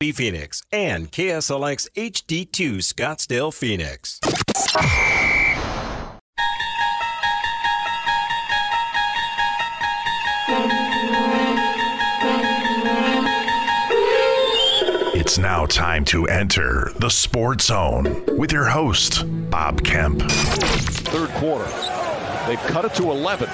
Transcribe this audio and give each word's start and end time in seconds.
Phoenix 0.00 0.62
and 0.70 1.10
KSLX 1.10 1.88
HD2 1.96 2.76
Scottsdale 2.76 3.52
Phoenix. 3.52 4.20
It's 15.16 15.36
now 15.36 15.66
time 15.66 16.04
to 16.04 16.26
enter 16.26 16.92
the 17.00 17.08
Sports 17.10 17.64
Zone 17.64 18.24
with 18.38 18.52
your 18.52 18.66
host, 18.66 19.24
Bob 19.50 19.82
Kemp. 19.82 20.22
Third 20.30 21.30
quarter. 21.30 21.68
They've 22.46 22.60
cut 22.70 22.84
it 22.84 22.94
to 22.94 23.10
11. 23.10 23.48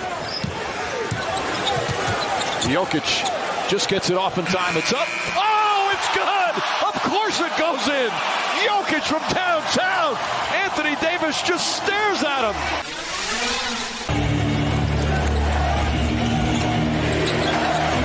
Jokic 2.64 3.70
just 3.70 3.88
gets 3.88 4.11
it 4.11 4.18
off 4.18 4.36
in 4.36 4.45
time. 4.45 4.76
It's 4.76 4.92
up. 4.92 5.08
Oh, 5.08 5.54
good. 6.55 6.62
Of 6.86 6.95
course 7.02 7.41
it 7.41 7.57
goes 7.59 7.89
in. 7.89 8.11
Jokic 8.64 9.03
from 9.03 9.22
downtown. 9.35 10.17
Anthony 10.53 10.96
Davis 10.96 11.43
just 11.43 11.76
stares 11.76 12.22
at 12.22 12.50
him. 12.50 12.54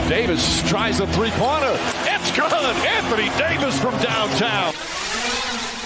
Davis 0.10 0.68
tries 0.68 0.98
the 0.98 1.08
three-pointer. 1.08 1.78
It's 2.06 2.32
good. 2.32 2.52
Anthony 2.52 3.30
Davis 3.38 3.80
from 3.80 3.96
downtown. 4.02 4.74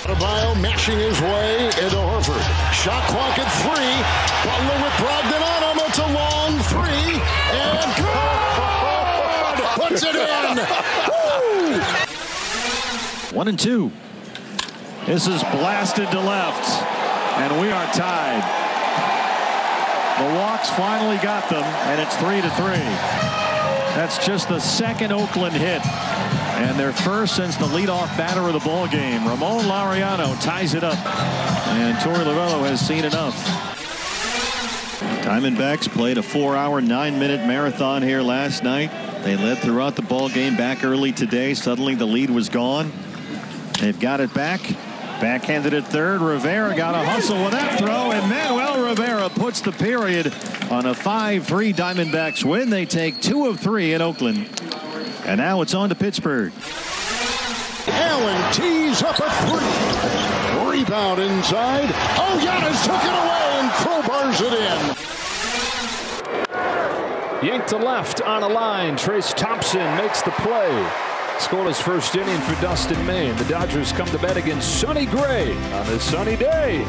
Adebayo 0.03 0.61
mashing 0.61 0.99
his 0.99 1.19
way 1.21 1.65
into 1.65 1.95
Horford. 1.95 2.41
Shot 2.73 3.03
clock 3.07 3.39
at 3.39 3.49
three. 3.63 4.03
Butler 4.43 4.77
with 4.83 4.93
Brogdon 4.99 5.41
on 5.41 5.63
him. 5.63 5.79
It's 5.87 5.99
a 5.99 6.07
long 6.13 6.59
three. 6.71 7.21
And 7.51 7.95
good! 7.97 8.33
Puts 9.79 10.03
it 10.03 10.15
in. 10.15 11.99
One 13.33 13.47
and 13.47 13.57
two. 13.57 13.91
This 15.07 15.25
is 15.27 15.41
blasted 15.41 16.09
to 16.11 16.19
left. 16.19 16.69
And 17.39 17.59
we 17.59 17.71
are 17.71 17.85
tied. 17.93 18.43
The 20.19 20.35
Walks 20.37 20.69
finally 20.69 21.17
got 21.17 21.49
them, 21.49 21.63
and 21.63 21.99
it's 21.99 22.15
three 22.17 22.41
to 22.41 22.49
three. 22.51 22.85
That's 23.95 24.23
just 24.23 24.49
the 24.49 24.59
second 24.59 25.11
Oakland 25.11 25.55
hit. 25.55 25.83
And 25.83 26.79
their 26.79 26.93
first 26.93 27.35
since 27.35 27.57
the 27.57 27.65
leadoff 27.65 28.15
batter 28.15 28.41
of 28.41 28.53
the 28.53 28.59
ball 28.59 28.87
game. 28.87 29.27
Ramon 29.27 29.65
Laureano 29.65 30.39
ties 30.39 30.75
it 30.75 30.83
up. 30.83 31.03
And 31.69 31.97
Torey 31.97 32.23
Lovullo 32.23 32.63
has 32.67 32.79
seen 32.85 33.03
enough. 33.03 33.35
Diamondbacks 35.23 35.89
played 35.89 36.19
a 36.19 36.23
four-hour, 36.23 36.81
nine-minute 36.81 37.47
marathon 37.47 38.03
here 38.03 38.21
last 38.21 38.63
night. 38.63 38.91
They 39.23 39.35
led 39.35 39.57
throughout 39.57 39.95
the 39.95 40.03
ball 40.03 40.29
game 40.29 40.55
back 40.55 40.83
early 40.83 41.11
today. 41.11 41.55
Suddenly 41.55 41.95
the 41.95 42.05
lead 42.05 42.29
was 42.29 42.49
gone. 42.49 42.91
They've 43.79 43.99
got 43.99 44.21
it 44.21 44.33
back. 44.33 44.61
Backhanded 45.21 45.73
at 45.73 45.87
third. 45.87 46.21
Rivera 46.21 46.75
got 46.75 46.95
a 46.95 47.05
hustle 47.07 47.41
with 47.43 47.51
that 47.53 47.79
throw, 47.79 48.11
and 48.11 48.25
Emmanuel 48.25 48.85
Rivera 48.87 49.29
puts 49.29 49.61
the 49.61 49.71
period 49.71 50.27
on 50.69 50.85
a 50.85 50.93
5-3 50.93 51.73
Diamondbacks 51.73 52.43
win. 52.43 52.69
They 52.69 52.85
take 52.85 53.21
two 53.21 53.47
of 53.47 53.59
three 53.59 53.93
in 53.93 54.01
Oakland. 54.01 54.49
And 55.25 55.39
now 55.39 55.61
it's 55.61 55.73
on 55.73 55.89
to 55.89 55.95
Pittsburgh. 55.95 56.51
Allen 57.87 58.53
tees 58.53 59.01
up 59.01 59.17
a 59.19 59.29
three. 59.47 60.79
Rebound 60.79 61.21
inside. 61.21 61.89
Oh, 62.17 62.39
Giannis 62.43 62.83
took 62.83 63.03
it 63.03 63.13
away 63.13 63.59
and 63.59 63.71
crowbars 63.71 64.41
it 64.41 64.53
in. 67.41 67.47
Yanked 67.47 67.69
to 67.69 67.77
left 67.77 68.21
on 68.21 68.43
a 68.43 68.47
line. 68.47 68.95
Trayce 68.95 69.33
Thompson 69.35 69.95
makes 69.97 70.21
the 70.21 70.31
play. 70.31 71.12
Scored 71.39 71.67
his 71.67 71.79
first 71.79 72.15
inning 72.15 72.39
for 72.41 72.59
Dustin 72.61 73.05
May. 73.05 73.31
The 73.31 73.45
Dodgers 73.45 73.91
come 73.91 74.07
to 74.07 74.17
bat 74.19 74.37
against 74.37 74.79
Sonny 74.79 75.05
Gray 75.05 75.53
on 75.73 75.85
this 75.87 76.03
sunny 76.03 76.35
day. 76.35 76.85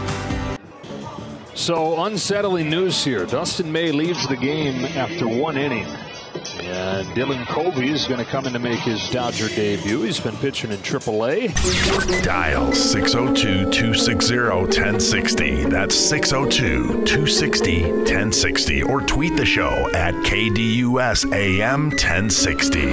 So 1.55 2.05
unsettling 2.05 2.69
news 2.69 3.05
here. 3.05 3.27
Dustin 3.27 3.71
May 3.71 3.93
leaves 3.93 4.27
the 4.29 4.37
game 4.37 4.85
after 4.85 5.27
one 5.27 5.57
inning. 5.57 5.87
And 6.35 7.07
Dylan 7.09 7.47
Covey 7.47 7.91
is 7.91 8.07
going 8.07 8.19
to 8.19 8.25
come 8.25 8.47
in 8.47 8.53
to 8.55 8.59
make 8.59 8.81
his 8.81 9.09
Dodger 9.11 9.49
debut. 9.49 10.03
He's 10.03 10.19
been 10.19 10.37
pitching 10.37 10.73
in 10.73 10.79
AAA. 10.79 12.25
Dial 12.25 12.73
602 12.73 13.71
260 13.71 14.37
1060. 14.39 15.65
That's 15.67 15.95
602 15.95 17.05
260 17.05 17.83
1060. 17.83 18.83
Or 18.83 19.01
tweet 19.01 19.37
the 19.37 19.47
show 19.47 19.89
at 19.95 20.15
KDUS 20.25 21.33
AM 21.33 21.91
1060. 21.91 22.89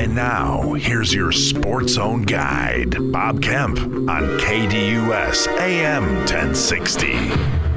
And 0.00 0.14
now, 0.14 0.72
here's 0.72 1.14
your 1.14 1.30
Sports 1.30 1.92
Zone 1.92 2.22
guide, 2.22 2.96
Bob 3.12 3.40
Kemp 3.40 3.78
on 3.78 4.38
KDUS 4.40 5.46
AM 5.58 6.16
1060. 6.26 7.69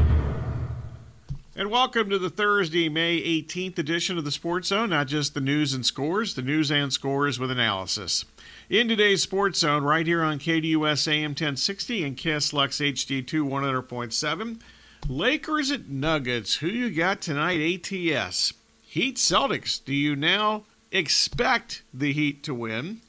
And 1.64 1.72
welcome 1.72 2.10
to 2.10 2.20
the 2.20 2.30
Thursday, 2.30 2.90
May 2.90 3.22
18th 3.22 3.80
edition 3.80 4.18
of 4.18 4.26
the 4.26 4.34
Sports 4.34 4.68
Zone. 4.68 4.90
Not 4.90 5.08
just 5.08 5.34
the 5.34 5.40
news 5.40 5.74
and 5.74 5.86
scores, 5.86 6.36
the 6.36 6.42
news 6.42 6.70
and 6.70 6.92
scores 6.92 7.40
with 7.40 7.50
analysis. 7.50 8.26
In 8.70 8.90
today's 8.90 9.24
Sports 9.24 9.60
Zone, 9.60 9.82
right 9.82 10.06
here 10.06 10.22
on 10.22 10.40
KDUS 10.40 11.08
AM 11.08 11.30
1060 11.30 12.04
and 12.04 12.18
KSLX 12.18 12.94
HD2 12.94 13.48
100.7, 13.48 14.60
Lakers 15.08 15.72
at 15.72 15.88
Nuggets. 15.88 16.56
Who 16.56 16.68
you 16.68 16.90
got 16.90 17.22
tonight, 17.22 17.62
ATS? 17.62 18.52
Heat 18.82 19.16
Celtics. 19.16 19.82
Do 19.82 19.96
you 19.96 20.18
now 20.18 20.66
expect 20.92 21.84
the 21.94 22.12
Heat 22.12 22.44
to 22.44 22.54
win? 22.54 23.00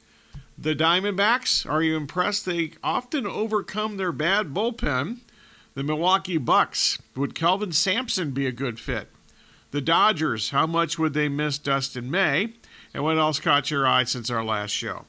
The 0.57 0.75
Diamondbacks, 0.75 1.69
are 1.69 1.83
you 1.83 1.97
impressed? 1.97 2.45
They 2.45 2.71
often 2.81 3.27
overcome 3.27 3.97
their 3.97 4.13
bad 4.13 4.53
bullpen. 4.53 5.17
The 5.75 5.83
Milwaukee 5.83 6.37
Bucks, 6.37 6.99
would 7.17 7.35
Kelvin 7.35 7.73
Sampson 7.73 8.31
be 8.31 8.47
a 8.47 8.53
good 8.53 8.79
fit? 8.79 9.09
The 9.71 9.81
Dodgers, 9.81 10.51
how 10.51 10.65
much 10.65 10.97
would 10.97 11.13
they 11.13 11.27
miss 11.27 11.57
Dustin 11.57 12.09
May? 12.09 12.53
And 12.93 13.03
what 13.03 13.17
else 13.17 13.41
caught 13.41 13.69
your 13.69 13.85
eye 13.85 14.05
since 14.05 14.29
our 14.29 14.41
last 14.41 14.71
show? 14.71 15.03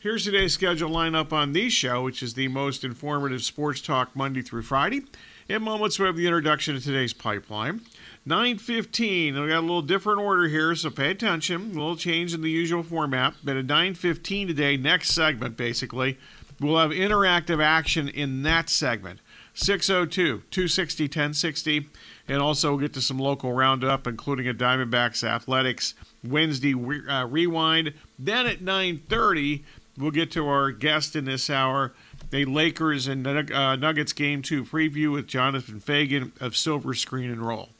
Here's 0.00 0.24
today's 0.24 0.52
schedule 0.52 0.90
lineup 0.90 1.32
on 1.32 1.52
the 1.52 1.70
show, 1.70 2.02
which 2.02 2.20
is 2.20 2.34
the 2.34 2.48
most 2.48 2.82
informative 2.82 3.44
sports 3.44 3.80
talk 3.80 4.16
Monday 4.16 4.42
through 4.42 4.62
Friday. 4.62 5.02
In 5.48 5.62
moments, 5.62 6.00
we 6.00 6.06
have 6.06 6.16
the 6.16 6.26
introduction 6.26 6.74
to 6.74 6.80
today's 6.80 7.12
pipeline. 7.12 7.82
9.15, 8.26 9.40
we 9.40 9.48
got 9.48 9.58
a 9.58 9.60
little 9.60 9.82
different 9.82 10.18
order 10.18 10.48
here, 10.48 10.74
so 10.74 10.90
pay 10.90 11.12
attention. 11.12 11.70
A 11.70 11.74
little 11.74 11.96
change 11.96 12.34
in 12.34 12.42
the 12.42 12.50
usual 12.50 12.82
format. 12.82 13.34
But 13.44 13.56
at 13.56 13.68
9.15 13.68 14.48
today, 14.48 14.76
next 14.76 15.12
segment, 15.12 15.56
basically, 15.56 16.18
we'll 16.58 16.76
have 16.76 16.90
interactive 16.90 17.62
action 17.62 18.08
in 18.08 18.42
that 18.42 18.68
segment. 18.68 19.20
602 19.58 20.42
260 20.50 21.04
1060. 21.04 21.88
And 22.28 22.40
also 22.40 22.70
we'll 22.70 22.80
get 22.80 22.92
to 22.94 23.00
some 23.00 23.18
local 23.18 23.52
roundup, 23.52 24.06
including 24.06 24.48
a 24.48 24.54
Diamondbacks 24.54 25.24
Athletics 25.24 25.94
Wednesday 26.22 26.74
uh, 26.74 27.26
rewind. 27.26 27.94
Then 28.18 28.46
at 28.46 28.62
930, 28.62 29.64
we'll 29.96 30.10
get 30.10 30.30
to 30.32 30.46
our 30.46 30.70
guest 30.70 31.16
in 31.16 31.24
this 31.24 31.50
hour, 31.50 31.92
a 32.32 32.44
Lakers 32.44 33.08
and 33.08 33.26
uh, 33.26 33.76
Nuggets 33.76 34.12
Game 34.12 34.42
2 34.42 34.64
preview 34.64 35.12
with 35.12 35.26
Jonathan 35.26 35.80
Faigen 35.80 36.38
of 36.40 36.56
Silver 36.56 36.94
Screen 36.94 37.30
and 37.30 37.42
Roll. 37.42 37.70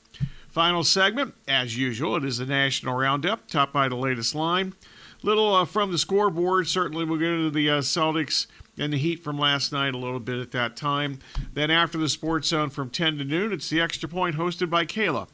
Final 0.48 0.82
segment, 0.82 1.34
as 1.46 1.76
usual, 1.76 2.16
it 2.16 2.24
is 2.24 2.38
the 2.38 2.46
National 2.46 2.96
Roundup, 2.96 3.46
top 3.46 3.72
by 3.72 3.88
the 3.88 3.96
latest 3.96 4.34
line. 4.34 4.74
Little 5.22 5.54
uh, 5.54 5.64
from 5.64 5.92
the 5.92 5.98
scoreboard, 5.98 6.66
certainly 6.68 7.04
we'll 7.04 7.18
get 7.18 7.28
into 7.28 7.50
the 7.50 7.70
uh, 7.70 7.80
Celtics 7.80 8.46
and 8.78 8.92
the 8.92 8.98
Heat 8.98 9.22
from 9.22 9.38
last 9.38 9.72
night 9.72 9.94
a 9.94 9.98
little 9.98 10.20
bit 10.20 10.38
at 10.38 10.52
that 10.52 10.76
time. 10.76 11.18
Then 11.52 11.70
after 11.70 11.98
the 11.98 12.08
Sports 12.08 12.48
Zone 12.48 12.70
from 12.70 12.90
10 12.90 13.18
to 13.18 13.24
noon, 13.24 13.52
it's 13.52 13.70
the 13.70 13.80
Extra 13.80 14.08
Point 14.08 14.36
hosted 14.36 14.70
by 14.70 14.84
Kayla. 14.84 15.28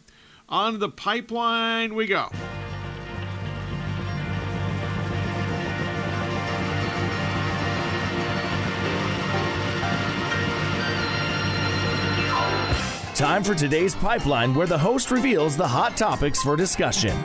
On 0.49 0.79
the 0.79 0.89
pipeline 0.89 1.95
we 1.95 2.07
go. 2.07 2.31
Time 13.15 13.45
for 13.45 13.55
today's 13.55 13.95
pipeline, 13.95 14.55
where 14.55 14.67
the 14.67 14.77
host 14.77 15.13
reveals 15.13 15.57
the 15.57 15.67
hot 15.67 15.97
topics 15.97 16.43
for 16.43 16.57
discussion. 16.57 17.17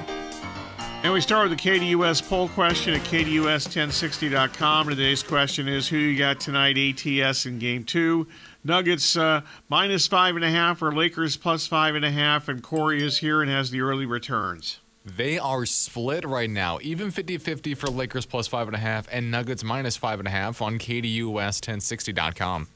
And 1.02 1.14
we 1.14 1.22
start 1.22 1.50
with 1.50 1.58
the 1.58 1.70
KDUS 1.70 2.28
poll 2.28 2.50
question 2.50 2.94
at 2.94 3.00
KDUS1060.com. 3.04 4.90
Today's 4.90 5.24
question 5.24 5.70
is 5.70 5.88
who 5.88 5.96
you 5.96 6.18
got 6.18 6.42
tonight, 6.42 6.78
ATS 6.78 7.46
in 7.46 7.58
game 7.58 7.86
two? 7.86 8.28
Nuggets 8.66 9.16
uh, 9.16 9.40
minus 9.70 10.08
five 10.08 10.36
and 10.36 10.44
a 10.44 10.52
half 10.52 10.82
or 10.82 10.92
Lakers 10.92 11.38
plus 11.38 11.68
five 11.68 11.96
and 11.96 12.04
a 12.04 12.12
half, 12.12 12.50
and 12.50 12.62
Corey 12.62 13.02
is 13.02 13.20
here 13.20 13.42
and 13.42 13.50
has 13.50 13.72
the 13.72 13.80
early 13.80 14.06
returns. 14.06 14.82
They 15.06 15.40
are 15.40 15.66
split 15.66 16.26
right 16.26 16.50
now, 16.50 16.80
even 16.82 17.12
50 17.12 17.38
50 17.38 17.76
for 17.76 17.88
Lakers 17.88 18.26
plus 18.26 18.48
five 18.48 18.68
and 18.68 18.76
a 18.76 18.80
half 18.80 19.08
and 19.10 19.32
Nuggets 19.32 19.64
minus 19.64 19.96
five 19.96 20.20
and 20.20 20.28
a 20.28 20.32
half 20.32 20.62
on 20.62 20.78
KDUS1060.com. 20.78 22.68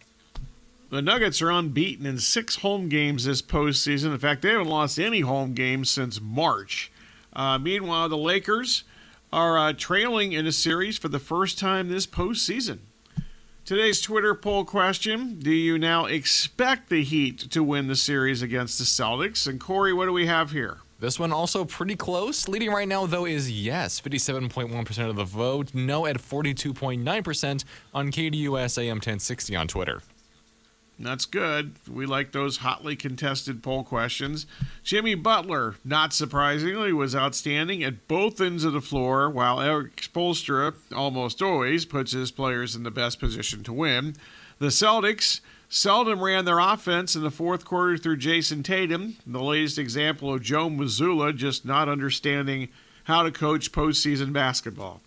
The 0.91 1.01
Nuggets 1.01 1.41
are 1.41 1.51
unbeaten 1.51 2.05
in 2.05 2.19
six 2.19 2.55
home 2.57 2.87
games 2.87 3.25
this 3.25 3.41
postseason. 3.41 4.13
In 4.13 4.19
fact, 4.19 4.43
they 4.43 4.51
haven't 4.51 4.69
lost 4.69 4.97
any 4.97 5.19
home 5.19 5.53
games 5.53 5.89
since 5.89 6.21
March. 6.21 6.89
Uh, 7.35 7.57
meanwhile, 7.57 8.09
the 8.09 8.17
Lakers 8.17 8.83
are 9.31 9.57
uh, 9.57 9.73
trailing 9.73 10.33
in 10.33 10.45
a 10.45 10.51
series 10.51 10.97
for 10.97 11.07
the 11.07 11.19
first 11.19 11.57
time 11.57 11.89
this 11.89 12.05
postseason. 12.05 12.79
Today's 13.65 14.01
Twitter 14.01 14.35
poll 14.35 14.65
question 14.65 15.39
Do 15.39 15.51
you 15.51 15.79
now 15.79 16.05
expect 16.05 16.89
the 16.89 17.03
Heat 17.03 17.39
to 17.51 17.63
win 17.63 17.87
the 17.87 17.95
series 17.95 18.41
against 18.41 18.77
the 18.77 18.83
Celtics? 18.83 19.47
And 19.47 19.59
Corey, 19.59 19.93
what 19.93 20.05
do 20.05 20.13
we 20.13 20.27
have 20.27 20.51
here? 20.51 20.79
This 20.99 21.19
one 21.19 21.33
also 21.33 21.65
pretty 21.65 21.95
close. 21.95 22.47
Leading 22.47 22.71
right 22.71 22.87
now, 22.87 23.05
though, 23.05 23.25
is 23.25 23.51
yes, 23.51 23.99
57.1% 23.99 25.09
of 25.09 25.15
the 25.15 25.25
vote. 25.25 25.73
No 25.73 26.05
at 26.05 26.17
42.9% 26.17 27.63
on 27.93 28.11
KDUS 28.11 28.77
AM 28.77 28.97
1060 28.97 29.55
on 29.55 29.67
Twitter. 29.67 30.01
That's 30.99 31.25
good. 31.25 31.73
We 31.91 32.05
like 32.05 32.31
those 32.31 32.57
hotly 32.57 32.95
contested 32.95 33.63
poll 33.63 33.83
questions. 33.83 34.45
Jimmy 34.83 35.15
Butler, 35.15 35.75
not 35.83 36.13
surprisingly, 36.13 36.93
was 36.93 37.15
outstanding 37.15 37.83
at 37.83 38.07
both 38.07 38.39
ends 38.39 38.63
of 38.63 38.73
the 38.73 38.81
floor, 38.81 39.29
while 39.29 39.59
Erik 39.59 39.97
Spoelstra 39.97 40.75
almost 40.95 41.41
always 41.41 41.85
puts 41.85 42.11
his 42.11 42.31
players 42.31 42.75
in 42.75 42.83
the 42.83 42.91
best 42.91 43.19
position 43.19 43.63
to 43.63 43.73
win. 43.73 44.15
The 44.59 44.67
Celtics 44.67 45.41
seldom 45.67 46.23
ran 46.23 46.45
their 46.45 46.59
offense 46.59 47.15
in 47.15 47.23
the 47.23 47.31
fourth 47.31 47.65
quarter 47.65 47.97
through 47.97 48.17
Jayson 48.17 48.61
Tatum, 48.61 49.17
the 49.25 49.41
latest 49.41 49.79
example 49.79 50.31
of 50.31 50.43
Joe 50.43 50.69
Mazzulla 50.69 51.35
just 51.35 51.65
not 51.65 51.89
understanding 51.89 52.69
how 53.05 53.23
to 53.23 53.31
coach 53.31 53.71
postseason 53.71 54.31
basketball. 54.31 55.01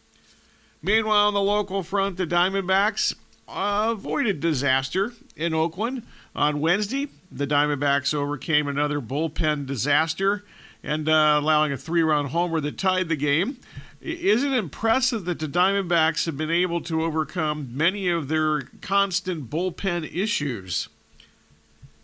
Meanwhile, 0.82 1.28
on 1.28 1.34
the 1.34 1.40
local 1.40 1.82
front, 1.82 2.16
the 2.16 2.26
Diamondbacks 2.26 3.14
avoided 3.48 4.40
disaster 4.40 5.12
in 5.36 5.54
Oakland. 5.54 6.02
On 6.34 6.60
Wednesday, 6.60 7.08
the 7.30 7.46
Diamondbacks 7.46 8.14
overcame 8.14 8.68
another 8.68 9.00
bullpen 9.00 9.66
disaster 9.66 10.44
and 10.82 11.08
uh, 11.08 11.36
allowing 11.38 11.72
a 11.72 11.76
three 11.76 12.02
run 12.02 12.26
homer 12.26 12.60
that 12.60 12.78
tied 12.78 13.08
the 13.08 13.16
game. 13.16 13.58
Is 14.00 14.44
it 14.44 14.52
impressive 14.52 15.24
that 15.24 15.38
the 15.38 15.48
Diamondbacks 15.48 16.26
have 16.26 16.36
been 16.36 16.50
able 16.50 16.80
to 16.82 17.02
overcome 17.02 17.70
many 17.72 18.08
of 18.08 18.28
their 18.28 18.62
constant 18.80 19.50
bullpen 19.50 20.14
issues? 20.14 20.88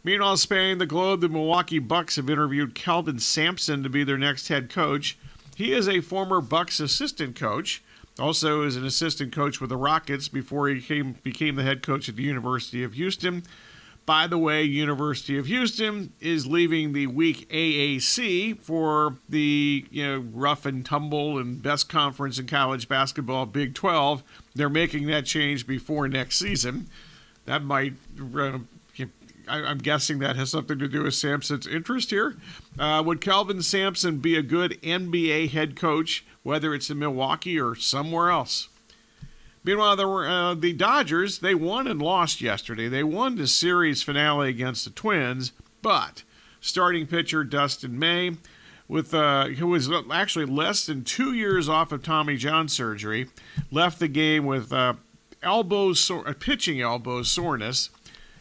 Meanwhile, 0.05 0.39
spanning 0.39 0.79
the 0.79 0.87
globe, 0.87 1.21
the 1.21 1.29
Milwaukee 1.29 1.79
Bucks 1.79 2.17
have 2.17 2.29
interviewed 2.29 2.75
Kelvin 2.75 3.21
Sampson 3.21 3.85
to 3.85 3.89
be 3.89 4.03
their 4.03 4.19
next 4.19 4.49
head 4.49 4.69
coach. 4.69 5.17
He 5.55 5.73
is 5.73 5.89
a 5.89 6.01
former 6.01 6.41
Bucks 6.41 6.81
assistant 6.81 7.37
coach. 7.37 7.83
Also, 8.19 8.63
is 8.63 8.77
an 8.77 8.85
assistant 8.85 9.33
coach 9.33 9.61
with 9.61 9.71
the 9.71 9.77
Rockets 9.77 10.29
before 10.29 10.69
he 10.69 10.81
came, 10.81 11.17
became 11.23 11.57
the 11.57 11.63
head 11.63 11.83
coach 11.83 12.09
at 12.09 12.17
the 12.17 12.23
University 12.23 12.85
of 12.85 12.93
Houston. 12.93 13.43
By 14.05 14.27
the 14.27 14.37
way, 14.37 14.65
University 14.65 15.39
of 15.39 15.47
Houston 15.47 16.13
is 16.21 16.47
leaving 16.47 16.93
the 16.93 17.07
weak 17.07 17.49
AAC 17.51 18.59
for 18.61 19.17
the 19.29 19.87
you 19.91 20.05
know 20.05 20.19
rough 20.33 20.67
and 20.67 20.85
tumble 20.85 21.39
and 21.39 21.63
best 21.63 21.89
conference 21.89 22.39
in 22.39 22.47
college 22.47 22.89
basketball, 22.89 23.47
Big 23.47 23.75
12. 23.75 24.25
They're 24.55 24.69
making 24.69 25.07
that 25.07 25.25
change 25.25 25.67
before 25.67 26.09
next 26.09 26.39
season. 26.39 26.89
That 27.47 27.63
might. 27.63 27.95
Uh, 28.19 28.59
I'm 29.49 29.79
guessing 29.79 30.21
that 30.21 30.37
has 30.37 30.51
something 30.51 30.79
to 30.79 30.89
do 30.89 31.03
with 31.03 31.15
Sampson's 31.15 31.67
interest 31.67 32.11
here. 32.11 32.37
Uh, 32.79 33.03
would 33.05 33.21
Kelvin 33.21 33.63
Sampson 33.63 34.19
be 34.19 34.37
a 34.37 34.43
good 34.43 34.81
NBA 34.83 35.51
head 35.51 35.75
coach? 35.75 36.25
Whether 36.43 36.75
it's 36.75 36.91
in 36.91 36.99
Milwaukee 36.99 37.61
or 37.61 37.75
somewhere 37.75 38.31
else. 38.31 38.69
Meanwhile, 39.65 39.97
the, 39.97 40.09
uh, 40.09 40.55
the 40.55 40.73
Dodgers, 40.73 41.39
they 41.39 41.55
won 41.55 41.87
and 41.87 42.03
lost 42.03 42.41
yesterday. 42.41 42.89
They 42.89 43.05
won 43.05 43.37
the 43.37 43.47
series 43.47 44.03
finale 44.03 44.49
against 44.49 44.85
the 44.85 44.91
Twins, 44.91 45.53
but 45.83 46.25
starting 46.61 47.07
pitcher 47.07 47.45
Dustin 47.45 47.97
May, 47.99 48.33
with 48.89 49.15
uh, 49.15 49.47
who 49.47 49.69
was 49.69 49.89
actually 50.11 50.47
less 50.47 50.85
than 50.85 51.05
two 51.05 51.33
years 51.33 51.69
off 51.69 51.93
of 51.93 52.03
Tommy 52.03 52.37
John 52.37 52.69
surgery, 52.69 53.29
left 53.71 54.01
the 54.01 54.09
game 54.09 54.47
with 54.47 54.73
uh, 54.73 54.95
elbow 55.43 55.95
pitching 56.41 56.81
elbow 56.81 57.23
soreness, 57.23 57.91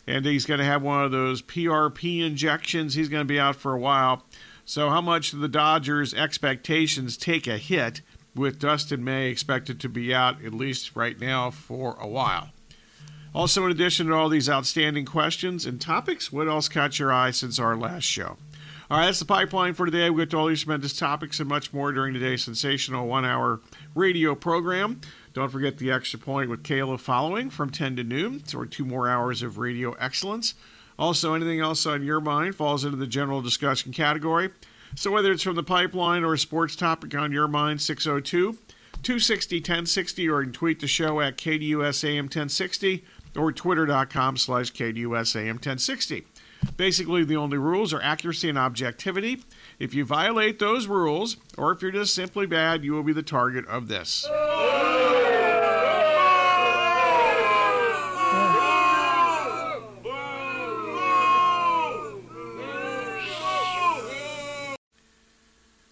and 0.08 0.26
he's 0.26 0.46
going 0.46 0.60
to 0.60 0.66
have 0.66 0.82
one 0.82 1.04
of 1.04 1.12
those 1.12 1.44
PRP 1.44 2.26
injections. 2.26 2.96
He's 2.96 3.10
going 3.10 3.22
to 3.22 3.32
be 3.32 3.40
out 3.40 3.56
for 3.56 3.74
a 3.74 3.80
while. 3.80 4.26
So, 4.72 4.90
how 4.90 5.02
much 5.02 5.32
do 5.32 5.38
the 5.38 5.50
Dodgers' 5.50 6.14
expectations 6.14 7.18
take 7.18 7.46
a 7.46 7.58
hit 7.58 8.00
with 8.34 8.58
Dustin 8.58 9.04
May 9.04 9.28
expected 9.28 9.82
to 9.82 9.90
be 9.90 10.14
out, 10.14 10.42
at 10.46 10.54
least 10.54 10.96
right 10.96 11.20
now, 11.20 11.50
for 11.52 11.98
a 12.00 12.08
while? 12.08 12.52
Also, 13.36 13.66
in 13.66 13.72
addition 13.72 14.08
to 14.08 14.14
all 14.14 14.30
these 14.30 14.50
outstanding 14.50 15.04
questions 15.04 15.66
and 15.66 15.82
topics, 15.82 16.32
what 16.32 16.48
else 16.48 16.70
caught 16.70 17.00
your 17.00 17.12
eye 17.12 17.32
since 17.32 17.60
our 17.60 17.76
last 17.76 18.06
show? 18.06 18.38
All 18.90 18.98
right, 18.98 19.08
that's 19.08 19.20
the 19.20 19.26
pipeline 19.26 19.74
for 19.74 19.86
today. 19.86 20.10
We'll 20.10 20.24
get 20.24 20.32
to 20.32 20.38
all 20.38 20.48
these 20.48 20.64
tremendous 20.64 20.98
topics 20.98 21.42
and 21.42 21.50
much 21.50 21.74
more 21.74 21.92
during 21.92 22.14
today's 22.14 22.46
sensational 22.46 23.08
one 23.08 23.26
hour 23.26 23.60
radio 23.94 24.36
program. 24.36 25.02
Don't 25.34 25.52
forget 25.52 25.80
the 25.80 25.92
extra 25.92 26.18
point 26.18 26.50
with 26.50 26.64
Kayla 26.64 26.98
following 26.98 27.50
from 27.50 27.72
10 27.72 27.98
to 27.98 28.06
noon. 28.06 28.46
So, 28.46 28.64
two 28.64 28.86
more 28.86 29.10
hours 29.10 29.42
of 29.42 29.58
radio 29.58 29.92
excellence. 30.00 30.54
Also, 31.02 31.34
anything 31.34 31.60
else 31.60 31.88
on 31.88 32.04
your 32.04 32.22
mind 32.22 32.54
falls 32.54 32.86
into 32.86 32.96
the 32.96 33.08
general 33.08 33.42
discussion 33.42 33.92
category. 33.92 34.52
So, 34.96 35.10
whether 35.10 35.32
it's 35.32 35.42
from 35.42 35.56
the 35.56 35.64
pipeline 35.64 36.24
or 36.24 36.36
a 36.36 36.38
sports 36.38 36.76
topic 36.76 37.16
on 37.16 37.32
your 37.32 37.48
mind, 37.48 37.82
602 37.82 38.60
260 39.02 39.56
1060, 39.56 40.30
or 40.30 40.42
you 40.42 40.46
can 40.46 40.54
tweet 40.54 40.80
the 40.80 40.86
show 40.86 41.20
at 41.20 41.38
KDUSAM 41.38 42.26
1060 42.26 43.04
or 43.36 43.52
twitter.com 43.52 44.38
slash 44.38 44.72
KDUSAM 44.74 45.54
1060. 45.54 46.28
Basically, 46.78 47.24
the 47.24 47.36
only 47.36 47.58
rules 47.58 47.94
are 47.94 48.02
accuracy 48.04 48.50
and 48.50 48.58
objectivity. 48.60 49.42
If 49.80 49.96
you 49.96 50.06
violate 50.06 50.60
those 50.60 50.86
rules, 50.86 51.38
or 51.58 51.72
if 51.72 51.82
you're 51.82 51.90
just 51.90 52.14
simply 52.14 52.46
bad, 52.46 52.84
you 52.84 52.94
will 52.94 53.02
be 53.02 53.14
the 53.14 53.24
target 53.24 53.66
of 53.68 53.88
this. 53.88 54.28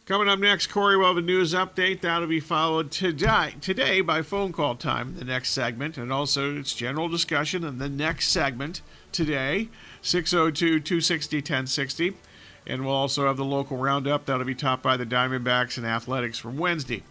Coming 0.10 0.28
up 0.28 0.40
next, 0.40 0.72
Corey 0.72 0.98
will 0.98 1.06
have 1.06 1.18
a 1.18 1.22
news 1.22 1.54
update. 1.54 2.02
That'll 2.02 2.28
be 2.28 2.40
followed 2.40 2.90
today, 2.90 3.54
today 3.62 4.02
by 4.02 4.24
phone 4.24 4.52
call 4.52 4.74
time, 4.76 5.16
the 5.16 5.24
next 5.24 5.52
segment, 5.52 6.00
and 6.00 6.12
also 6.12 6.58
it's 6.58 6.74
general 6.74 7.08
discussion 7.08 7.64
in 7.64 7.78
the 7.78 7.90
next 7.90 8.30
segment 8.30 8.82
today, 9.12 9.70
602 10.02 10.80
260 10.80 11.38
1060. 11.38 12.18
And 12.66 12.84
we'll 12.84 12.96
also 12.96 13.28
have 13.28 13.38
the 13.38 13.46
local 13.46 13.78
roundup. 13.78 14.26
That'll 14.26 14.48
be 14.48 14.56
topped 14.56 14.82
by 14.82 14.98
the 14.98 15.06
Diamondbacks 15.06 15.78
and 15.78 15.86
Athletics 15.86 16.40
from 16.40 16.58
Wednesday. 16.58 17.04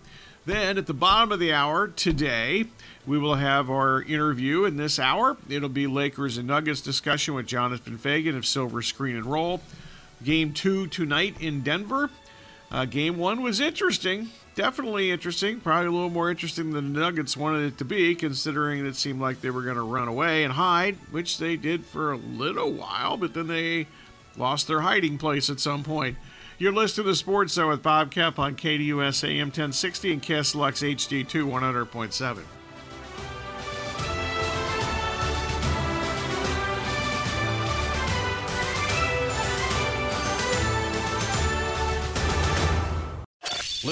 Then 0.45 0.77
at 0.77 0.89
the 0.89 0.93
bottom 0.93 1.31
of 1.31 1.39
the 1.39 1.53
hour 1.53 1.87
today, 1.87 2.65
we 3.07 3.17
will 3.17 3.37
have 3.37 3.71
our 3.71 4.03
interview 4.03 4.65
in 4.65 4.77
this 4.77 4.99
hour. 4.99 5.37
It'll 5.49 5.69
be 5.69 5.87
Lakers 5.87 6.37
and 6.37 6.49
Nuggets 6.49 6.81
discussion 6.81 7.35
with 7.35 7.47
Jonathan 7.47 7.97
Faigen 7.97 8.37
of 8.37 8.45
Silver 8.45 8.83
Screen 8.83 9.15
and 9.15 9.27
Roll. 9.27 9.61
Game 10.25 10.53
two 10.53 10.89
tonight 10.89 11.41
in 11.41 11.63
Denver. 11.63 12.11
Uh, 12.71 12.85
game 12.85 13.17
one 13.17 13.43
was 13.43 13.61
interesting, 13.61 14.29
definitely 14.55 15.11
interesting. 15.11 15.59
Probably 15.61 15.87
a 15.87 15.91
little 15.91 16.11
more 16.11 16.31
interesting 16.31 16.71
than 16.73 16.93
the 16.93 17.01
Nuggets 17.01 17.37
wanted 17.37 17.65
it 17.65 17.79
to 17.79 17.85
be, 17.85 18.15
considering 18.15 18.85
it 18.85 18.97
seemed 18.97 19.21
like 19.21 19.41
they 19.41 19.51
were 19.51 19.63
going 19.63 19.77
to 19.77 19.83
run 19.83 20.07
away 20.07 20.45
and 20.45 20.53
hide, 20.53 20.97
which 21.11 21.39
they 21.39 21.57
did 21.57 21.87
for 21.87 22.13
a 22.13 22.17
little 22.17 22.73
while, 22.73 23.17
but 23.17 23.33
then 23.33 23.47
they 23.47 23.87
lost 24.37 24.69
their 24.69 24.81
hiding 24.81 25.17
place 25.17 25.49
at 25.49 25.61
some 25.61 25.83
point. 25.83 26.19
You're 26.59 26.73
listening 26.73 27.05
to 27.05 27.11
the 27.11 27.17
Sports 27.17 27.55
Zone 27.55 27.69
with 27.69 27.83
Bob 27.83 28.11
Kemp 28.11 28.39
on 28.39 28.57
KDUS 28.57 29.25
AM 29.27 29.47
1060 29.47 30.13
and 30.13 30.23
KSLX 30.23 30.97
HD2 30.97 31.45
100.7. 31.45 32.43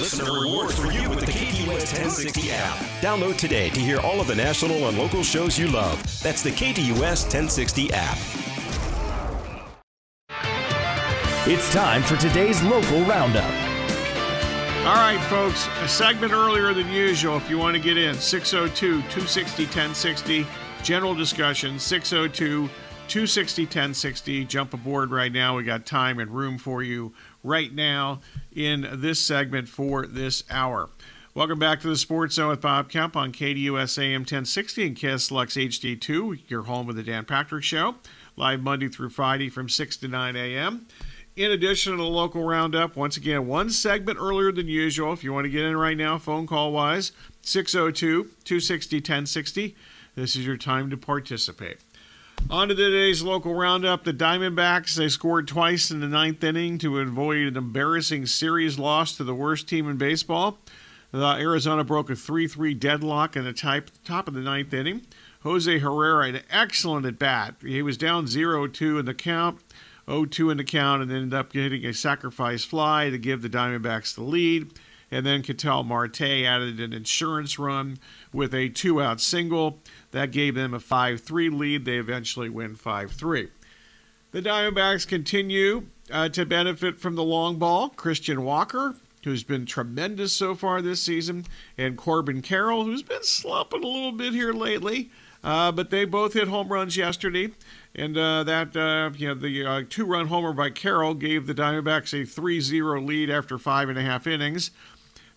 Listener 0.07 0.41
rewards 0.41 0.79
for 0.79 0.93
you 0.93 1.11
with 1.11 1.19
the 1.19 1.27
KDUS 1.27 1.67
1060 1.67 2.53
app. 2.53 2.77
Download 3.01 3.37
today 3.37 3.71
to 3.71 3.81
hear 3.81 3.99
all 3.99 4.21
of 4.21 4.29
the 4.29 4.37
national 4.37 4.87
and 4.87 4.97
local 4.97 5.25
shows 5.25 5.59
you 5.59 5.67
love. 5.67 6.01
That's 6.23 6.45
the 6.45 6.51
KDUS 6.51 7.25
1060 7.25 7.91
app. 7.93 8.17
It's 11.49 11.73
time 11.73 12.05
for 12.05 12.17
today's 12.19 12.63
local 12.63 13.01
roundup. 13.01 13.53
All 14.87 14.95
right, 14.95 15.19
folks, 15.29 15.67
a 15.81 15.89
segment 15.89 16.33
earlier 16.33 16.73
than 16.73 16.89
usual 16.89 17.37
if 17.37 17.51
you 17.51 17.59
want 17.59 17.75
to 17.75 17.83
get 17.83 17.97
in. 17.97 18.15
602 18.15 19.01
260 19.11 19.65
1060, 19.65 20.47
general 20.85 21.17
discussion, 21.17 21.81
602 21.81 22.71
260 23.09 23.63
1060. 23.65 24.45
Jump 24.45 24.73
aboard 24.73 25.11
right 25.11 25.33
now. 25.33 25.57
We 25.57 25.65
got 25.65 25.85
time 25.85 26.21
and 26.21 26.31
room 26.31 26.59
for 26.59 26.85
you 26.85 27.13
right 27.43 27.73
now 27.73 28.21
in 28.55 28.89
this 28.93 29.21
segment 29.21 29.69
for 29.69 30.07
this 30.07 30.45
hour. 30.51 30.89
Welcome 31.35 31.59
back 31.59 31.81
to 31.83 31.89
the 31.89 31.97
Sports 31.97 32.37
Zone 32.37 32.49
with 32.49 32.63
Bob 32.63 32.89
Kemp 32.89 33.15
on 33.15 33.31
KDUS 33.31 33.99
AM 33.99 34.23
1060 34.23 34.87
and 34.87 34.97
KSLX 34.97 35.69
HD2, 35.69 36.49
your 36.49 36.63
home 36.63 36.87
with 36.87 36.97
the 36.97 37.03
Dan 37.03 37.27
Patrick 37.27 37.63
Show, 37.63 37.97
live 38.37 38.63
Monday 38.63 38.89
through 38.89 39.11
Friday 39.11 39.51
from 39.51 39.69
6 39.69 39.99
to 39.99 40.09
9 40.09 40.35
a.m. 40.35 40.87
In 41.37 41.53
addition 41.53 41.93
to 41.93 41.99
the 41.99 42.05
local 42.05 42.45
roundup, 42.45 42.97
once 42.97 43.19
again, 43.19 43.47
one 43.47 43.69
segment 43.69 44.19
earlier 44.19 44.51
than 44.51 44.69
usual. 44.69 45.13
If 45.13 45.23
you 45.23 45.35
want 45.35 45.45
to 45.45 45.51
get 45.51 45.67
in 45.67 45.77
right 45.77 45.97
now, 45.97 46.17
phone 46.17 46.47
call 46.47 46.73
wise, 46.73 47.13
602 47.43 48.31
260 48.45 48.97
1060. 48.97 49.77
This 50.15 50.35
is 50.35 50.47
your 50.47 50.57
time 50.57 50.89
to 50.89 50.97
participate. 50.97 51.77
On 52.49 52.69
to 52.69 52.75
today's 52.75 53.23
local 53.23 53.55
roundup. 53.55 54.05
The 54.05 54.13
Diamondbacks, 54.13 54.95
they 54.95 55.09
scored 55.09 55.49
twice 55.49 55.91
in 55.91 56.01
the 56.01 56.07
ninth 56.07 56.45
inning 56.45 56.79
to 56.79 57.01
avoid 57.01 57.39
an 57.39 57.57
embarrassing 57.57 58.27
series 58.27 58.79
loss 58.79 59.17
to 59.17 59.25
the 59.25 59.35
worst 59.35 59.69
team 59.69 59.89
in 59.89 59.97
baseball. 59.97 60.59
Uh, 61.13 61.37
Arizona 61.37 61.83
broke 61.83 62.11
a 62.11 62.17
3 62.17 62.47
3 62.47 62.75
deadlock 62.75 63.37
in 63.37 63.45
the 63.45 63.53
type, 63.53 63.91
top 64.05 64.29
of 64.29 64.35
the 64.35 64.41
ninth 64.41 64.73
inning. 64.73 65.03
Jose 65.43 65.79
Herrera, 65.79 66.27
an 66.29 66.41
excellent 66.51 67.07
at 67.07 67.19
bat. 67.19 67.57
He 67.61 67.83
was 67.83 67.97
down 67.97 68.27
0 68.27 68.69
2 68.69 68.99
in 68.99 69.07
the 69.07 69.15
count, 69.15 69.61
0 70.09 70.27
2 70.27 70.51
in 70.51 70.57
the 70.57 70.65
count, 70.65 71.03
and 71.03 71.11
ended 71.11 71.35
up 71.35 71.53
getting 71.53 71.85
a 71.85 71.93
sacrifice 71.95 72.65
fly 72.65 73.11
to 73.11 73.19
give 73.19 73.43
the 73.43 73.49
Diamondbacks 73.49 74.15
the 74.15 74.23
lead. 74.23 74.73
And 75.11 75.25
then 75.25 75.43
Ketel 75.43 75.85
Marte 75.85 76.21
added 76.21 76.81
an 76.81 76.93
insurance 76.93 77.59
run 77.59 77.99
with 78.33 78.53
a 78.55 78.69
two 78.69 79.01
out 79.01 79.21
single. 79.21 79.79
That 80.17 80.31
gave 80.31 80.55
them 80.55 80.73
a 80.73 80.81
5 80.81 81.21
3 81.21 81.51
lead. 81.51 81.85
They 81.85 81.99
eventually 81.99 82.49
win 82.49 82.75
5 82.75 83.13
3. 83.13 83.49
The 84.33 84.41
Diamondbacks 84.41 85.07
continue 85.07 85.89
uh, 86.11 86.31
to 86.31 86.47
benefit 86.47 86.99
from 86.99 87.17
the 87.17 87.23
long 87.23 87.59
ball. 87.59 87.91
Christian 87.91 88.43
Walker, 88.43 88.95
who's 89.25 89.45
been 89.45 89.67
tremendous 89.67 90.33
so 90.33 90.55
far 90.55 90.81
this 90.81 91.03
season, 91.03 91.45
and 91.77 91.99
Corbin 91.99 92.41
Carroll, 92.41 92.87
who's 92.87 93.03
been 93.03 93.25
slumping 93.25 93.85
a 93.85 93.87
little 93.87 94.11
bit 94.11 94.33
here 94.33 94.55
lately. 94.55 95.11
Uh, 95.45 95.71
but 95.71 95.91
they 95.91 96.07
both 96.07 96.33
hit 96.33 96.49
home 96.49 96.73
runs 96.73 96.97
yesterday, 96.97 97.51
and 97.95 98.17
uh, 98.17 98.43
that 98.43 98.75
uh, 98.75 99.11
you 99.19 99.29
know 99.29 99.35
the 99.35 99.67
uh, 99.67 99.83
two-run 99.91 100.29
homer 100.29 100.55
by 100.55 100.71
Carroll 100.71 101.13
gave 101.13 101.47
the 101.47 101.55
Diamondbacks 101.55 102.15
a 102.15 102.25
3-0 102.25 103.07
lead 103.07 103.29
after 103.29 103.59
five 103.59 103.91
and 103.91 103.99
a 103.99 104.03
half 104.03 104.27
innings. 104.27 104.71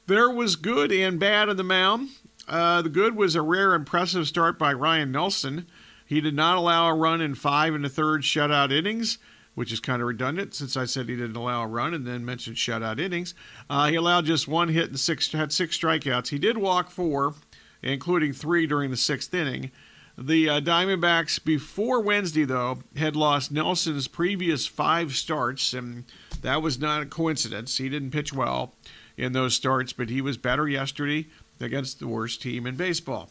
There 0.08 0.30
was 0.30 0.56
good 0.56 0.90
and 0.94 1.20
bad 1.20 1.50
on 1.50 1.58
the 1.58 1.66
mound. 1.66 2.12
Uh, 2.50 2.82
the 2.82 2.90
good 2.90 3.16
was 3.16 3.36
a 3.36 3.42
rare, 3.44 3.76
impressive 3.76 4.28
start 4.28 4.58
by 4.58 4.74
Ryne 4.74 5.12
Nelson. 5.12 5.68
He 6.04 6.20
did 6.20 6.34
not 6.34 6.58
allow 6.58 6.88
a 6.88 6.96
run 6.96 7.22
in 7.22 7.36
five 7.36 7.76
and 7.76 7.86
a 7.86 7.90
third 7.90 8.24
shutout 8.24 8.72
innings, 8.72 9.20
which 9.54 9.72
is 9.72 9.80
kind 9.80 10.02
of 10.02 10.08
redundant 10.08 10.56
since 10.56 10.76
I 10.76 10.86
said 10.86 11.08
he 11.08 11.16
didn't 11.16 11.36
allow 11.36 11.64
a 11.64 11.68
run 11.68 11.94
and 11.94 12.08
then 12.08 12.26
mentioned 12.26 12.56
shutout 12.56 13.00
innings. 13.00 13.36
Uh, 13.70 13.88
he 13.90 13.96
allowed 13.96 14.26
just 14.26 14.48
one 14.48 14.70
hit 14.70 14.90
and 14.90 15.00
six 15.00 15.32
had 15.32 15.54
six 15.54 15.78
strikeouts. 15.78 16.30
He 16.30 16.40
did 16.40 16.58
walk 16.58 16.90
four, 16.90 17.36
including 17.84 18.34
three 18.34 18.66
during 18.66 18.90
the 18.90 18.98
sixth 18.98 19.32
inning. 19.32 19.70
The 20.18 20.50
uh, 20.50 20.60
Diamondbacks 20.60 21.42
before 21.44 22.02
Wednesday, 22.02 22.46
though, 22.46 22.80
had 22.98 23.16
lost 23.16 23.52
Nelson's 23.52 24.08
previous 24.08 24.66
five 24.66 25.16
starts, 25.16 25.74
and 25.74 26.06
that 26.42 26.64
was 26.64 26.80
not 26.80 27.04
a 27.04 27.06
coincidence. 27.06 27.78
He 27.78 27.88
didn't 27.88 28.12
pitch 28.12 28.34
well 28.34 28.74
in 29.16 29.34
those 29.34 29.54
starts, 29.54 29.94
but 29.94 30.10
he 30.10 30.20
was 30.20 30.36
better 30.36 30.68
yesterday 30.68 31.28
against 31.60 32.00
the 32.00 32.08
worst 32.08 32.42
team 32.42 32.66
in 32.66 32.76
baseball. 32.76 33.30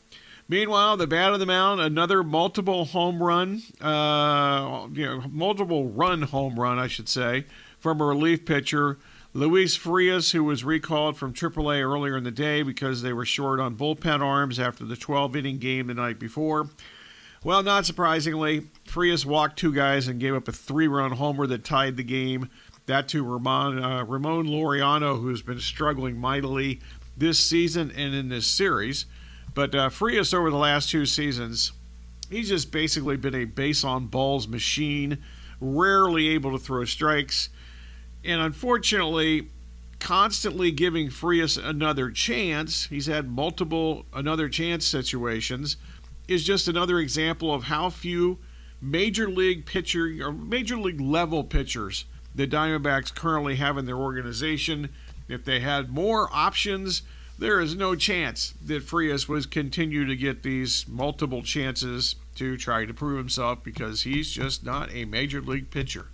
Meanwhile, 0.48 0.96
the 0.96 1.06
bat 1.06 1.34
of 1.34 1.40
the 1.40 1.46
mound, 1.46 1.80
another 1.80 2.22
multiple 2.22 2.86
home 2.86 3.22
run, 3.22 3.62
uh, 3.82 4.88
you 4.92 5.04
know, 5.04 5.22
multiple 5.30 5.88
run 5.88 6.22
home 6.22 6.58
run, 6.58 6.78
I 6.78 6.86
should 6.86 7.08
say, 7.08 7.44
from 7.78 8.00
a 8.00 8.06
relief 8.06 8.46
pitcher, 8.46 8.98
Luis 9.34 9.76
Frias, 9.76 10.32
who 10.32 10.42
was 10.42 10.64
recalled 10.64 11.18
from 11.18 11.34
AAA 11.34 11.82
earlier 11.82 12.16
in 12.16 12.24
the 12.24 12.30
day 12.30 12.62
because 12.62 13.02
they 13.02 13.12
were 13.12 13.26
short 13.26 13.60
on 13.60 13.76
bullpen 13.76 14.20
arms 14.20 14.58
after 14.58 14.86
the 14.86 14.96
12 14.96 15.36
inning 15.36 15.58
game 15.58 15.88
the 15.88 15.94
night 15.94 16.18
before. 16.18 16.70
Well, 17.44 17.62
not 17.62 17.84
surprisingly, 17.84 18.68
Frias 18.84 19.26
walked 19.26 19.58
two 19.58 19.72
guys 19.72 20.08
and 20.08 20.18
gave 20.18 20.34
up 20.34 20.48
a 20.48 20.52
three 20.52 20.88
run 20.88 21.12
homer 21.12 21.46
that 21.46 21.62
tied 21.62 21.96
the 21.96 22.02
game. 22.02 22.48
That 22.86 23.06
to 23.08 23.22
Ramon, 23.22 23.84
uh, 23.84 24.04
Ramon 24.04 24.46
Laureano, 24.46 25.20
who's 25.20 25.42
been 25.42 25.60
struggling 25.60 26.16
mightily 26.18 26.80
this 27.18 27.38
season 27.38 27.90
and 27.90 28.14
in 28.14 28.28
this 28.28 28.46
series. 28.46 29.06
But 29.54 29.74
uh, 29.74 29.88
Frias, 29.88 30.32
over 30.32 30.50
the 30.50 30.56
last 30.56 30.90
two 30.90 31.06
seasons, 31.06 31.72
he's 32.30 32.48
just 32.48 32.70
basically 32.70 33.16
been 33.16 33.34
a 33.34 33.44
base 33.44 33.84
on 33.84 34.06
balls 34.06 34.46
machine, 34.46 35.18
rarely 35.60 36.28
able 36.28 36.52
to 36.52 36.58
throw 36.58 36.84
strikes. 36.84 37.48
And 38.24 38.40
unfortunately, 38.40 39.48
constantly 39.98 40.70
giving 40.70 41.10
Frias 41.10 41.56
another 41.56 42.10
chance, 42.10 42.86
he's 42.86 43.06
had 43.06 43.28
multiple 43.28 44.06
another 44.12 44.48
chance 44.48 44.86
situations, 44.86 45.76
is 46.28 46.44
just 46.44 46.68
another 46.68 46.98
example 46.98 47.52
of 47.52 47.64
how 47.64 47.90
few 47.90 48.38
major 48.80 49.28
league 49.28 49.66
pitcher 49.66 50.14
or 50.22 50.32
major 50.32 50.76
league 50.76 51.00
level 51.00 51.42
pitchers 51.42 52.04
the 52.34 52.46
Diamondbacks 52.46 53.12
currently 53.12 53.56
have 53.56 53.76
in 53.76 53.86
their 53.86 53.96
organization. 53.96 54.90
If 55.28 55.44
they 55.44 55.60
had 55.60 55.90
more 55.90 56.28
options, 56.32 57.02
there 57.38 57.60
is 57.60 57.76
no 57.76 57.94
chance 57.94 58.54
that 58.64 58.82
Frias 58.82 59.28
would 59.28 59.50
continue 59.50 60.04
to 60.06 60.16
get 60.16 60.42
these 60.42 60.86
multiple 60.88 61.42
chances 61.42 62.16
to 62.34 62.56
try 62.56 62.84
to 62.84 62.94
prove 62.94 63.18
himself 63.18 63.62
because 63.62 64.02
he's 64.02 64.30
just 64.30 64.64
not 64.64 64.92
a 64.92 65.04
major 65.04 65.40
league 65.40 65.70
pitcher. 65.70 66.06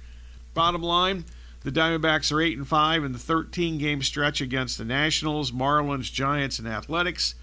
Bottom 0.52 0.82
line, 0.82 1.24
the 1.62 1.72
Diamondbacks 1.72 2.30
are 2.30 2.42
8 2.42 2.58
and 2.58 2.68
5 2.68 3.04
in 3.04 3.12
the 3.12 3.18
13 3.18 3.78
game 3.78 4.02
stretch 4.02 4.40
against 4.40 4.76
the 4.76 4.84
Nationals, 4.84 5.50
Marlins, 5.50 6.12
Giants, 6.12 6.58
and 6.58 6.68
Athletics. 6.68 7.34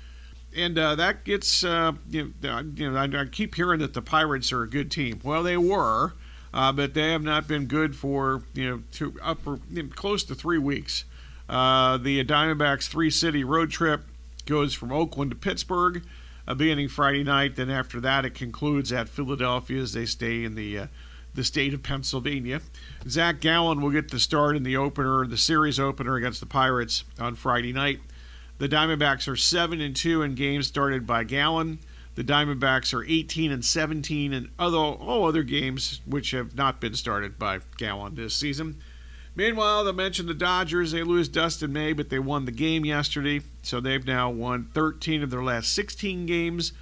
And 0.56 0.78
uh, 0.78 0.96
that 0.96 1.24
gets, 1.24 1.64
uh, 1.64 1.94
you 2.10 2.34
know, 2.42 2.60
you 2.76 2.92
know 2.92 2.98
I, 2.98 3.22
I, 3.22 3.26
keep 3.26 3.56
hearing 3.56 3.80
that 3.80 3.94
the 3.94 4.02
Pirates 4.02 4.52
are 4.52 4.64
a 4.64 4.70
good 4.70 4.92
team. 4.92 5.20
Well, 5.24 5.44
they 5.44 5.58
were, 5.58 6.14
uh, 6.54 6.72
but 6.72 6.94
they 6.94 7.12
have 7.12 7.24
not 7.24 7.48
been 7.48 7.66
good 7.66 7.96
for, 7.96 8.44
you 8.54 8.70
know, 8.70 8.84
to 8.94 9.16
upper, 9.24 9.60
you 9.72 9.84
know, 9.84 9.90
close 9.96 10.24
to 10.26 10.36
three 10.36 10.58
weeks. 10.58 11.06
Uh, 11.52 11.98
the 11.98 12.24
Diamondbacks 12.24 12.88
three 12.88 13.10
city 13.10 13.44
road 13.44 13.72
trip 13.72 14.06
goes 14.46 14.74
from 14.74 14.94
Oakland 14.94 15.32
to 15.32 15.38
Pittsburgh, 15.38 16.02
uh, 16.48 16.54
beginning 16.56 16.88
Friday 16.88 17.26
night. 17.26 17.58
Then 17.58 17.70
after 17.70 18.00
that, 18.00 18.24
it 18.24 18.34
concludes 18.34 18.94
at 18.94 19.10
Philadelphia 19.10 19.82
as 19.82 19.92
they 19.92 20.06
stay 20.06 20.46
in 20.46 20.56
the 20.56 20.80
uh, 20.80 20.88
the 21.34 21.44
state 21.44 21.74
of 21.74 21.84
Pennsylvania. 21.84 22.62
Zac 23.08 23.42
Gallen 23.42 23.82
will 23.82 23.90
get 23.90 24.12
the 24.12 24.20
start 24.20 24.56
in 24.56 24.64
the 24.64 24.78
opener, 24.78 25.26
the 25.28 25.38
series 25.38 25.80
opener 25.80 26.16
against 26.16 26.40
the 26.40 26.46
Pirates 26.46 27.04
on 27.20 27.36
Friday 27.36 27.74
night. 27.74 28.00
The 28.58 28.70
Diamondbacks 28.70 29.28
are 29.28 29.36
seven 29.36 29.82
and 29.82 29.96
two 29.96 30.22
in 30.22 30.36
games 30.36 30.68
started 30.68 31.06
by 31.06 31.26
Gallen. 31.26 31.80
The 32.16 32.24
Diamondbacks 32.24 32.94
are 32.94 33.06
18 33.06 33.52
and 33.52 33.64
17 33.64 34.34
in 34.34 34.52
other 34.58 34.78
all 34.78 35.28
other 35.28 35.44
games 35.44 36.00
which 36.06 36.32
have 36.32 36.56
not 36.56 36.80
been 36.80 36.94
started 36.94 37.38
by 37.38 37.60
Gallen 37.78 38.16
this 38.16 38.34
season. 38.34 38.78
Meanwhile, 39.36 39.86
they 39.86 39.92
mentioned 39.94 40.28
the 40.28 40.34
Dodgers. 40.34 40.92
They 40.92 41.04
lose 41.04 41.30
Dustin 41.30 41.72
May, 41.72 41.94
but 41.94 42.10
they 42.10 42.20
won 42.20 42.46
the 42.46 42.52
game 42.52 42.86
yesterday, 42.86 43.42
so 43.64 43.80
they've 43.80 44.06
now 44.06 44.30
won 44.30 44.70
13 44.74 45.24
of 45.24 45.30
their 45.30 45.44
last 45.44 45.74
16 45.74 46.26
games, 46.26 46.74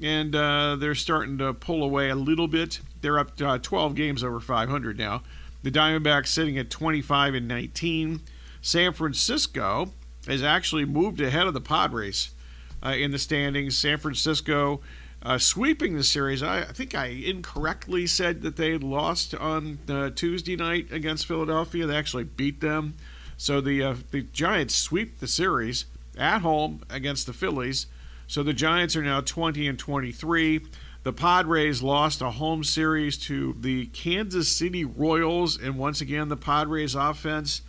and 0.00 0.34
uh, 0.34 0.76
they're 0.76 0.94
starting 0.94 1.36
to 1.38 1.52
pull 1.52 1.82
away 1.82 2.08
a 2.08 2.14
little 2.14 2.48
bit. 2.48 2.80
They're 3.02 3.18
up 3.18 3.40
uh, 3.40 3.58
12 3.58 3.94
games 3.94 4.24
over 4.24 4.40
500 4.40 4.98
now. 4.98 5.22
The 5.62 5.70
Diamondbacks 5.70 6.28
sitting 6.28 6.56
at 6.56 6.70
25 6.70 7.34
and 7.34 7.48
19. 7.48 8.20
San 8.62 8.92
Francisco 8.92 9.92
has 10.26 10.42
actually 10.42 10.84
moved 10.84 11.20
ahead 11.20 11.46
of 11.46 11.54
the 11.54 11.60
Padres 11.60 12.30
uh, 12.82 12.90
in 12.90 13.10
the 13.10 13.18
standings. 13.18 13.76
San 13.76 13.98
Francisco 13.98 14.80
uh, 15.22 15.38
sweeping 15.38 15.96
the 15.96 16.04
series. 16.04 16.42
I, 16.42 16.60
I, 16.60 16.72
think 16.72 16.94
I 16.94 17.06
incorrectly 17.06 18.06
said 18.06 18.42
that 18.42 18.56
they 18.56 18.78
lost 18.78 19.34
on 19.34 19.78
uh, 19.88 20.10
Tuesday 20.10 20.56
night 20.56 20.92
against 20.92 21.26
Philadelphia. 21.26 21.86
They 21.86 21.96
actually 21.96 22.24
beat 22.24 22.60
them. 22.60 22.94
So 23.36 23.60
the 23.60 23.82
uh, 23.82 23.94
the 24.10 24.22
Giants 24.22 24.74
sweep 24.74 25.20
the 25.20 25.28
series 25.28 25.86
at 26.16 26.40
home 26.40 26.82
against 26.90 27.26
the 27.26 27.32
Phillies. 27.32 27.86
So 28.26 28.42
the 28.42 28.52
Giants 28.52 28.94
are 28.96 29.02
now 29.02 29.20
20 29.20 29.66
and 29.66 29.78
23. 29.78 30.60
The 31.04 31.12
Padres 31.12 31.82
lost 31.82 32.20
a 32.20 32.32
home 32.32 32.64
series 32.64 33.16
to 33.18 33.56
the 33.58 33.86
Kansas 33.86 34.54
City 34.54 34.84
Royals, 34.84 35.58
and 35.58 35.78
once 35.78 36.00
again 36.00 36.28
the 36.28 36.36
Padres 36.36 36.94
offense 36.94 37.62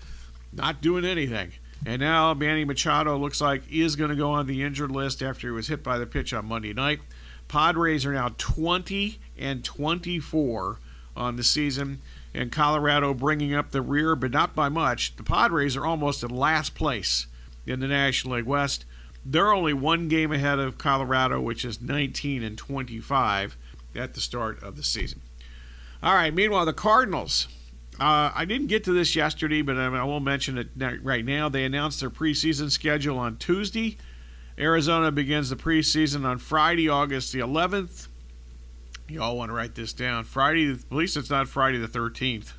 not 0.52 0.82
doing 0.82 1.06
anything. 1.06 1.52
And 1.86 2.02
now 2.02 2.34
Manny 2.34 2.66
Machado 2.66 3.18
looks 3.18 3.40
like 3.40 3.64
is 3.72 3.96
going 3.96 4.10
to 4.10 4.16
go 4.16 4.32
on 4.32 4.48
the 4.48 4.64
injured 4.64 4.92
list 4.92 5.22
after 5.22 5.48
he 5.48 5.52
was 5.52 5.68
hit 5.68 5.84
by 5.84 5.98
the 5.98 6.06
pitch 6.06 6.34
on 6.34 6.46
Monday 6.46 6.74
night. 6.74 7.00
Padres 7.50 8.06
are 8.06 8.14
now 8.14 8.34
20 8.38 9.20
and 9.38 9.66
24 9.66 10.78
on 11.18 11.36
the 11.36 11.44
season, 11.44 12.00
and 12.34 12.52
Colorado 12.52 13.14
bringing 13.14 13.54
up 13.54 13.72
the 13.72 13.82
rear, 13.82 14.16
but 14.16 14.32
not 14.32 14.56
by 14.56 14.70
much. 14.70 15.16
The 15.18 15.24
Padres 15.24 15.76
are 15.76 15.86
almost 15.86 16.24
in 16.24 16.30
last 16.30 16.76
place 16.76 17.28
in 17.66 17.82
the 17.82 17.88
National 17.88 18.36
League 18.36 18.46
West. 18.46 18.86
They're 19.26 19.54
only 19.54 19.74
one 19.74 20.08
game 20.08 20.32
ahead 20.32 20.60
of 20.60 20.78
Colorado, 20.78 21.42
which 21.42 21.66
is 21.66 21.82
19 21.82 22.42
and 22.44 22.58
25 22.58 23.58
at 23.96 24.14
the 24.14 24.22
start 24.22 24.62
of 24.64 24.78
the 24.78 24.84
season. 24.84 25.22
All 26.02 26.14
right. 26.14 26.34
Meanwhile, 26.34 26.66
the 26.66 26.74
Cardinals. 26.74 27.48
Uh, 28.00 28.32
I 28.34 28.46
didn't 28.46 28.68
get 28.68 28.86
to 28.86 28.94
this 28.94 29.14
yesterday, 29.14 29.62
but 29.62 29.76
I 29.76 30.04
will 30.06 30.22
mention 30.22 30.58
it 30.58 30.70
right 31.04 31.26
now. 31.26 31.50
They 31.50 31.66
announced 31.66 32.00
their 32.00 32.10
preseason 32.10 32.72
schedule 32.72 33.18
on 33.18 33.36
Tuesday. 33.36 33.98
Arizona 34.60 35.10
begins 35.12 35.50
the 35.50 35.56
preseason 35.56 36.26
on 36.26 36.38
Friday, 36.38 36.90
August 36.90 37.32
the 37.32 37.40
11th. 37.40 38.10
You 39.08 39.22
all 39.22 39.38
want 39.38 39.50
to 39.50 39.54
write 39.54 39.74
this 39.74 39.94
down. 39.94 40.26
Friday, 40.26 40.72
at 40.72 40.92
least 40.92 41.16
it's 41.16 41.30
not 41.30 41.48
Friday 41.48 41.78
the 41.78 41.88
13th 41.88 42.50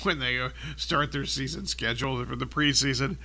when 0.02 0.18
they 0.18 0.40
uh, 0.40 0.48
start 0.76 1.12
their 1.12 1.26
season 1.26 1.66
schedule 1.66 2.24
for 2.24 2.36
the 2.36 2.46
preseason. 2.46 3.18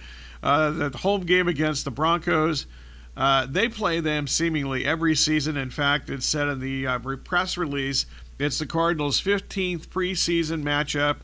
Uh, 0.43 0.69
the 0.71 0.97
home 0.97 1.21
game 1.21 1.47
against 1.47 1.85
the 1.85 1.91
Broncos. 1.91 2.67
Uh, 3.15 3.47
they 3.49 3.67
play 3.67 3.99
them 3.99 4.27
seemingly 4.27 4.85
every 4.85 5.15
season. 5.15 5.57
In 5.57 5.71
fact, 5.71 6.09
it's 6.09 6.25
said 6.25 6.49
in 6.49 6.59
the 6.59 6.85
uh, 6.85 6.99
press 6.99 7.57
release 7.57 8.05
it's 8.37 8.59
the 8.59 8.67
Cardinals' 8.67 9.19
15th 9.19 9.87
preseason 9.87 10.61
matchup 10.61 11.17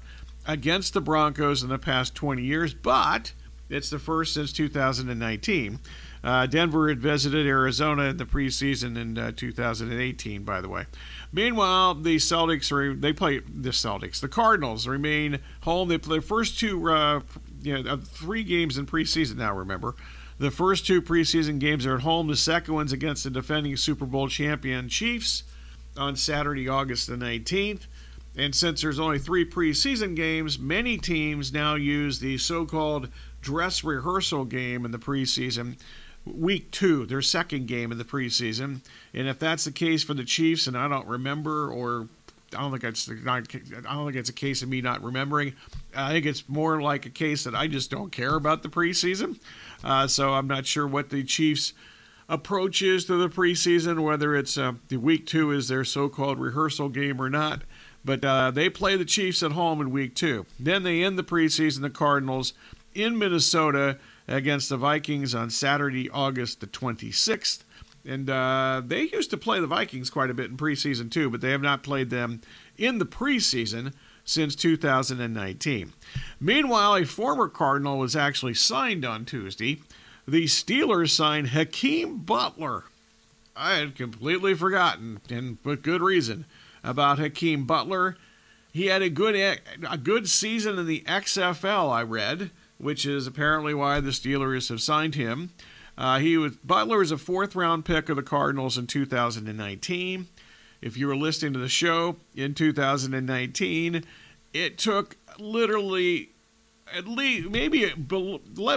against 0.47 0.93
the 0.93 1.01
Broncos 1.01 1.61
in 1.61 1.69
the 1.69 1.77
past 1.77 2.15
20 2.15 2.41
years, 2.41 2.73
but 2.73 3.33
it's 3.69 3.89
the 3.89 3.99
first 3.99 4.33
since 4.33 4.51
2019. 4.51 5.79
Uh, 6.23 6.45
Denver 6.45 6.87
had 6.87 6.99
visited 6.99 7.45
Arizona 7.45 8.03
in 8.03 8.17
the 8.17 8.25
preseason 8.25 8.97
in 8.97 9.17
uh, 9.17 9.33
2018, 9.35 10.43
by 10.43 10.61
the 10.61 10.69
way. 10.69 10.85
Meanwhile, 11.33 11.95
the 11.95 12.15
Celtics 12.15 12.71
are, 12.71 12.95
they 12.95 13.11
play 13.11 13.39
the 13.39 13.71
Celtics. 13.71 14.21
The 14.21 14.29
Cardinals 14.29 14.87
remain 14.87 15.39
home. 15.61 15.89
They 15.89 15.97
play 15.97 16.19
the 16.19 16.25
first 16.25 16.57
two, 16.57 16.89
uh, 16.89 17.21
you 17.61 17.83
know, 17.83 17.97
three 17.97 18.43
games 18.43 18.77
in 18.77 18.85
preseason 18.85 19.35
now. 19.35 19.53
Remember, 19.53 19.95
the 20.39 20.49
first 20.49 20.87
two 20.87 21.01
preseason 21.01 21.59
games 21.59 21.85
are 21.85 21.95
at 21.95 22.01
home. 22.01 22.27
The 22.27 22.37
second 22.37 22.73
one's 22.73 22.93
against 22.93 23.25
the 23.25 23.29
defending 23.29 23.75
Super 23.75 24.05
Bowl 24.05 24.29
champion 24.29 24.87
Chiefs 24.87 25.43
on 25.97 26.15
Saturday, 26.15 26.69
August 26.69 27.07
the 27.07 27.15
19th. 27.15 27.87
And 28.35 28.55
since 28.55 28.81
there's 28.81 28.99
only 28.99 29.19
three 29.19 29.45
preseason 29.45 30.15
games, 30.15 30.57
many 30.57 30.97
teams 30.97 31.53
now 31.53 31.75
use 31.75 32.19
the 32.19 32.37
so 32.37 32.65
called 32.65 33.09
dress 33.41 33.83
rehearsal 33.83 34.45
game 34.45 34.85
in 34.85 34.91
the 34.91 34.97
preseason 34.97 35.75
week 36.25 36.71
two, 36.71 37.05
their 37.05 37.21
second 37.21 37.67
game 37.67 37.91
in 37.91 37.97
the 37.97 38.05
preseason. 38.05 38.81
And 39.13 39.27
if 39.27 39.39
that's 39.39 39.65
the 39.65 39.71
case 39.71 40.03
for 40.03 40.13
the 40.13 40.23
Chiefs, 40.23 40.67
and 40.67 40.77
I 40.77 40.87
don't 40.87 41.07
remember, 41.07 41.69
or 41.69 42.07
I 42.55 42.61
don't 42.61 42.71
think 42.71 42.83
it's 42.83 43.09
not, 43.09 43.47
I 43.53 43.93
don't 43.93 44.05
think 44.05 44.17
it's 44.17 44.29
a 44.29 44.33
case 44.33 44.61
of 44.61 44.69
me 44.69 44.81
not 44.81 45.03
remembering. 45.03 45.53
I 45.95 46.11
think 46.11 46.25
it's 46.25 46.47
more 46.47 46.81
like 46.81 47.05
a 47.05 47.09
case 47.09 47.43
that 47.43 47.55
I 47.55 47.67
just 47.67 47.91
don't 47.91 48.11
care 48.11 48.35
about 48.35 48.63
the 48.63 48.69
preseason. 48.69 49.39
Uh, 49.83 50.07
so 50.07 50.33
I'm 50.33 50.47
not 50.47 50.65
sure 50.65 50.87
what 50.87 51.09
the 51.09 51.23
Chiefs' 51.23 51.73
approach 52.29 52.81
is 52.81 53.05
to 53.05 53.15
the 53.17 53.29
preseason, 53.29 54.01
whether 54.01 54.35
it's 54.35 54.57
uh, 54.57 54.73
the 54.87 54.97
week 54.97 55.27
two 55.27 55.51
is 55.51 55.67
their 55.67 55.83
so-called 55.83 56.39
rehearsal 56.39 56.89
game 56.89 57.21
or 57.21 57.29
not. 57.29 57.63
But 58.05 58.23
uh, 58.23 58.51
they 58.51 58.69
play 58.69 58.95
the 58.97 59.05
Chiefs 59.05 59.43
at 59.43 59.53
home 59.53 59.81
in 59.81 59.91
week 59.91 60.13
two. 60.15 60.45
Then 60.59 60.83
they 60.83 61.03
end 61.03 61.17
the 61.17 61.23
preseason, 61.23 61.81
the 61.81 61.89
Cardinals 61.89 62.53
in 62.93 63.17
Minnesota 63.17 63.97
against 64.27 64.69
the 64.69 64.77
Vikings 64.77 65.35
on 65.35 65.49
Saturday, 65.49 66.09
August 66.09 66.59
the 66.59 66.67
26th. 66.67 67.63
And 68.05 68.29
uh, 68.29 68.81
they 68.85 69.03
used 69.03 69.29
to 69.31 69.37
play 69.37 69.59
the 69.59 69.67
Vikings 69.67 70.09
quite 70.09 70.29
a 70.29 70.33
bit 70.33 70.49
in 70.49 70.57
preseason 70.57 71.09
too, 71.09 71.29
but 71.29 71.41
they 71.41 71.51
have 71.51 71.61
not 71.61 71.83
played 71.83 72.09
them 72.09 72.41
in 72.77 72.99
the 72.99 73.05
preseason 73.05 73.93
since 74.25 74.55
2019. 74.55 75.93
Meanwhile, 76.39 76.95
a 76.95 77.05
former 77.05 77.47
Cardinal 77.47 77.97
was 77.97 78.15
actually 78.15 78.53
signed 78.53 79.05
on 79.05 79.25
Tuesday. 79.25 79.81
The 80.27 80.45
Steelers 80.45 81.11
signed 81.11 81.49
Hakeem 81.49 82.19
Butler. 82.19 82.85
I 83.55 83.75
had 83.75 83.95
completely 83.95 84.53
forgotten, 84.53 85.21
and 85.29 85.57
with 85.63 85.83
good 85.83 86.01
reason, 86.01 86.45
about 86.83 87.19
Hakeem 87.19 87.65
Butler. 87.65 88.17
He 88.71 88.87
had 88.87 89.01
a 89.01 89.09
good 89.09 89.35
a 89.35 89.97
good 89.97 90.27
season 90.27 90.79
in 90.79 90.87
the 90.87 91.01
XFL. 91.01 91.91
I 91.91 92.01
read 92.01 92.49
which 92.83 93.05
is 93.05 93.25
apparently 93.25 93.73
why 93.73 93.99
the 93.99 94.11
Steelers 94.11 94.69
have 94.69 94.81
signed 94.81 95.15
him. 95.15 95.51
Uh, 95.97 96.19
he 96.19 96.37
was 96.37 96.55
Butler 96.57 96.97
was 96.97 97.11
a 97.11 97.17
fourth 97.17 97.55
round 97.55 97.85
pick 97.85 98.09
of 98.09 98.15
the 98.15 98.23
Cardinals 98.23 98.77
in 98.77 98.87
2019. 98.87 100.27
If 100.81 100.97
you 100.97 101.07
were 101.07 101.15
listening 101.15 101.53
to 101.53 101.59
the 101.59 101.69
show 101.69 102.17
in 102.35 102.53
2019, 102.53 104.03
it 104.53 104.77
took 104.77 105.15
literally 105.39 106.29
at 106.93 107.07
least 107.07 107.49
maybe 107.49 107.91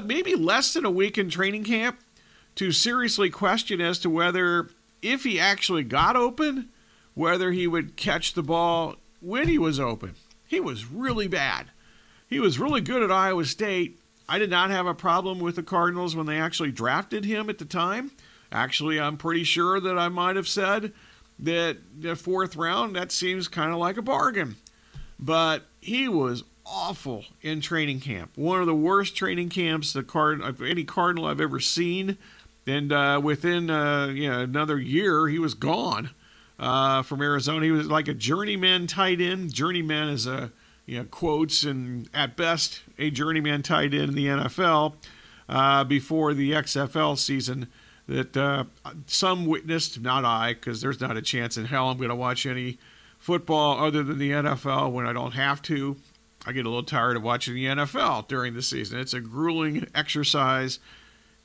maybe 0.04 0.34
less 0.34 0.72
than 0.72 0.84
a 0.84 0.90
week 0.90 1.18
in 1.18 1.28
training 1.28 1.64
camp 1.64 1.98
to 2.54 2.72
seriously 2.72 3.28
question 3.28 3.80
as 3.80 3.98
to 3.98 4.10
whether 4.10 4.68
if 5.02 5.24
he 5.24 5.38
actually 5.38 5.84
got 5.84 6.16
open, 6.16 6.68
whether 7.14 7.52
he 7.52 7.66
would 7.66 7.96
catch 7.96 8.34
the 8.34 8.42
ball 8.42 8.96
when 9.20 9.48
he 9.48 9.58
was 9.58 9.78
open. 9.78 10.14
He 10.46 10.60
was 10.60 10.86
really 10.86 11.28
bad. 11.28 11.70
He 12.28 12.40
was 12.40 12.58
really 12.58 12.80
good 12.80 13.02
at 13.02 13.12
Iowa 13.12 13.44
State. 13.44 14.00
I 14.28 14.38
did 14.38 14.50
not 14.50 14.70
have 14.70 14.86
a 14.86 14.94
problem 14.94 15.38
with 15.38 15.56
the 15.56 15.62
Cardinals 15.62 16.16
when 16.16 16.26
they 16.26 16.38
actually 16.38 16.72
drafted 16.72 17.24
him 17.24 17.48
at 17.48 17.58
the 17.58 17.64
time. 17.64 18.10
Actually, 18.50 19.00
I'm 19.00 19.16
pretty 19.16 19.44
sure 19.44 19.80
that 19.80 19.98
I 19.98 20.08
might 20.08 20.36
have 20.36 20.48
said 20.48 20.92
that 21.38 21.78
the 21.98 22.16
fourth 22.16 22.56
round, 22.56 22.96
that 22.96 23.12
seems 23.12 23.46
kind 23.48 23.72
of 23.72 23.78
like 23.78 23.96
a 23.96 24.02
bargain. 24.02 24.56
But 25.18 25.62
he 25.80 26.08
was 26.08 26.44
awful 26.64 27.24
in 27.42 27.60
training 27.60 28.00
camp. 28.00 28.32
One 28.34 28.60
of 28.60 28.66
the 28.66 28.74
worst 28.74 29.16
training 29.16 29.50
camps 29.50 29.92
the 29.92 30.02
card 30.02 30.40
of 30.40 30.60
any 30.60 30.84
Cardinal 30.84 31.26
I've 31.26 31.40
ever 31.40 31.60
seen. 31.60 32.18
And 32.66 32.92
uh, 32.92 33.20
within 33.22 33.70
uh, 33.70 34.08
you 34.08 34.28
know, 34.28 34.40
another 34.40 34.78
year, 34.78 35.28
he 35.28 35.38
was 35.38 35.54
gone 35.54 36.10
uh, 36.58 37.02
from 37.02 37.22
Arizona. 37.22 37.64
He 37.64 37.70
was 37.70 37.86
like 37.86 38.08
a 38.08 38.14
journeyman 38.14 38.88
tight 38.88 39.20
end. 39.20 39.54
Journeyman 39.54 40.08
is 40.08 40.26
a 40.26 40.50
you 40.86 40.98
know, 40.98 41.04
quotes 41.04 41.64
and 41.64 42.08
at 42.14 42.36
best 42.36 42.82
a 42.98 43.10
journeyman 43.10 43.62
tight 43.62 43.92
end 43.92 44.10
in 44.10 44.14
the 44.14 44.26
NFL 44.26 44.94
uh, 45.48 45.84
before 45.84 46.32
the 46.32 46.52
XFL 46.52 47.18
season 47.18 47.68
that 48.08 48.36
uh, 48.36 48.64
some 49.06 49.46
witnessed, 49.46 50.00
not 50.00 50.24
I, 50.24 50.54
because 50.54 50.80
there's 50.80 51.00
not 51.00 51.16
a 51.16 51.22
chance 51.22 51.56
in 51.56 51.66
hell 51.66 51.90
I'm 51.90 51.98
going 51.98 52.08
to 52.08 52.14
watch 52.14 52.46
any 52.46 52.78
football 53.18 53.84
other 53.84 54.04
than 54.04 54.18
the 54.18 54.30
NFL 54.30 54.92
when 54.92 55.06
I 55.06 55.12
don't 55.12 55.32
have 55.32 55.60
to. 55.62 55.96
I 56.46 56.52
get 56.52 56.64
a 56.64 56.68
little 56.68 56.84
tired 56.84 57.16
of 57.16 57.24
watching 57.24 57.54
the 57.54 57.64
NFL 57.64 58.28
during 58.28 58.54
the 58.54 58.62
season. 58.62 59.00
It's 59.00 59.14
a 59.14 59.20
grueling 59.20 59.88
exercise 59.92 60.78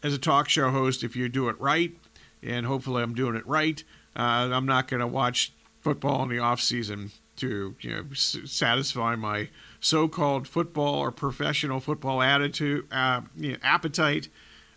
as 0.04 0.14
a 0.14 0.20
talk 0.20 0.48
show 0.48 0.70
host 0.70 1.04
if 1.04 1.16
you 1.16 1.28
do 1.28 1.50
it 1.50 1.60
right, 1.60 1.98
and 2.44 2.68
hopefully 2.68 3.02
I'm 3.02 3.16
doing 3.16 3.36
it 3.36 3.48
right. 3.48 3.84
Uh, 4.16 4.50
I'm 4.54 4.68
not 4.68 4.88
going 4.88 5.00
to 5.00 5.08
watch 5.08 5.54
football 5.80 6.22
in 6.22 6.30
the 6.30 6.38
off 6.38 6.62
season 6.62 7.12
to 7.38 7.76
you 7.80 7.90
know 7.90 8.06
satisfy 8.14 9.16
my 9.16 9.50
so-called 9.80 10.48
football 10.48 11.00
or 11.00 11.12
professional 11.12 11.80
football 11.80 12.22
attitude 12.22 12.86
uh, 12.92 13.22
you 13.36 13.54
know, 13.54 13.58
appetite. 13.64 14.28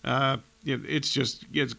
Uh, 0.02 0.38
it's 0.64 1.10
just 1.10 1.44
it's 1.52 1.74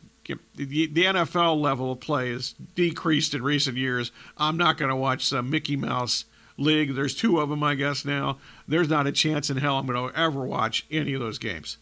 the, 0.56 0.88
the 0.88 1.04
NFL 1.04 1.60
level 1.60 1.92
of 1.92 2.00
play 2.00 2.32
has 2.32 2.56
decreased 2.76 3.34
in 3.34 3.44
recent 3.44 3.78
years. 3.78 4.12
I'm 4.38 4.58
not 4.58 4.78
going 4.78 4.90
to 4.90 4.96
watch 4.96 5.26
some 5.26 5.50
Mickey 5.50 5.76
Mouse 5.76 6.26
league. 6.58 6.96
There's 6.96 7.16
two 7.16 7.40
of 7.40 7.50
them, 7.50 7.64
I 7.64 7.76
guess 7.76 8.06
now. 8.06 8.38
There's 8.68 8.90
not 8.90 9.08
a 9.08 9.12
chance 9.12 9.50
in 9.50 9.58
hell 9.58 9.78
I'm 9.78 9.86
going 9.86 10.12
to 10.12 10.20
ever 10.20 10.44
watch 10.44 10.86
any 10.90 11.14
of 11.14 11.20
those 11.20 11.38
games. 11.38 11.78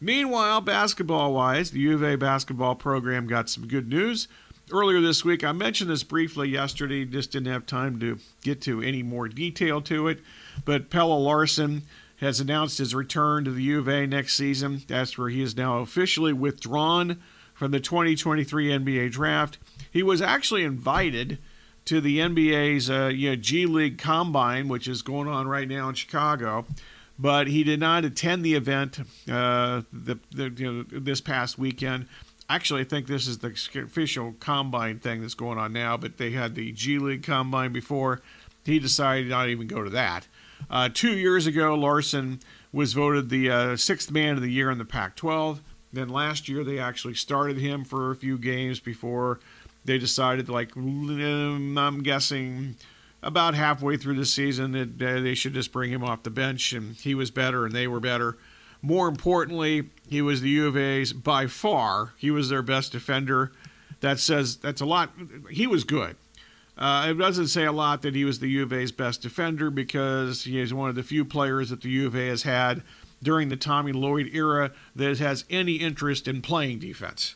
Meanwhile, 0.00 0.60
basketball 0.60 1.32
wise, 1.32 1.72
the 1.72 1.80
U 1.80 1.94
of 1.94 2.04
A 2.04 2.16
basketball 2.16 2.76
program 2.76 3.26
got 3.26 3.48
some 3.48 3.66
good 3.66 3.88
news 3.88 4.28
earlier 4.72 5.00
this 5.00 5.24
week. 5.24 5.44
I 5.44 5.52
mentioned 5.52 5.90
this 5.90 6.02
briefly 6.02 6.48
yesterday, 6.48 7.04
just 7.04 7.32
didn't 7.32 7.52
have 7.52 7.66
time 7.66 7.98
to 8.00 8.18
get 8.42 8.60
to 8.62 8.80
any 8.82 9.02
more 9.02 9.28
detail 9.28 9.80
to 9.82 10.08
it. 10.08 10.20
But 10.64 10.90
Pelle 10.90 11.22
Larsson 11.22 11.82
has 12.18 12.40
announced 12.40 12.78
his 12.78 12.94
return 12.94 13.44
to 13.44 13.50
the 13.50 13.62
U 13.62 13.78
of 13.78 13.88
A 13.88 14.06
next 14.06 14.36
season. 14.36 14.82
That's 14.88 15.16
where 15.16 15.28
he 15.28 15.42
is 15.42 15.56
now 15.56 15.78
officially 15.78 16.32
withdrawn 16.32 17.22
from 17.54 17.70
the 17.70 17.80
2023 17.80 18.68
NBA 18.68 19.10
draft. 19.10 19.58
He 19.90 20.02
was 20.02 20.20
actually 20.22 20.64
invited 20.64 21.38
to 21.86 22.00
the 22.00 22.18
NBA's 22.18 22.90
uh, 22.90 23.06
you 23.06 23.30
know, 23.30 23.36
G 23.36 23.66
League 23.66 23.98
Combine, 23.98 24.68
which 24.68 24.86
is 24.86 25.02
going 25.02 25.26
on 25.26 25.48
right 25.48 25.66
now 25.66 25.88
in 25.88 25.94
Chicago, 25.94 26.66
but 27.18 27.46
he 27.46 27.64
did 27.64 27.80
not 27.80 28.04
attend 28.04 28.44
the 28.44 28.54
event 28.54 29.00
uh, 29.30 29.82
the, 29.92 30.18
the, 30.30 30.52
you 30.56 30.72
know, 30.72 30.84
this 31.00 31.20
past 31.20 31.58
weekend 31.58 32.06
actually, 32.48 32.82
I 32.82 32.84
think 32.84 33.06
this 33.06 33.26
is 33.26 33.38
the 33.38 33.48
official 33.82 34.34
combine 34.40 34.98
thing 34.98 35.20
that's 35.20 35.34
going 35.34 35.58
on 35.58 35.72
now, 35.72 35.96
but 35.96 36.16
they 36.16 36.30
had 36.30 36.54
the 36.54 36.72
G 36.72 36.98
League 36.98 37.22
combine 37.22 37.72
before. 37.72 38.20
He 38.64 38.78
decided 38.78 39.28
not 39.28 39.48
even 39.48 39.66
go 39.66 39.82
to 39.82 39.90
that. 39.90 40.26
Uh, 40.70 40.88
two 40.92 41.16
years 41.16 41.46
ago, 41.46 41.74
Larsson 41.74 42.40
was 42.72 42.92
voted 42.92 43.30
the 43.30 43.50
uh, 43.50 43.76
sixth 43.76 44.10
man 44.10 44.34
of 44.34 44.42
the 44.42 44.50
year 44.50 44.70
in 44.70 44.78
the 44.78 44.84
Pac 44.84 45.16
12. 45.16 45.62
Then 45.92 46.08
last 46.08 46.48
year, 46.48 46.64
they 46.64 46.78
actually 46.78 47.14
started 47.14 47.58
him 47.58 47.84
for 47.84 48.10
a 48.10 48.16
few 48.16 48.36
games 48.36 48.78
before 48.80 49.40
they 49.84 49.96
decided, 49.96 50.48
like, 50.48 50.74
mm, 50.74 51.78
I'm 51.78 52.02
guessing 52.02 52.76
about 53.22 53.54
halfway 53.54 53.96
through 53.96 54.16
the 54.16 54.26
season, 54.26 54.72
that 54.72 55.02
uh, 55.02 55.20
they 55.20 55.34
should 55.34 55.54
just 55.54 55.72
bring 55.72 55.90
him 55.90 56.04
off 56.04 56.24
the 56.24 56.30
bench, 56.30 56.72
and 56.72 56.94
he 56.96 57.14
was 57.14 57.30
better 57.30 57.64
and 57.64 57.74
they 57.74 57.88
were 57.88 58.00
better. 58.00 58.36
More 58.80 59.08
importantly, 59.08 59.90
he 60.08 60.22
was 60.22 60.40
the 60.40 60.50
U 60.50 60.66
of 60.68 60.76
A's 60.76 61.12
by 61.12 61.46
far. 61.46 62.12
He 62.16 62.30
was 62.30 62.48
their 62.48 62.62
best 62.62 62.92
defender. 62.92 63.52
That 64.00 64.20
says 64.20 64.56
that's 64.56 64.80
a 64.80 64.86
lot. 64.86 65.10
He 65.50 65.66
was 65.66 65.84
good. 65.84 66.16
Uh, 66.76 67.08
it 67.10 67.18
doesn't 67.18 67.48
say 67.48 67.64
a 67.64 67.72
lot 67.72 68.02
that 68.02 68.14
he 68.14 68.24
was 68.24 68.38
the 68.38 68.46
U 68.48 68.62
of 68.62 68.72
A's 68.72 68.92
best 68.92 69.22
defender 69.22 69.68
because 69.68 70.44
he 70.44 70.60
is 70.60 70.72
one 70.72 70.88
of 70.88 70.94
the 70.94 71.02
few 71.02 71.24
players 71.24 71.70
that 71.70 71.80
the 71.80 71.90
U 71.90 72.06
of 72.06 72.14
A 72.14 72.28
has 72.28 72.44
had 72.44 72.82
during 73.20 73.48
the 73.48 73.56
Tommy 73.56 73.90
Lloyd 73.90 74.30
era 74.32 74.70
that 74.94 75.18
has 75.18 75.44
any 75.50 75.74
interest 75.74 76.28
in 76.28 76.40
playing 76.40 76.78
defense. 76.78 77.34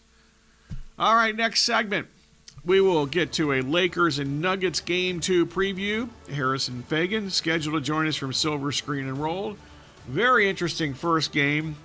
All 0.96 1.16
right, 1.16 1.34
next 1.34 1.62
segment. 1.62 2.06
We 2.64 2.80
will 2.80 3.06
get 3.06 3.32
to 3.32 3.54
a 3.54 3.60
Lakers 3.60 4.20
and 4.20 4.40
Nuggets 4.40 4.78
game 4.78 5.18
two 5.18 5.44
preview. 5.44 6.08
Harrison 6.32 6.84
Faigen, 6.88 7.32
scheduled 7.32 7.74
to 7.74 7.80
join 7.80 8.06
us 8.06 8.14
from 8.14 8.32
Silver 8.32 8.70
Screen 8.70 9.08
and 9.08 9.18
Roll. 9.18 9.56
Very 10.06 10.48
interesting 10.48 10.94
first 10.94 11.32
game. 11.32 11.76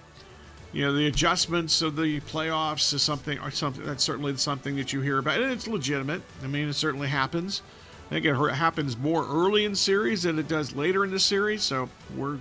You 0.73 0.85
know, 0.85 0.93
the 0.93 1.07
adjustments 1.07 1.81
of 1.81 1.95
the 1.95 2.19
playoffs 2.21 2.93
is 2.93 3.01
something, 3.01 3.39
something 3.51 3.85
that's 3.85 4.03
certainly 4.03 4.35
something 4.37 4.75
that 4.75 4.91
you 4.91 5.01
hear 5.01 5.17
about, 5.17 5.41
and 5.41 5.51
it's 5.51 5.67
legitimate. 5.67 6.21
I 6.43 6.47
mean, 6.47 6.67
it 6.67 6.73
certainly 6.73 7.07
happens. 7.07 7.61
I 8.07 8.09
think 8.09 8.25
it 8.25 8.35
happens 8.53 8.97
more 8.97 9.25
early 9.27 9.65
in 9.65 9.75
series 9.75 10.23
than 10.23 10.39
it 10.39 10.47
does 10.47 10.75
later 10.75 11.03
in 11.03 11.11
the 11.11 11.19
series. 11.19 11.63
So 11.63 11.89
we're 12.15 12.37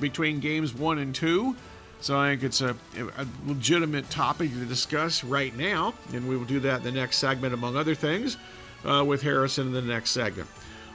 between 0.00 0.40
games 0.40 0.74
one 0.74 0.98
and 0.98 1.14
two. 1.14 1.56
So 2.00 2.18
I 2.18 2.30
think 2.30 2.44
it's 2.44 2.62
a, 2.62 2.74
a, 3.18 3.26
legitimate 3.46 4.08
topic 4.08 4.50
to 4.50 4.64
discuss 4.64 5.22
right 5.22 5.54
now, 5.54 5.92
and 6.14 6.26
we 6.26 6.36
will 6.36 6.46
do 6.46 6.60
that 6.60 6.78
in 6.78 6.82
the 6.84 6.92
next 6.92 7.18
segment, 7.18 7.52
among 7.52 7.76
other 7.76 7.94
things, 7.94 8.38
uh, 8.86 9.04
with 9.06 9.20
Harrison 9.20 9.66
in 9.66 9.72
the 9.74 9.82
next 9.82 10.12
segment. 10.12 10.48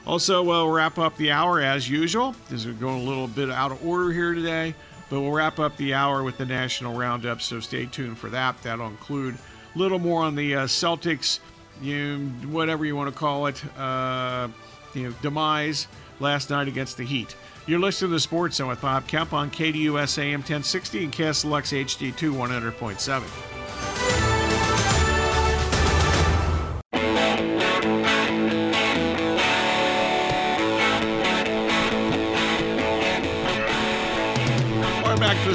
Also, 0.06 0.40
we'll 0.40 0.70
wrap 0.70 0.98
up 0.98 1.16
the 1.16 1.32
hour 1.32 1.60
as 1.60 1.90
usual, 1.90 2.34
This 2.48 2.64
we're 2.64 2.74
going 2.74 3.02
a 3.02 3.08
little 3.08 3.26
bit 3.26 3.50
out 3.50 3.72
of 3.72 3.84
order 3.84 4.12
here 4.12 4.34
today, 4.34 4.72
but 5.10 5.20
we'll 5.20 5.32
wrap 5.32 5.58
up 5.58 5.76
the 5.76 5.94
hour 5.94 6.22
with 6.22 6.38
the 6.38 6.46
National 6.46 6.96
Roundup, 6.96 7.42
so 7.42 7.58
stay 7.58 7.86
tuned 7.86 8.16
for 8.16 8.30
that. 8.30 8.62
That'll 8.62 8.86
include 8.86 9.34
a 9.74 9.78
little 9.78 9.98
more 9.98 10.22
on 10.22 10.36
the 10.36 10.54
uh, 10.54 10.66
Celtics, 10.66 11.40
you 11.82 12.30
whatever 12.48 12.84
you 12.84 12.94
want 12.94 13.12
to 13.12 13.18
call 13.18 13.46
it, 13.46 13.60
uh, 13.76 14.46
you 14.94 15.08
know, 15.08 15.14
demise 15.22 15.88
last 16.20 16.50
night 16.50 16.68
against 16.68 16.96
the 16.96 17.04
Heat. 17.04 17.34
You're 17.66 17.80
listening 17.80 18.12
to 18.12 18.20
Sports 18.20 18.56
Zone 18.56 18.68
with 18.68 18.80
Bob 18.80 19.08
Kemp 19.08 19.32
on 19.32 19.50
KDUS 19.50 20.18
AM 20.20 20.40
1060 20.40 21.02
and 21.02 21.12
KSLX 21.12 21.84
HD2 21.84 22.32
100.7. 22.32 23.55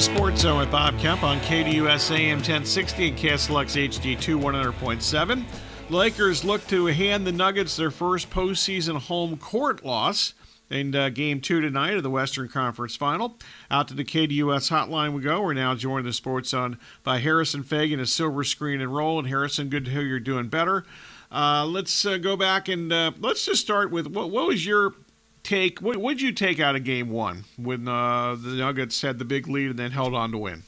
Sports 0.02 0.42
Zone 0.42 0.58
with 0.58 0.72
Bob 0.72 0.98
Kemp 0.98 1.22
on 1.22 1.40
KDUS 1.42 2.10
AM 2.18 2.38
1060 2.38 3.10
and 3.10 3.18
KSLX 3.20 3.88
HD2 3.88 4.42
100.7. 4.42 5.44
Lakers 5.92 6.44
look 6.44 6.66
to 6.70 6.88
hand 6.88 7.28
the 7.28 7.32
Nuggets 7.32 7.76
their 7.76 7.92
first 7.92 8.32
postseason 8.32 8.98
home 8.98 9.38
court 9.38 9.86
loss 9.86 10.34
in 10.72 10.96
uh, 10.96 11.10
game 11.10 11.40
two 11.40 11.62
tonight 11.62 11.98
of 11.98 12.02
the 12.02 12.10
Western 12.10 12.48
Conference 12.48 12.96
Final. 12.96 13.38
Out 13.70 13.90
to 13.90 13.94
the 13.94 14.04
KDUS 14.04 14.72
hotline 14.72 15.14
we 15.14 15.22
go. 15.22 15.40
We're 15.40 15.54
now 15.54 15.76
joined 15.76 16.08
the 16.08 16.14
Sports 16.14 16.50
Zone 16.50 16.80
by 17.04 17.20
Harrison 17.20 17.64
Faigen 17.64 18.00
a 18.00 18.08
silver 18.08 18.44
screen 18.44 18.82
and 18.82 18.96
roll. 18.96 19.20
And 19.20 19.28
Harrison, 19.28 19.70
good 19.70 19.86
to 19.86 19.92
hear 19.92 20.02
you're 20.02 20.20
doing 20.20 20.48
better. 20.48 20.84
Uh, 21.32 21.66
let's 21.66 22.08
uh, 22.08 22.18
go 22.18 22.36
back 22.36 22.68
and 22.68 22.92
uh, 22.92 23.12
let's 23.20 23.46
just 23.46 23.62
start 23.62 23.92
with 23.92 24.08
what, 24.08 24.32
what 24.32 24.48
was 24.48 24.66
your 24.66 24.96
take? 25.44 25.80
What 25.80 25.98
would 25.98 26.22
you 26.22 26.32
take 26.32 26.60
out 26.60 26.76
of 26.76 26.84
game 26.84 27.10
one 27.10 27.46
when 27.58 27.88
uh, 27.88 28.36
the 28.36 28.56
Nuggets 28.56 29.02
had 29.02 29.20
the 29.20 29.26
big 29.26 29.48
lead 29.48 29.72
and 29.72 29.80
then 29.80 29.92
held 29.92 30.14
on 30.14 30.32
to 30.32 30.38
win? 30.38 30.64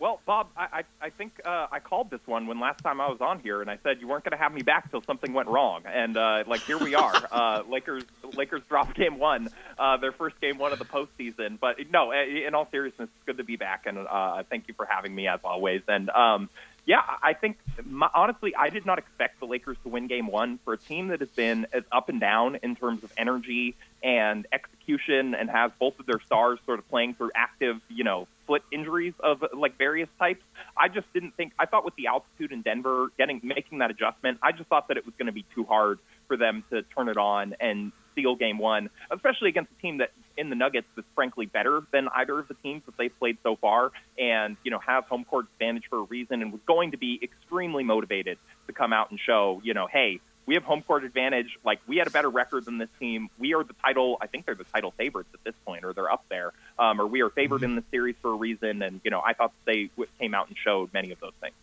Well, 0.00 0.20
Bob, 0.24 0.46
I, 0.56 0.84
I 1.02 1.10
think 1.10 1.40
uh, 1.44 1.66
I 1.72 1.80
called 1.80 2.08
this 2.08 2.20
one 2.24 2.46
when 2.46 2.60
last 2.60 2.84
time 2.84 3.00
I 3.00 3.08
was 3.08 3.20
on 3.20 3.40
here, 3.40 3.60
and 3.60 3.68
I 3.68 3.78
said 3.82 4.00
you 4.00 4.06
weren't 4.06 4.22
going 4.22 4.30
to 4.30 4.38
have 4.38 4.54
me 4.54 4.62
back 4.62 4.92
till 4.92 5.02
something 5.02 5.32
went 5.32 5.48
wrong, 5.48 5.82
and 5.86 6.16
uh, 6.16 6.44
like 6.46 6.60
here 6.60 6.78
we 6.78 6.94
are. 6.94 7.28
uh, 7.32 7.62
Lakers 7.68 8.04
Lakers 8.34 8.62
dropped 8.68 8.94
game 8.94 9.18
one, 9.18 9.48
uh, 9.76 9.96
their 9.96 10.12
first 10.12 10.40
game 10.40 10.56
one 10.56 10.72
of 10.72 10.78
the 10.78 10.84
postseason. 10.84 11.58
But 11.58 11.78
no, 11.90 12.12
in 12.12 12.54
all 12.54 12.68
seriousness, 12.70 13.08
it's 13.12 13.26
good 13.26 13.38
to 13.38 13.44
be 13.44 13.56
back, 13.56 13.86
and 13.86 13.98
uh, 13.98 14.44
thank 14.48 14.68
you 14.68 14.74
for 14.74 14.86
having 14.86 15.12
me 15.12 15.26
as 15.26 15.40
always. 15.42 15.82
And 15.88 16.10
um, 16.10 16.48
yeah, 16.88 17.02
I 17.22 17.34
think 17.34 17.58
my, 17.84 18.08
honestly, 18.14 18.54
I 18.56 18.70
did 18.70 18.86
not 18.86 18.98
expect 18.98 19.40
the 19.40 19.46
Lakers 19.46 19.76
to 19.82 19.90
win 19.90 20.06
game 20.06 20.26
one 20.26 20.58
for 20.64 20.72
a 20.72 20.78
team 20.78 21.08
that 21.08 21.20
has 21.20 21.28
been 21.28 21.66
as 21.70 21.82
up 21.92 22.08
and 22.08 22.18
down 22.18 22.56
in 22.62 22.76
terms 22.76 23.04
of 23.04 23.12
energy 23.18 23.76
and 24.02 24.46
execution, 24.54 25.34
and 25.34 25.50
has 25.50 25.70
both 25.78 26.00
of 26.00 26.06
their 26.06 26.18
stars 26.20 26.58
sort 26.64 26.78
of 26.78 26.88
playing 26.88 27.12
through 27.12 27.30
active, 27.34 27.82
you 27.90 28.04
know 28.04 28.26
foot 28.46 28.62
injuries 28.72 29.12
of 29.20 29.44
like 29.52 29.76
various 29.76 30.08
types. 30.18 30.42
I 30.78 30.88
just 30.88 31.12
didn't 31.12 31.36
think. 31.36 31.52
I 31.58 31.66
thought 31.66 31.84
with 31.84 31.94
the 31.96 32.06
altitude 32.06 32.52
in 32.52 32.62
Denver, 32.62 33.08
getting 33.18 33.42
making 33.44 33.78
that 33.78 33.90
adjustment, 33.90 34.38
I 34.42 34.52
just 34.52 34.70
thought 34.70 34.88
that 34.88 34.96
it 34.96 35.04
was 35.04 35.14
going 35.18 35.26
to 35.26 35.32
be 35.32 35.44
too 35.54 35.64
hard 35.64 35.98
for 36.26 36.38
them 36.38 36.64
to 36.70 36.82
turn 36.82 37.10
it 37.10 37.18
on 37.18 37.54
and 37.60 37.92
steal 38.18 38.34
game 38.34 38.58
one, 38.58 38.90
especially 39.10 39.48
against 39.48 39.70
a 39.78 39.82
team 39.82 39.98
that 39.98 40.10
in 40.36 40.50
the 40.50 40.56
Nuggets 40.56 40.86
is 40.96 41.04
frankly 41.14 41.46
better 41.46 41.82
than 41.92 42.08
either 42.14 42.38
of 42.38 42.48
the 42.48 42.54
teams 42.54 42.82
that 42.86 42.96
they've 42.96 43.16
played 43.18 43.38
so 43.42 43.56
far, 43.56 43.92
and 44.18 44.56
you 44.64 44.70
know 44.70 44.78
has 44.78 45.04
home 45.08 45.24
court 45.24 45.46
advantage 45.54 45.84
for 45.88 45.98
a 45.98 46.02
reason, 46.02 46.42
and 46.42 46.52
was 46.52 46.60
going 46.66 46.92
to 46.92 46.96
be 46.96 47.18
extremely 47.22 47.84
motivated 47.84 48.38
to 48.66 48.72
come 48.72 48.92
out 48.92 49.10
and 49.10 49.20
show, 49.20 49.60
you 49.64 49.74
know, 49.74 49.86
hey, 49.86 50.20
we 50.46 50.54
have 50.54 50.64
home 50.64 50.82
court 50.82 51.04
advantage. 51.04 51.58
Like 51.64 51.80
we 51.86 51.96
had 51.98 52.06
a 52.06 52.10
better 52.10 52.30
record 52.30 52.64
than 52.64 52.78
this 52.78 52.88
team. 52.98 53.28
We 53.38 53.54
are 53.54 53.62
the 53.62 53.74
title. 53.84 54.16
I 54.20 54.26
think 54.26 54.46
they're 54.46 54.54
the 54.54 54.64
title 54.64 54.92
favorites 54.96 55.30
at 55.34 55.44
this 55.44 55.54
point, 55.66 55.84
or 55.84 55.92
they're 55.92 56.10
up 56.10 56.24
there, 56.28 56.52
um, 56.78 57.00
or 57.00 57.06
we 57.06 57.20
are 57.22 57.30
favored 57.30 57.62
mm-hmm. 57.62 57.70
in 57.70 57.76
the 57.76 57.84
series 57.90 58.16
for 58.22 58.32
a 58.32 58.36
reason. 58.36 58.82
And 58.82 59.00
you 59.04 59.10
know, 59.10 59.20
I 59.20 59.34
thought 59.34 59.52
they 59.66 59.90
came 60.18 60.34
out 60.34 60.48
and 60.48 60.56
showed 60.56 60.92
many 60.92 61.12
of 61.12 61.20
those 61.20 61.34
things. 61.40 61.54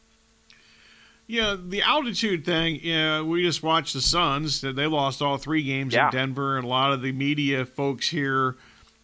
Yeah, 1.27 1.55
the 1.59 1.81
altitude 1.81 2.45
thing. 2.45 2.79
Yeah, 2.83 3.21
we 3.21 3.43
just 3.43 3.63
watched 3.63 3.93
the 3.93 4.01
Suns. 4.01 4.61
They 4.61 4.87
lost 4.87 5.21
all 5.21 5.37
three 5.37 5.63
games 5.63 5.93
yeah. 5.93 6.07
in 6.07 6.11
Denver, 6.11 6.57
and 6.57 6.65
a 6.65 6.67
lot 6.67 6.93
of 6.93 7.01
the 7.01 7.11
media 7.11 7.65
folks 7.65 8.09
here 8.09 8.55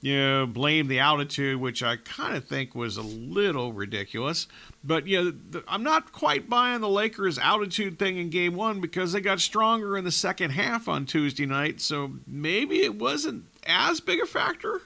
you 0.02 0.18
know, 0.18 0.46
blame 0.48 0.88
the 0.88 1.00
altitude, 1.00 1.62
which 1.62 1.84
I 1.84 1.98
kind 1.98 2.36
of 2.36 2.46
think 2.46 2.74
was 2.74 2.98
a 2.98 3.04
little 3.04 3.72
ridiculous. 3.72 4.48
But 4.84 5.06
yeah, 5.06 5.22
you 5.22 5.40
know, 5.54 5.62
I'm 5.68 5.84
not 5.84 6.12
quite 6.12 6.50
buying 6.50 6.82
the 6.82 6.90
Lakers' 6.90 7.38
altitude 7.38 8.00
thing 8.00 8.18
in 8.18 8.32
Game 8.32 8.56
One 8.56 8.82
because 8.82 9.14
they 9.14 9.22
got 9.22 9.40
stronger 9.40 9.98
in 9.98 10.04
the 10.04 10.12
second 10.12 10.52
half 10.52 10.88
on 10.88 11.06
Tuesday 11.06 11.46
night. 11.46 11.82
So 11.82 12.14
maybe 12.26 12.82
it 12.82 12.96
wasn't 12.96 13.46
as 13.68 14.00
big 14.00 14.20
a 14.20 14.26
factor, 14.26 14.82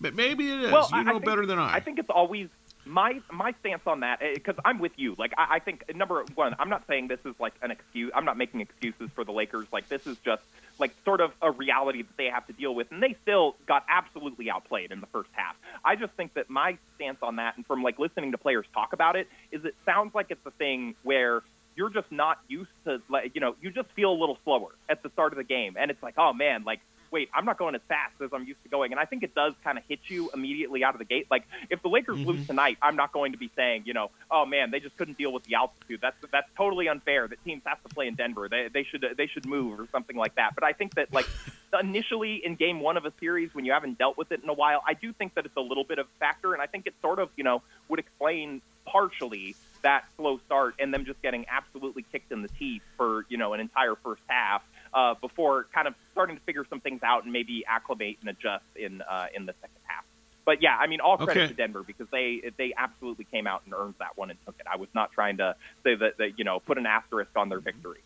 but 0.00 0.14
maybe 0.14 0.52
it 0.52 0.60
is. 0.60 0.72
Well, 0.72 0.88
you 0.92 1.02
know 1.02 1.14
think, 1.14 1.24
better 1.24 1.46
than 1.46 1.58
I. 1.58 1.74
I 1.74 1.80
think 1.80 1.98
it's 1.98 2.10
always 2.10 2.48
my 2.84 3.20
my 3.30 3.54
stance 3.60 3.82
on 3.86 4.00
that 4.00 4.20
because 4.34 4.56
eh, 4.58 4.62
I'm 4.64 4.78
with 4.78 4.92
you. 4.96 5.14
Like 5.18 5.32
I, 5.36 5.56
I 5.56 5.58
think 5.58 5.84
number 5.94 6.24
one, 6.34 6.54
I'm 6.58 6.68
not 6.68 6.84
saying 6.88 7.08
this 7.08 7.20
is 7.24 7.34
like 7.38 7.54
an 7.62 7.70
excuse. 7.70 8.10
I'm 8.14 8.24
not 8.24 8.36
making 8.36 8.60
excuses 8.60 9.10
for 9.14 9.24
the 9.24 9.32
Lakers. 9.32 9.66
Like 9.72 9.88
this 9.88 10.06
is 10.06 10.16
just 10.24 10.42
like 10.78 10.92
sort 11.04 11.20
of 11.20 11.32
a 11.42 11.50
reality 11.50 12.02
that 12.02 12.16
they 12.16 12.26
have 12.26 12.46
to 12.46 12.52
deal 12.52 12.74
with, 12.74 12.90
and 12.90 13.02
they 13.02 13.16
still 13.22 13.56
got 13.66 13.84
absolutely 13.88 14.50
outplayed 14.50 14.92
in 14.92 15.00
the 15.00 15.06
first 15.08 15.30
half. 15.32 15.56
I 15.84 15.96
just 15.96 16.12
think 16.14 16.34
that 16.34 16.48
my 16.48 16.78
stance 16.96 17.18
on 17.22 17.36
that, 17.36 17.56
and 17.56 17.66
from 17.66 17.82
like 17.82 17.98
listening 17.98 18.32
to 18.32 18.38
players 18.38 18.66
talk 18.72 18.92
about 18.92 19.16
it, 19.16 19.28
is 19.52 19.64
it 19.64 19.74
sounds 19.84 20.14
like 20.14 20.26
it's 20.30 20.44
a 20.46 20.52
thing 20.52 20.94
where 21.02 21.42
you're 21.76 21.90
just 21.90 22.10
not 22.10 22.38
used 22.48 22.70
to 22.84 23.00
like 23.08 23.32
you 23.34 23.40
know 23.40 23.56
you 23.60 23.70
just 23.70 23.90
feel 23.90 24.10
a 24.10 24.18
little 24.18 24.38
slower 24.44 24.70
at 24.88 25.02
the 25.02 25.10
start 25.10 25.32
of 25.32 25.36
the 25.36 25.44
game, 25.44 25.76
and 25.78 25.90
it's 25.90 26.02
like 26.02 26.14
oh 26.16 26.32
man, 26.32 26.64
like 26.64 26.80
wait, 27.10 27.28
I'm 27.34 27.44
not 27.44 27.58
going 27.58 27.74
as 27.74 27.80
fast 27.88 28.14
as 28.22 28.30
I'm 28.32 28.44
used 28.44 28.62
to 28.62 28.68
going. 28.68 28.92
And 28.92 29.00
I 29.00 29.04
think 29.04 29.22
it 29.22 29.34
does 29.34 29.54
kind 29.64 29.78
of 29.78 29.84
hit 29.88 30.00
you 30.08 30.30
immediately 30.32 30.84
out 30.84 30.94
of 30.94 30.98
the 30.98 31.04
gate. 31.04 31.26
Like 31.30 31.44
if 31.68 31.82
the 31.82 31.88
Lakers 31.88 32.18
mm-hmm. 32.18 32.28
lose 32.28 32.46
tonight, 32.46 32.78
I'm 32.80 32.96
not 32.96 33.12
going 33.12 33.32
to 33.32 33.38
be 33.38 33.50
saying, 33.56 33.82
you 33.86 33.94
know, 33.94 34.10
oh 34.30 34.46
man, 34.46 34.70
they 34.70 34.80
just 34.80 34.96
couldn't 34.96 35.18
deal 35.18 35.32
with 35.32 35.44
the 35.44 35.54
altitude. 35.54 36.00
That's 36.00 36.16
that's 36.30 36.48
totally 36.56 36.88
unfair. 36.88 37.28
That 37.28 37.42
teams 37.44 37.62
have 37.66 37.82
to 37.82 37.88
play 37.88 38.06
in 38.06 38.14
Denver. 38.14 38.48
They 38.48 38.68
they 38.72 38.84
should 38.84 39.04
they 39.16 39.26
should 39.26 39.46
move 39.46 39.80
or 39.80 39.88
something 39.92 40.16
like 40.16 40.36
that. 40.36 40.54
But 40.54 40.64
I 40.64 40.72
think 40.72 40.94
that 40.94 41.12
like 41.12 41.26
initially 41.80 42.44
in 42.44 42.56
game 42.56 42.80
one 42.80 42.96
of 42.96 43.04
a 43.04 43.12
series 43.20 43.54
when 43.54 43.64
you 43.64 43.72
haven't 43.72 43.98
dealt 43.98 44.16
with 44.16 44.32
it 44.32 44.42
in 44.42 44.48
a 44.48 44.54
while, 44.54 44.82
I 44.86 44.94
do 44.94 45.12
think 45.12 45.34
that 45.34 45.46
it's 45.46 45.56
a 45.56 45.62
little 45.62 45.84
bit 45.84 45.98
of 45.98 46.06
a 46.06 46.18
factor, 46.18 46.52
and 46.52 46.62
I 46.62 46.66
think 46.66 46.86
it 46.86 46.94
sort 47.02 47.18
of 47.18 47.30
you 47.36 47.44
know 47.44 47.62
would 47.88 47.98
explain 47.98 48.62
partially 48.86 49.54
that 49.82 50.04
slow 50.16 50.38
start 50.46 50.74
and 50.78 50.92
them 50.92 51.04
just 51.04 51.20
getting 51.22 51.46
absolutely 51.48 52.04
kicked 52.12 52.32
in 52.32 52.42
the 52.42 52.48
teeth 52.48 52.82
for 52.96 53.24
you 53.28 53.36
know 53.36 53.52
an 53.52 53.60
entire 53.60 53.94
first 53.96 54.22
half 54.26 54.62
uh, 54.94 55.14
before 55.20 55.66
kind 55.74 55.88
of 55.88 55.94
starting 56.12 56.36
to 56.36 56.42
figure 56.42 56.66
some 56.68 56.80
things 56.80 57.02
out 57.02 57.24
and 57.24 57.32
maybe 57.32 57.64
acclimate 57.66 58.18
and 58.20 58.30
adjust 58.30 58.64
in 58.76 59.02
uh, 59.02 59.26
in 59.34 59.46
the 59.46 59.54
second 59.60 59.76
half. 59.84 60.04
But 60.44 60.62
yeah, 60.62 60.76
I 60.76 60.86
mean, 60.86 61.00
all 61.00 61.16
credit 61.16 61.36
okay. 61.36 61.48
to 61.48 61.54
Denver 61.54 61.82
because 61.82 62.08
they 62.10 62.42
they 62.56 62.72
absolutely 62.76 63.24
came 63.24 63.46
out 63.46 63.62
and 63.64 63.74
earned 63.74 63.94
that 63.98 64.16
one 64.16 64.30
and 64.30 64.38
took 64.44 64.56
it. 64.58 64.66
I 64.72 64.76
was 64.76 64.88
not 64.94 65.12
trying 65.12 65.36
to 65.36 65.54
say 65.84 65.94
that, 65.94 66.18
that 66.18 66.38
you 66.38 66.44
know 66.44 66.60
put 66.60 66.78
an 66.78 66.86
asterisk 66.86 67.30
on 67.36 67.48
their 67.48 67.60
victory. 67.60 68.00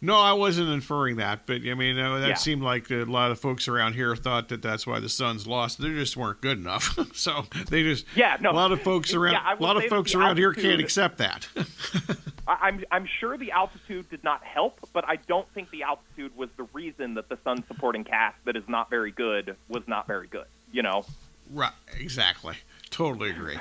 No, 0.00 0.18
I 0.18 0.34
wasn't 0.34 0.68
inferring 0.68 1.16
that, 1.16 1.46
but 1.46 1.62
I 1.66 1.74
mean 1.74 1.98
uh, 1.98 2.18
that 2.18 2.28
yeah. 2.28 2.34
seemed 2.34 2.62
like 2.62 2.90
a 2.90 3.04
lot 3.04 3.30
of 3.30 3.40
folks 3.40 3.68
around 3.68 3.94
here 3.94 4.14
thought 4.14 4.48
that 4.50 4.60
that's 4.60 4.86
why 4.86 5.00
the 5.00 5.08
Suns 5.08 5.46
lost. 5.46 5.80
They 5.80 5.90
just 5.90 6.16
weren't 6.16 6.40
good 6.40 6.58
enough, 6.58 6.98
so 7.14 7.46
they 7.70 7.82
just 7.82 8.04
yeah. 8.14 8.36
No, 8.40 8.50
a 8.50 8.52
lot 8.52 8.72
of 8.72 8.82
folks 8.82 9.14
around 9.14 9.32
yeah, 9.32 9.54
a 9.54 9.62
lot 9.62 9.76
of 9.76 9.84
folks 9.84 10.14
around 10.14 10.36
here 10.36 10.52
can't 10.52 10.80
accept 10.80 11.18
that. 11.18 11.48
I'm 12.46 12.84
I'm 12.90 13.08
sure 13.20 13.38
the 13.38 13.52
altitude 13.52 14.08
did 14.10 14.22
not 14.22 14.42
help, 14.44 14.78
but 14.92 15.04
I 15.08 15.16
don't 15.16 15.48
think 15.54 15.70
the 15.70 15.82
altitude 15.82 16.36
was 16.36 16.50
the 16.56 16.64
reason 16.72 17.14
that 17.14 17.28
the 17.28 17.38
Suns 17.44 17.66
supporting 17.66 18.04
cast 18.04 18.36
that 18.44 18.56
is 18.56 18.64
not 18.68 18.90
very 18.90 19.10
good 19.10 19.56
was 19.68 19.82
not 19.86 20.06
very 20.06 20.26
good. 20.26 20.46
You 20.72 20.82
know, 20.82 21.04
right? 21.50 21.72
Exactly. 21.98 22.56
Totally 22.90 23.30
agree. 23.30 23.58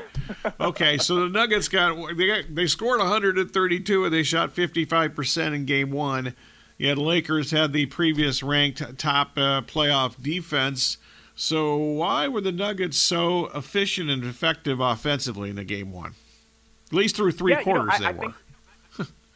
Okay, 0.60 0.98
so 0.98 1.16
the 1.16 1.30
Nuggets 1.30 1.68
got 1.68 1.96
they 2.16 2.28
got, 2.28 2.44
they 2.54 2.68
scored 2.68 3.00
132 3.00 4.06
and 4.06 4.14
they 4.14 4.24
shot 4.24 4.54
55% 4.56 5.56
in 5.56 5.66
game 5.66 5.92
1. 5.92 6.36
Yet 6.78 6.98
Lakers 6.98 7.52
had 7.52 7.74
the 7.74 7.86
previous 7.88 8.44
ranked 8.44 8.98
top 8.98 9.32
uh, 9.38 9.62
playoff 9.62 10.22
defense. 10.22 10.98
So 11.36 11.76
why 11.76 12.28
were 12.28 12.42
the 12.42 12.52
Nuggets 12.52 12.98
so 12.98 13.48
efficient 13.56 14.10
and 14.10 14.24
effective 14.24 14.80
offensively 14.80 15.50
in 15.50 15.56
the 15.56 15.64
game 15.64 15.92
1? 15.92 16.14
At 16.88 16.94
least 16.94 17.16
through 17.16 17.32
three 17.32 17.54
yeah, 17.54 17.64
quarters 17.64 17.94
you 17.96 18.02
know, 18.02 18.08
I, 18.08 18.12
they 18.12 18.20
I 18.20 18.22
were. 18.22 18.32
Think, 18.32 18.36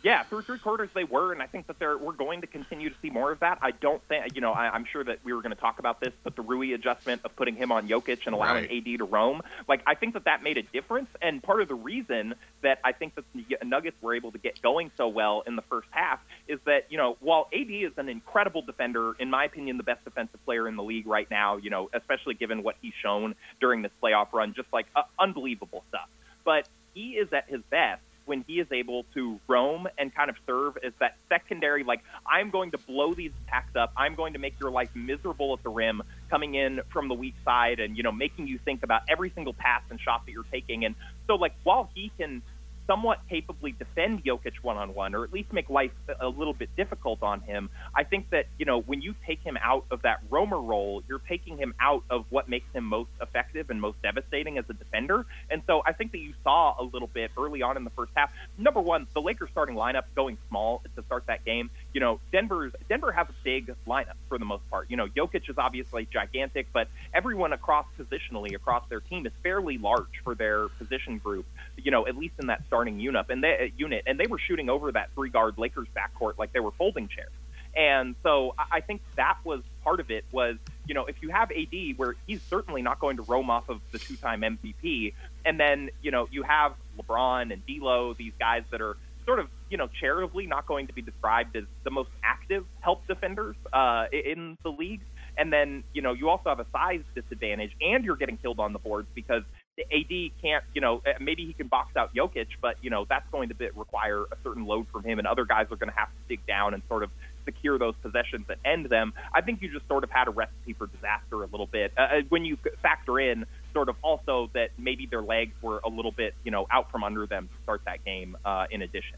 Yeah, 0.07 0.23
through 0.23 0.43
three 0.43 0.59
quarters 0.59 0.89
they 0.95 1.03
were, 1.03 1.33
and 1.33 1.41
I 1.41 1.47
think 1.47 1.67
that 1.67 1.79
they're, 1.79 1.97
we're 1.97 2.13
going 2.13 2.39
to 2.39 2.47
continue 2.47 2.89
to 2.89 2.95
see 3.01 3.09
more 3.09 3.29
of 3.33 3.41
that. 3.41 3.59
I 3.61 3.71
don't 3.71 4.01
think, 4.07 4.35
you 4.35 4.39
know, 4.39 4.53
I, 4.53 4.69
I'm 4.69 4.85
sure 4.89 5.03
that 5.03 5.19
we 5.25 5.33
were 5.33 5.41
going 5.41 5.53
to 5.53 5.59
talk 5.59 5.79
about 5.79 5.99
this, 5.99 6.13
but 6.23 6.33
the 6.37 6.43
Rui 6.43 6.71
adjustment 6.71 7.23
of 7.25 7.35
putting 7.35 7.57
him 7.57 7.73
on 7.73 7.89
Jokic 7.89 8.19
and 8.25 8.33
allowing 8.33 8.69
Right. 8.69 8.87
AD 8.87 8.99
to 8.99 9.03
roam, 9.03 9.41
like 9.67 9.81
I 9.85 9.95
think 9.95 10.13
that 10.13 10.23
that 10.23 10.43
made 10.43 10.57
a 10.57 10.61
difference. 10.61 11.09
And 11.21 11.43
part 11.43 11.61
of 11.61 11.67
the 11.67 11.75
reason 11.75 12.35
that 12.61 12.79
I 12.85 12.93
think 12.93 13.15
that 13.15 13.25
the 13.35 13.57
Nuggets 13.65 13.97
were 14.01 14.15
able 14.15 14.31
to 14.31 14.37
get 14.37 14.61
going 14.61 14.91
so 14.95 15.09
well 15.09 15.43
in 15.45 15.57
the 15.57 15.61
first 15.63 15.89
half 15.91 16.21
is 16.47 16.59
that, 16.65 16.85
you 16.89 16.97
know, 16.97 17.17
while 17.19 17.49
AD 17.53 17.69
is 17.69 17.91
an 17.97 18.07
incredible 18.07 18.61
defender, 18.61 19.13
in 19.19 19.29
my 19.29 19.43
opinion, 19.43 19.75
the 19.75 19.83
best 19.83 20.05
defensive 20.05 20.41
player 20.45 20.69
in 20.69 20.77
the 20.77 20.83
league 20.83 21.05
right 21.05 21.29
now, 21.29 21.57
you 21.57 21.69
know, 21.69 21.89
especially 21.93 22.35
given 22.35 22.63
what 22.63 22.77
he's 22.81 22.93
shown 23.03 23.35
during 23.59 23.81
this 23.81 23.91
playoff 24.01 24.31
run, 24.31 24.53
just 24.53 24.71
like 24.71 24.85
uh, 24.95 25.01
unbelievable 25.19 25.83
stuff. 25.89 26.07
But 26.45 26.69
he 26.93 27.17
is 27.17 27.27
at 27.33 27.49
his 27.49 27.59
best 27.69 28.01
when 28.27 28.43
he 28.47 28.59
is 28.59 28.67
able 28.71 29.05
to 29.13 29.39
roam 29.47 29.87
and 29.97 30.13
kind 30.13 30.29
of 30.29 30.35
serve 30.45 30.77
as 30.85 30.93
that 30.99 31.15
secondary, 31.29 31.83
like, 31.83 32.01
I'm 32.25 32.49
going 32.49 32.71
to 32.71 32.77
blow 32.77 33.13
these 33.13 33.31
attacks 33.47 33.75
up. 33.75 33.91
I'm 33.97 34.15
going 34.15 34.33
to 34.33 34.39
make 34.39 34.59
your 34.59 34.69
life 34.69 34.89
miserable 34.93 35.53
at 35.53 35.63
the 35.63 35.69
rim, 35.69 36.03
coming 36.29 36.55
in 36.55 36.81
from 36.91 37.07
the 37.07 37.13
weak 37.13 37.35
side 37.45 37.79
and, 37.79 37.95
you 37.97 38.03
know, 38.03 38.11
making 38.11 38.47
you 38.47 38.59
think 38.63 38.83
about 38.83 39.01
every 39.07 39.31
single 39.33 39.53
pass 39.53 39.81
and 39.89 39.99
shot 39.99 40.25
that 40.25 40.31
you're 40.31 40.43
taking. 40.51 40.85
And 40.85 40.95
so, 41.25 41.35
like, 41.35 41.53
while 41.63 41.89
he 41.95 42.11
can 42.17 42.41
somewhat 42.87 43.19
capably 43.29 43.73
defend 43.73 44.23
Jokic 44.23 44.53
one 44.61 44.77
on 44.77 44.95
one, 44.95 45.13
or 45.13 45.23
at 45.23 45.33
least 45.33 45.53
make 45.53 45.69
life 45.69 45.91
a 46.19 46.27
little 46.27 46.53
bit 46.53 46.69
difficult 46.75 47.21
on 47.21 47.41
him. 47.41 47.69
I 47.93 48.03
think 48.03 48.29
that 48.31 48.47
you 48.57 48.65
know 48.65 48.81
when 48.81 49.01
you 49.01 49.13
take 49.25 49.41
him 49.41 49.57
out 49.61 49.85
of 49.91 50.01
that 50.03 50.21
roamer 50.29 50.59
role, 50.59 51.03
you're 51.07 51.21
taking 51.27 51.57
him 51.57 51.73
out 51.79 52.03
of 52.09 52.25
what 52.29 52.49
makes 52.49 52.71
him 52.73 52.85
most 52.85 53.09
effective 53.21 53.69
and 53.69 53.79
most 53.79 54.01
devastating 54.01 54.57
as 54.57 54.65
a 54.69 54.73
defender. 54.73 55.25
And 55.49 55.61
so 55.67 55.81
I 55.85 55.93
think 55.93 56.11
that 56.13 56.19
you 56.19 56.33
saw 56.43 56.75
a 56.79 56.83
little 56.83 57.09
bit 57.13 57.31
early 57.37 57.61
on 57.61 57.77
in 57.77 57.83
the 57.83 57.89
first 57.91 58.11
half. 58.15 58.31
Number 58.57 58.79
one, 58.79 59.07
the 59.13 59.21
Lakers 59.21 59.49
starting 59.51 59.75
lineup 59.75 60.03
going 60.15 60.37
small 60.49 60.81
to 60.95 61.03
start 61.03 61.25
that 61.27 61.45
game. 61.45 61.69
You 61.93 61.99
know, 61.99 62.19
Denver's 62.31 62.73
Denver 62.89 63.11
has 63.11 63.27
a 63.29 63.33
big 63.43 63.73
lineup 63.87 64.15
for 64.29 64.37
the 64.37 64.45
most 64.45 64.69
part. 64.69 64.89
You 64.89 64.97
know, 64.97 65.07
Jokic 65.07 65.49
is 65.49 65.57
obviously 65.57 66.07
gigantic, 66.11 66.67
but 66.73 66.87
everyone 67.13 67.53
across 67.53 67.85
positionally 67.99 68.53
across 68.55 68.87
their 68.89 68.99
team 68.99 69.25
is 69.25 69.33
fairly 69.41 69.77
large 69.77 70.21
for 70.23 70.35
their 70.35 70.67
position 70.67 71.17
group. 71.17 71.45
You 71.77 71.91
know, 71.91 72.05
at 72.07 72.15
least 72.17 72.35
in 72.39 72.47
that 72.47 72.63
starting 72.67 72.99
unit, 72.99 73.25
and 73.29 73.43
they, 73.43 73.73
unit, 73.77 74.03
and 74.05 74.19
they 74.19 74.27
were 74.27 74.39
shooting 74.39 74.69
over 74.69 74.91
that 74.91 75.09
three 75.15 75.29
guard 75.29 75.57
Lakers 75.57 75.87
backcourt 75.95 76.37
like 76.37 76.53
they 76.53 76.59
were 76.59 76.71
folding 76.71 77.07
chairs. 77.07 77.31
And 77.77 78.15
so 78.23 78.55
I 78.71 78.81
think 78.81 79.01
that 79.17 79.37
was 79.43 79.61
part 79.83 79.99
of 79.99 80.09
it 80.09 80.25
was, 80.31 80.57
you 80.87 80.95
know, 80.95 81.05
if 81.05 81.21
you 81.21 81.29
have 81.29 81.51
AD 81.51 81.97
where 81.97 82.15
he's 82.25 82.41
certainly 82.41 82.81
not 82.81 82.99
going 82.99 83.17
to 83.17 83.23
roam 83.23 83.51
off 83.51 83.69
of 83.69 83.81
the 83.91 83.99
two-time 83.99 84.41
MVP, 84.41 85.13
and 85.45 85.59
then, 85.59 85.91
you 86.01 86.09
know, 86.09 86.27
you 86.31 86.41
have 86.41 86.73
LeBron 86.99 87.53
and 87.53 87.63
D'Lo, 87.67 88.15
these 88.15 88.33
guys 88.39 88.63
that 88.71 88.81
are 88.81 88.97
sort 89.27 89.39
of, 89.39 89.47
you 89.69 89.77
know, 89.77 89.87
charitably 89.99 90.47
not 90.47 90.65
going 90.65 90.87
to 90.87 90.93
be 90.93 91.01
described 91.01 91.55
as 91.55 91.65
the 91.83 91.91
most 91.91 92.09
active 92.23 92.65
help 92.79 93.05
defenders 93.07 93.55
uh, 93.73 94.05
in 94.11 94.57
the 94.63 94.69
league. 94.69 95.01
And 95.37 95.53
then, 95.53 95.83
you 95.93 96.01
know, 96.01 96.13
you 96.13 96.29
also 96.29 96.49
have 96.49 96.59
a 96.59 96.65
size 96.71 97.03
disadvantage, 97.13 97.71
and 97.79 98.03
you're 98.03 98.15
getting 98.15 98.37
killed 98.37 98.59
on 98.59 98.73
the 98.73 98.79
boards 98.79 99.07
because 99.13 99.43
the 99.77 99.83
AD 99.83 100.31
can't, 100.41 100.63
you 100.73 100.81
know, 100.81 101.01
maybe 101.21 101.45
he 101.45 101.53
can 101.53 101.67
box 101.67 101.95
out 101.95 102.13
Jokic, 102.15 102.47
but 102.61 102.77
you 102.81 102.89
know 102.89 103.05
that's 103.07 103.29
going 103.31 103.49
to 103.49 103.55
be, 103.55 103.69
require 103.75 104.23
a 104.23 104.35
certain 104.43 104.65
load 104.65 104.87
from 104.91 105.03
him, 105.03 105.19
and 105.19 105.27
other 105.27 105.45
guys 105.45 105.67
are 105.69 105.75
going 105.75 105.91
to 105.91 105.95
have 105.95 106.07
to 106.07 106.21
dig 106.27 106.45
down 106.47 106.73
and 106.73 106.81
sort 106.89 107.03
of 107.03 107.11
secure 107.45 107.77
those 107.79 107.93
possessions 108.01 108.45
and 108.49 108.57
end 108.65 108.89
them. 108.89 109.13
I 109.33 109.41
think 109.41 109.61
you 109.61 109.71
just 109.71 109.87
sort 109.87 110.03
of 110.03 110.09
had 110.09 110.27
a 110.27 110.31
recipe 110.31 110.73
for 110.73 110.87
disaster 110.87 111.43
a 111.43 111.47
little 111.47 111.67
bit 111.67 111.93
uh, 111.97 112.01
uh, 112.01 112.21
when 112.29 112.43
you 112.43 112.57
factor 112.81 113.19
in 113.19 113.45
sort 113.77 113.89
of 113.89 113.95
also 114.01 114.49
that 114.53 114.71
maybe 114.79 115.05
their 115.05 115.21
legs 115.21 115.53
were 115.61 115.79
a 115.83 115.87
little 115.87 116.11
bit, 116.11 116.33
you 116.43 116.49
know, 116.49 116.65
out 116.71 116.89
from 116.89 117.03
under 117.03 117.27
them 117.27 117.47
to 117.47 117.53
start 117.61 117.81
that 117.85 118.03
game. 118.03 118.35
Uh, 118.43 118.65
in 118.71 118.81
addition. 118.81 119.15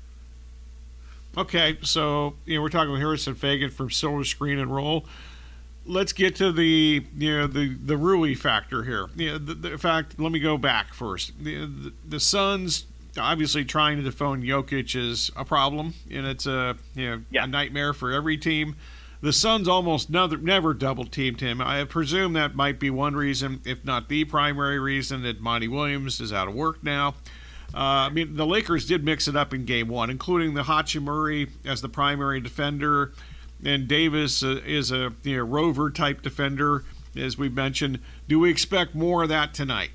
Okay, 1.38 1.78
so 1.82 2.36
you 2.46 2.56
know 2.58 2.62
we're 2.62 2.68
talking 2.68 2.92
with 2.92 3.00
Harrison 3.00 3.36
Faigen 3.36 3.72
from 3.72 3.90
Silver 3.90 4.26
Screen 4.26 4.60
and 4.60 4.74
Roll. 4.76 5.06
Let's 5.86 6.12
get 6.12 6.36
to 6.38 6.52
the 6.52 7.06
you 7.18 7.38
know 7.38 7.48
the 7.48 7.74
the 7.74 7.96
Rui 7.96 8.36
factor 8.36 8.84
here. 8.84 9.08
You 9.16 9.32
know, 9.32 9.38
the, 9.38 9.54
the 9.54 9.78
fact. 9.78 10.20
Let 10.20 10.34
me 10.34 10.40
go 10.40 10.58
back 10.58 10.94
first. 10.94 11.32
The, 11.42 11.66
the 11.66 11.94
the 12.06 12.20
Suns 12.20 12.86
obviously 13.18 13.64
trying 13.64 13.98
to 13.98 14.04
defend 14.04 14.44
Jokic 14.44 14.94
is 14.96 15.32
a 15.38 15.46
problem, 15.46 15.94
and 16.12 16.26
it's 16.26 16.46
a 16.48 16.76
you 16.96 17.10
know 17.10 17.22
Yeah. 17.32 17.46
a 17.46 17.48
nightmare 17.48 17.94
for 17.94 18.12
every 18.12 18.38
team. 18.38 18.76
The 19.22 19.34
Suns 19.34 19.68
almost 19.68 20.10
never, 20.10 20.38
never 20.38 20.74
double 20.74 21.04
teamed 21.04 21.42
him. 21.42 21.60
I 21.60 21.84
presume 21.84 22.34
that 22.34 22.56
might 22.56 22.80
be 22.80 22.90
one 22.90 23.16
reason, 23.16 23.62
if 23.66 23.84
not 23.84 24.08
the 24.08 24.24
primary 24.24 24.80
reason, 24.80 25.24
that 25.24 25.42
Monty 25.42 25.68
Williams 25.68 26.22
is 26.22 26.32
out 26.32 26.48
of 26.48 26.54
work 26.54 26.84
now. 26.84 27.16
Uh, 27.74 28.08
I 28.08 28.10
mean, 28.10 28.36
the 28.36 28.48
Lakers 28.48 28.88
did 28.88 29.04
mix 29.04 29.28
it 29.28 29.36
up 29.36 29.54
in 29.54 29.66
game 29.66 29.90
one, 29.90 30.10
including 30.10 30.54
the 30.54 30.64
Hachimura 30.64 31.50
as 31.66 31.82
the 31.82 31.90
primary 31.90 32.40
defender, 32.40 33.12
and 33.64 33.88
Davis 33.88 34.42
uh, 34.42 34.62
is 34.66 34.92
a 34.92 35.14
you 35.24 35.38
know, 35.38 35.44
rover 35.44 35.90
type 35.90 36.22
defender, 36.22 36.86
as 37.16 37.38
we 37.38 37.50
mentioned. 37.50 38.00
Do 38.28 38.40
we 38.40 38.50
expect 38.50 38.96
more 38.96 39.24
of 39.24 39.30
that 39.30 39.54
tonight? 39.54 39.92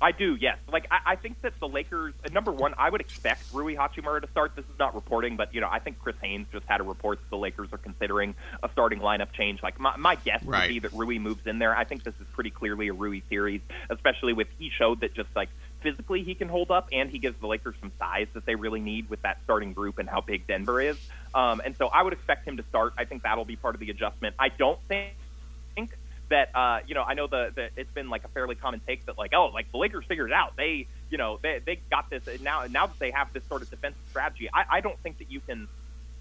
I 0.00 0.12
do, 0.12 0.36
yes. 0.38 0.58
Like 0.70 0.86
I, 0.90 1.12
I 1.12 1.16
think 1.16 1.40
that 1.42 1.54
the 1.58 1.68
Lakers, 1.68 2.12
uh, 2.24 2.28
number 2.32 2.52
one, 2.52 2.74
I 2.76 2.90
would 2.90 3.00
expect 3.00 3.44
Rui 3.52 3.76
Hachimura 3.76 4.20
to 4.20 4.28
start. 4.30 4.54
This 4.54 4.64
is 4.66 4.78
not 4.78 4.94
reporting, 4.94 5.36
but 5.36 5.54
you 5.54 5.60
know, 5.60 5.68
I 5.70 5.78
think 5.78 5.98
Chris 5.98 6.16
Haynes 6.22 6.46
just 6.52 6.66
had 6.66 6.80
a 6.80 6.84
report 6.84 7.18
that 7.20 7.30
the 7.30 7.38
Lakers 7.38 7.68
are 7.72 7.78
considering 7.78 8.34
a 8.62 8.68
starting 8.72 9.00
lineup 9.00 9.32
change. 9.32 9.62
Like 9.62 9.80
my, 9.80 9.96
my 9.96 10.16
guess 10.16 10.42
Right. 10.44 10.62
would 10.62 10.68
be 10.68 10.78
that 10.80 10.92
Rui 10.92 11.18
moves 11.18 11.46
in 11.46 11.58
there. 11.58 11.74
I 11.74 11.84
think 11.84 12.04
this 12.04 12.14
is 12.20 12.26
pretty 12.34 12.50
clearly 12.50 12.88
a 12.88 12.92
Rui 12.92 13.22
series, 13.30 13.62
especially 13.88 14.34
with 14.34 14.48
he 14.58 14.70
showed 14.76 15.00
that 15.00 15.14
just 15.14 15.30
like 15.34 15.48
physically 15.80 16.22
he 16.22 16.34
can 16.34 16.48
hold 16.48 16.70
up, 16.70 16.88
and 16.92 17.10
he 17.10 17.18
gives 17.18 17.38
the 17.40 17.46
Lakers 17.46 17.76
some 17.80 17.92
size 17.98 18.26
that 18.34 18.44
they 18.44 18.54
really 18.54 18.80
need 18.80 19.08
with 19.08 19.22
that 19.22 19.38
starting 19.44 19.72
group 19.72 19.98
and 19.98 20.08
how 20.08 20.20
big 20.20 20.46
Denver 20.46 20.80
is. 20.80 20.98
Um, 21.34 21.62
and 21.64 21.74
so 21.76 21.86
I 21.88 22.02
would 22.02 22.12
expect 22.12 22.46
him 22.46 22.58
to 22.58 22.64
start. 22.68 22.92
I 22.98 23.04
think 23.04 23.22
that'll 23.22 23.44
be 23.44 23.56
part 23.56 23.74
of 23.74 23.80
the 23.80 23.90
adjustment. 23.90 24.34
I 24.38 24.48
don't 24.48 24.78
think 24.88 24.96
think 24.96 25.14
that 26.30 26.48
uh, 26.54 26.80
you 26.86 26.94
know 26.94 27.02
I 27.02 27.14
know 27.14 27.26
the, 27.26 27.52
the 27.54 27.68
it's 27.76 27.92
been 27.92 28.08
like 28.10 28.24
a 28.24 28.28
fairly 28.28 28.54
common 28.54 28.80
take 28.86 29.04
that 29.06 29.18
like 29.18 29.32
oh 29.34 29.50
like 29.52 29.70
the 29.72 29.78
Lakers 29.78 30.04
figured 30.06 30.30
it 30.30 30.34
out. 30.34 30.56
They 30.56 30.86
you 31.10 31.18
know 31.18 31.38
they 31.42 31.60
they 31.64 31.80
got 31.90 32.10
this 32.10 32.26
and 32.26 32.40
now 32.42 32.66
now 32.68 32.86
that 32.86 32.98
they 32.98 33.10
have 33.10 33.32
this 33.32 33.44
sort 33.48 33.62
of 33.62 33.70
defensive 33.70 34.00
strategy 34.10 34.48
I, 34.52 34.64
I 34.78 34.80
don't 34.80 34.98
think 35.02 35.18
that 35.18 35.30
you 35.30 35.40
can 35.40 35.68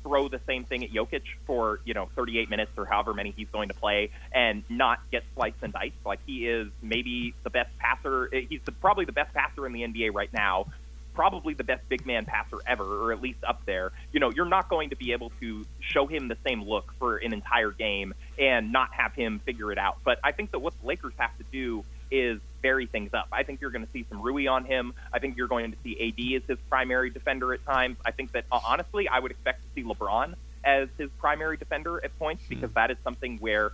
throw 0.03 0.29
the 0.29 0.39
same 0.45 0.63
thing 0.65 0.83
at 0.83 0.91
Jokic 0.91 1.23
for 1.47 1.79
you 1.83 1.93
know 1.93 2.09
38 2.15 2.49
minutes 2.49 2.71
or 2.77 2.85
however 2.85 3.13
many 3.13 3.33
he's 3.35 3.49
going 3.51 3.69
to 3.69 3.73
play 3.73 4.11
and 4.31 4.63
not 4.69 4.99
get 5.11 5.23
sliced 5.35 5.57
and 5.63 5.73
diced. 5.73 5.95
Like 6.05 6.19
he 6.25 6.47
is 6.47 6.67
maybe 6.81 7.33
the 7.43 7.49
best 7.49 7.69
passer 7.79 8.29
he's 8.31 8.61
the, 8.65 8.71
probably 8.71 9.05
the 9.05 9.11
best 9.11 9.33
passer 9.33 9.65
in 9.65 9.73
the 9.73 9.81
NBA 9.81 10.13
right 10.13 10.31
now 10.31 10.67
probably 11.15 11.53
the 11.53 11.63
best 11.63 11.87
big 11.89 12.05
man 12.05 12.25
passer 12.25 12.57
ever, 12.67 12.83
or 12.83 13.11
at 13.11 13.21
least 13.21 13.43
up 13.43 13.65
there. 13.65 13.91
You 14.11 14.19
know, 14.19 14.31
you're 14.31 14.45
not 14.45 14.69
going 14.69 14.89
to 14.89 14.95
be 14.95 15.13
able 15.13 15.31
to 15.39 15.65
show 15.79 16.05
him 16.05 16.27
the 16.27 16.37
same 16.45 16.63
look 16.63 16.93
for 16.99 17.17
an 17.17 17.33
entire 17.33 17.71
game 17.71 18.13
and 18.37 18.71
not 18.71 18.93
have 18.93 19.13
him 19.13 19.39
figure 19.39 19.71
it 19.71 19.77
out. 19.77 19.97
But 20.03 20.19
I 20.23 20.31
think 20.31 20.51
that 20.51 20.59
what 20.59 20.79
the 20.81 20.87
Lakers 20.87 21.13
have 21.17 21.35
to 21.37 21.43
do 21.51 21.83
is 22.11 22.39
vary 22.61 22.85
things 22.85 23.13
up. 23.13 23.27
I 23.31 23.43
think 23.43 23.61
you're 23.61 23.71
going 23.71 23.85
to 23.85 23.91
see 23.91 24.05
some 24.09 24.21
Rui 24.21 24.47
on 24.47 24.65
him. 24.65 24.93
I 25.11 25.19
think 25.19 25.37
you're 25.37 25.47
going 25.47 25.71
to 25.71 25.77
see 25.83 25.93
AD 25.95 26.41
as 26.41 26.47
his 26.47 26.59
primary 26.69 27.09
defender 27.09 27.53
at 27.53 27.65
times. 27.65 27.97
I 28.05 28.11
think 28.11 28.33
that 28.33 28.45
uh, 28.51 28.59
honestly, 28.65 29.07
I 29.07 29.19
would 29.19 29.31
expect 29.31 29.61
to 29.63 29.67
see 29.73 29.87
LeBron 29.87 30.35
as 30.63 30.89
his 30.97 31.09
primary 31.19 31.57
defender 31.57 32.03
at 32.03 32.17
points 32.17 32.43
because 32.49 32.71
that 32.71 32.91
is 32.91 32.97
something 33.03 33.37
where 33.37 33.71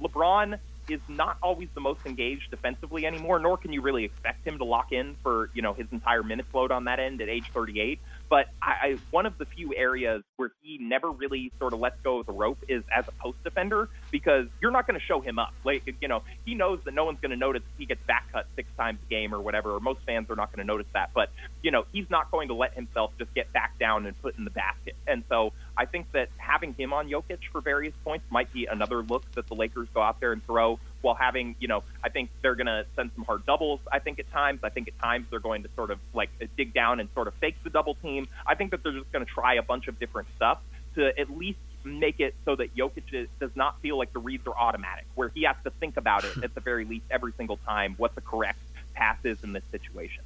LeBron 0.00 0.58
is 0.88 1.00
not 1.08 1.36
always 1.42 1.68
the 1.74 1.80
most 1.80 2.00
engaged 2.06 2.50
defensively 2.50 3.06
anymore, 3.06 3.38
nor 3.38 3.56
can 3.56 3.72
you 3.72 3.82
really 3.82 4.04
expect 4.04 4.46
him 4.46 4.58
to 4.58 4.64
lock 4.64 4.86
in 4.92 5.16
for 5.22 5.50
you 5.54 5.62
know 5.62 5.74
his 5.74 5.86
entire 5.92 6.22
minutes 6.22 6.48
load 6.54 6.70
on 6.72 6.84
that 6.84 6.98
end 7.00 7.20
at 7.20 7.28
age 7.28 7.46
38. 7.54 8.00
But 8.28 8.46
I, 8.62 8.98
one 9.10 9.26
of 9.26 9.38
the 9.38 9.44
few 9.44 9.74
areas 9.74 10.22
where 10.36 10.50
he 10.62 10.78
never 10.78 11.10
really 11.10 11.52
sort 11.58 11.72
of 11.72 11.80
lets 11.80 12.00
go 12.02 12.20
of 12.20 12.26
the 12.26 12.32
rope 12.32 12.58
is 12.68 12.82
as 12.94 13.04
a 13.06 13.12
post 13.22 13.42
defender 13.44 13.88
because 14.10 14.46
you're 14.60 14.70
not 14.70 14.86
going 14.86 14.98
to 14.98 15.04
show 15.06 15.20
him 15.20 15.38
up. 15.38 15.52
Like 15.64 15.82
you 16.00 16.08
know 16.08 16.22
he 16.44 16.54
knows 16.54 16.80
that 16.84 16.94
no 16.94 17.04
one's 17.04 17.20
going 17.20 17.30
to 17.30 17.36
notice 17.36 17.62
he 17.78 17.86
gets 17.86 18.02
back 18.06 18.24
cut 18.32 18.46
six 18.56 18.68
times 18.76 18.98
a 19.06 19.10
game 19.10 19.34
or 19.34 19.40
whatever. 19.40 19.72
Or 19.72 19.80
most 19.80 20.00
fans 20.06 20.30
are 20.30 20.36
not 20.36 20.50
going 20.54 20.66
to 20.66 20.70
notice 20.72 20.86
that. 20.94 21.10
But 21.14 21.30
you 21.62 21.70
know 21.70 21.84
he's 21.92 22.08
not 22.10 22.30
going 22.30 22.48
to 22.48 22.54
let 22.54 22.74
himself 22.74 23.12
just 23.18 23.32
get 23.34 23.52
back 23.52 23.78
down 23.78 24.06
and 24.06 24.20
put 24.20 24.36
in 24.38 24.44
the 24.44 24.50
basket. 24.50 24.96
And 25.06 25.22
so 25.28 25.52
I 25.76 25.84
think 25.84 26.06
that 26.12 26.28
having 26.36 26.74
him 26.74 26.92
on 26.92 27.08
Jokic 27.08 27.38
for 27.52 27.60
various 27.60 27.94
points 28.04 28.24
might 28.30 28.52
be 28.52 28.66
another 28.66 29.02
look 29.02 29.24
that 29.34 29.48
the 29.48 29.54
Lakers 29.54 29.88
go 29.94 30.00
out 30.00 30.20
there 30.20 30.32
and 30.32 30.44
throw 30.44 30.78
while 31.04 31.14
having, 31.14 31.54
you 31.60 31.68
know, 31.68 31.84
I 32.02 32.08
think 32.08 32.30
they're 32.42 32.54
going 32.54 32.66
to 32.66 32.86
send 32.96 33.10
some 33.14 33.24
hard 33.24 33.44
doubles. 33.46 33.80
I 33.92 33.98
think 33.98 34.18
at 34.18 34.30
times, 34.32 34.60
I 34.64 34.70
think 34.70 34.88
at 34.88 34.98
times 34.98 35.26
they're 35.30 35.38
going 35.38 35.62
to 35.62 35.68
sort 35.76 35.90
of 35.90 35.98
like 36.14 36.30
uh, 36.42 36.46
dig 36.56 36.72
down 36.72 36.98
and 36.98 37.08
sort 37.14 37.28
of 37.28 37.34
fake 37.34 37.56
the 37.62 37.70
double 37.70 37.94
team. 37.96 38.26
I 38.46 38.54
think 38.54 38.70
that 38.70 38.82
they're 38.82 38.92
just 38.92 39.12
going 39.12 39.24
to 39.24 39.30
try 39.30 39.54
a 39.54 39.62
bunch 39.62 39.86
of 39.86 39.98
different 39.98 40.28
stuff 40.36 40.60
to 40.94 41.18
at 41.18 41.30
least 41.30 41.58
make 41.84 42.20
it 42.20 42.34
so 42.44 42.56
that 42.56 42.74
Jokic 42.74 43.28
does 43.38 43.54
not 43.54 43.78
feel 43.80 43.98
like 43.98 44.12
the 44.12 44.18
reads 44.18 44.46
are 44.46 44.56
automatic, 44.56 45.04
where 45.14 45.28
he 45.28 45.42
has 45.42 45.56
to 45.64 45.70
think 45.70 45.96
about 45.98 46.24
it 46.24 46.42
at 46.42 46.54
the 46.54 46.60
very 46.60 46.84
least 46.84 47.04
every 47.10 47.32
single 47.36 47.58
time 47.58 47.94
what 47.98 48.14
the 48.14 48.22
correct 48.22 48.58
pass 48.94 49.18
is 49.24 49.42
in 49.44 49.52
this 49.52 49.64
situation. 49.70 50.24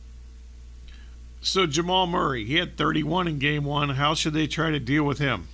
So 1.41 1.67
Jamal 1.67 2.07
Murray, 2.07 2.45
he 2.45 2.57
had 2.57 2.77
31 2.77 3.29
in 3.29 3.39
game 3.39 3.65
one. 3.65 3.91
How 3.91 4.15
should 4.15 4.35
they 4.35 4.47
try 4.47 4.71
to 4.71 4.81
deal 4.81 5.05
with 5.05 5.19
him? 5.19 5.49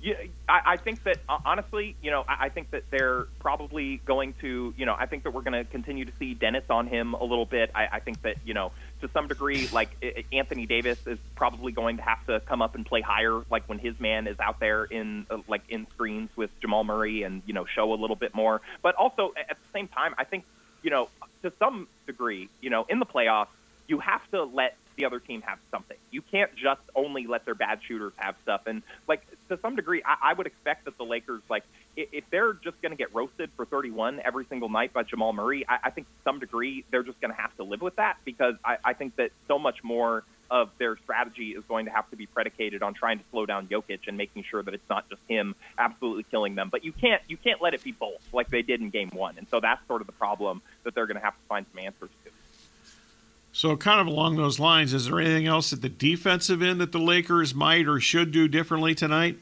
Yeah, 0.00 0.14
I, 0.48 0.60
I 0.64 0.76
think 0.76 1.02
that 1.04 1.18
honestly, 1.44 1.96
you 2.02 2.12
know, 2.12 2.24
I, 2.28 2.46
I 2.46 2.48
think 2.50 2.70
that 2.70 2.84
they're 2.90 3.26
probably 3.40 4.00
going 4.04 4.34
to, 4.40 4.72
you 4.76 4.86
know, 4.86 4.94
I 4.96 5.06
think 5.06 5.24
that 5.24 5.32
we're 5.32 5.42
going 5.42 5.64
to 5.64 5.64
continue 5.64 6.04
to 6.04 6.12
see 6.18 6.34
Dennis 6.34 6.64
on 6.70 6.86
him 6.86 7.14
a 7.14 7.24
little 7.24 7.46
bit. 7.46 7.72
I, 7.74 7.88
I 7.92 8.00
think 8.00 8.22
that, 8.22 8.36
you 8.44 8.54
know, 8.54 8.70
to 9.00 9.08
some 9.08 9.26
degree, 9.26 9.68
like 9.72 9.90
Anthony 10.32 10.66
Davis 10.66 11.04
is 11.06 11.18
probably 11.34 11.72
going 11.72 11.96
to 11.96 12.02
have 12.02 12.24
to 12.26 12.38
come 12.40 12.62
up 12.62 12.76
and 12.76 12.86
play 12.86 13.00
higher, 13.00 13.42
like 13.50 13.68
when 13.68 13.78
his 13.78 13.98
man 13.98 14.28
is 14.28 14.38
out 14.38 14.60
there 14.60 14.84
in 14.84 15.26
uh, 15.30 15.38
like 15.48 15.62
in 15.68 15.86
screens 15.88 16.30
with 16.36 16.50
Jamal 16.60 16.84
Murray 16.84 17.24
and 17.24 17.42
you 17.46 17.54
know 17.54 17.64
show 17.64 17.92
a 17.92 17.96
little 17.96 18.16
bit 18.16 18.34
more. 18.34 18.60
But 18.82 18.94
also 18.94 19.32
at 19.36 19.48
the 19.48 19.72
same 19.72 19.88
time, 19.88 20.14
I 20.16 20.24
think 20.24 20.44
you 20.82 20.90
know 20.90 21.08
to 21.42 21.52
some 21.58 21.88
degree, 22.06 22.48
you 22.60 22.70
know, 22.70 22.86
in 22.88 22.98
the 22.98 23.06
playoffs, 23.06 23.48
you 23.86 23.98
have 24.00 24.28
to 24.30 24.44
let 24.44 24.76
the 24.98 25.06
other 25.06 25.20
team 25.20 25.42
have 25.42 25.58
something. 25.70 25.96
You 26.10 26.20
can't 26.20 26.54
just 26.56 26.80
only 26.94 27.26
let 27.26 27.44
their 27.44 27.54
bad 27.54 27.80
shooters 27.86 28.12
have 28.16 28.34
stuff. 28.42 28.62
And 28.66 28.82
like 29.06 29.22
to 29.48 29.58
some 29.62 29.76
degree, 29.76 30.02
I, 30.04 30.30
I 30.30 30.34
would 30.34 30.46
expect 30.46 30.84
that 30.84 30.98
the 30.98 31.04
Lakers, 31.04 31.40
like 31.48 31.64
if 31.96 32.24
they're 32.30 32.52
just 32.52 32.80
going 32.82 32.90
to 32.90 32.96
get 32.96 33.14
roasted 33.14 33.50
for 33.56 33.64
31 33.64 34.20
every 34.24 34.44
single 34.48 34.68
night 34.68 34.92
by 34.92 35.04
Jamal 35.04 35.32
Murray, 35.32 35.64
I, 35.68 35.78
I 35.84 35.90
think 35.90 36.06
to 36.08 36.12
some 36.24 36.40
degree 36.40 36.84
they're 36.90 37.02
just 37.02 37.20
going 37.20 37.32
to 37.32 37.40
have 37.40 37.56
to 37.56 37.64
live 37.64 37.80
with 37.80 37.96
that 37.96 38.18
because 38.24 38.54
I, 38.64 38.76
I 38.84 38.92
think 38.92 39.16
that 39.16 39.30
so 39.46 39.58
much 39.58 39.82
more 39.82 40.24
of 40.50 40.70
their 40.78 40.96
strategy 40.96 41.50
is 41.50 41.62
going 41.68 41.84
to 41.84 41.90
have 41.90 42.08
to 42.10 42.16
be 42.16 42.26
predicated 42.26 42.82
on 42.82 42.94
trying 42.94 43.18
to 43.18 43.24
slow 43.30 43.46
down 43.46 43.68
Jokic 43.68 44.00
and 44.06 44.16
making 44.16 44.44
sure 44.50 44.62
that 44.62 44.74
it's 44.74 44.88
not 44.88 45.08
just 45.08 45.20
him 45.28 45.54
absolutely 45.76 46.24
killing 46.30 46.54
them. 46.54 46.70
But 46.70 46.84
you 46.84 46.92
can't 46.92 47.22
you 47.28 47.36
can't 47.36 47.60
let 47.60 47.74
it 47.74 47.84
be 47.84 47.92
both 47.92 48.20
like 48.32 48.50
they 48.50 48.62
did 48.62 48.80
in 48.80 48.90
Game 48.90 49.10
One, 49.10 49.36
and 49.38 49.46
so 49.50 49.60
that's 49.60 49.86
sort 49.86 50.00
of 50.00 50.06
the 50.06 50.12
problem 50.14 50.62
that 50.84 50.94
they're 50.94 51.06
going 51.06 51.18
to 51.18 51.22
have 51.22 51.34
to 51.34 51.46
find 51.48 51.66
some 51.72 51.84
answers 51.84 52.10
to. 52.24 52.27
So, 53.52 53.76
kind 53.76 54.00
of 54.00 54.06
along 54.06 54.36
those 54.36 54.58
lines, 54.58 54.94
is 54.94 55.06
there 55.06 55.20
anything 55.20 55.46
else 55.46 55.72
at 55.72 55.82
the 55.82 55.88
defensive 55.88 56.62
end 56.62 56.80
that 56.80 56.92
the 56.92 56.98
Lakers 56.98 57.54
might 57.54 57.88
or 57.88 57.98
should 57.98 58.30
do 58.30 58.46
differently 58.46 58.94
tonight? 58.94 59.38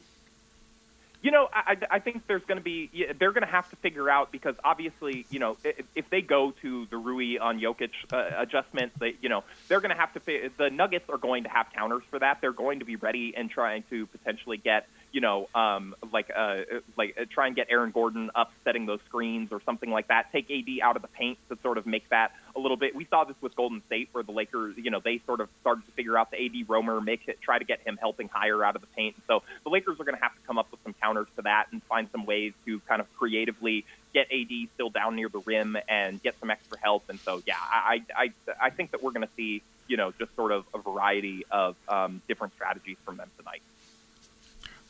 You 1.21 1.31
know, 1.31 1.49
I, 1.51 1.77
I 1.91 1.99
think 1.99 2.25
there's 2.27 2.43
going 2.43 2.57
to 2.57 2.63
be 2.63 2.89
they're 3.19 3.31
going 3.31 3.43
to 3.43 3.51
have 3.51 3.69
to 3.71 3.75
figure 3.77 4.09
out 4.09 4.31
because 4.31 4.55
obviously, 4.63 5.25
you 5.29 5.39
know, 5.39 5.57
if, 5.63 5.85
if 5.95 6.09
they 6.09 6.21
go 6.21 6.53
to 6.61 6.85
the 6.85 6.97
Rui 6.97 7.37
on 7.37 7.59
Jokic 7.59 7.89
uh, 8.13 8.29
adjustment, 8.37 8.93
they, 8.99 9.15
you 9.21 9.27
know, 9.27 9.43
they're 9.67 9.81
going 9.81 9.93
to 9.93 9.99
have 9.99 10.13
to. 10.13 10.49
The 10.57 10.69
Nuggets 10.69 11.09
are 11.09 11.17
going 11.17 11.43
to 11.43 11.49
have 11.49 11.67
counters 11.73 12.03
for 12.09 12.19
that. 12.19 12.39
They're 12.39 12.53
going 12.53 12.79
to 12.79 12.85
be 12.85 12.95
ready 12.95 13.33
and 13.35 13.49
trying 13.49 13.83
to 13.89 14.05
potentially 14.07 14.57
get 14.57 14.87
you 15.11 15.21
know, 15.21 15.47
um, 15.55 15.95
like 16.11 16.29
uh, 16.35 16.57
like 16.97 17.17
uh, 17.19 17.25
try 17.29 17.47
and 17.47 17.55
get 17.55 17.67
Aaron 17.69 17.91
Gordon 17.91 18.29
up 18.35 18.51
setting 18.63 18.85
those 18.85 18.99
screens 19.07 19.51
or 19.51 19.61
something 19.65 19.89
like 19.89 20.09
that. 20.09 20.31
Take 20.31 20.51
AD 20.51 20.67
out 20.83 20.95
of 20.95 21.01
the 21.01 21.07
paint 21.07 21.37
to 21.49 21.57
sort 21.63 21.77
of 21.77 21.85
make 21.85 22.07
that 22.09 22.33
a 22.55 22.59
little 22.59 22.77
bit. 22.77 22.95
We 22.95 23.05
saw 23.05 23.23
this 23.23 23.35
with 23.41 23.55
Golden 23.55 23.81
State 23.85 24.09
where 24.11 24.23
the 24.23 24.31
Lakers, 24.31 24.75
you 24.77 24.91
know, 24.91 24.99
they 25.03 25.21
sort 25.25 25.39
of 25.39 25.49
started 25.61 25.85
to 25.85 25.91
figure 25.93 26.17
out 26.17 26.31
the 26.31 26.43
AD 26.43 26.69
roamer, 26.69 26.99
make 26.99 27.27
it 27.27 27.39
try 27.41 27.57
to 27.57 27.65
get 27.65 27.79
him 27.85 27.97
helping 27.99 28.27
higher 28.27 28.63
out 28.63 28.75
of 28.75 28.81
the 28.81 28.87
paint. 28.95 29.15
So 29.27 29.43
the 29.63 29.69
Lakers 29.69 29.99
are 29.99 30.03
going 30.03 30.15
to 30.17 30.21
have 30.21 30.33
to 30.33 30.41
come 30.45 30.57
up 30.57 30.67
with 30.71 30.81
some 30.83 30.93
counters 31.01 31.27
to 31.37 31.43
that 31.43 31.67
and 31.71 31.81
find 31.83 32.09
some 32.11 32.25
ways 32.25 32.53
to 32.65 32.79
kind 32.81 32.99
of 32.99 33.07
creatively 33.17 33.85
get 34.13 34.27
AD 34.31 34.67
still 34.75 34.89
down 34.89 35.15
near 35.15 35.29
the 35.29 35.39
rim 35.39 35.77
and 35.87 36.21
get 36.21 36.35
some 36.39 36.49
extra 36.49 36.77
help. 36.81 37.09
And 37.09 37.19
so, 37.21 37.41
yeah, 37.45 37.55
I 37.59 38.01
I 38.15 38.31
I 38.61 38.69
think 38.71 38.91
that 38.91 39.01
we're 39.01 39.11
going 39.11 39.27
to 39.27 39.33
see 39.37 39.61
you 39.87 39.95
know 39.97 40.11
just 40.19 40.35
sort 40.35 40.51
of 40.51 40.65
a 40.73 40.79
variety 40.79 41.45
of 41.49 41.75
um, 41.87 42.21
different 42.27 42.53
strategies 42.55 42.97
from 43.05 43.17
them 43.17 43.29
tonight. 43.37 43.61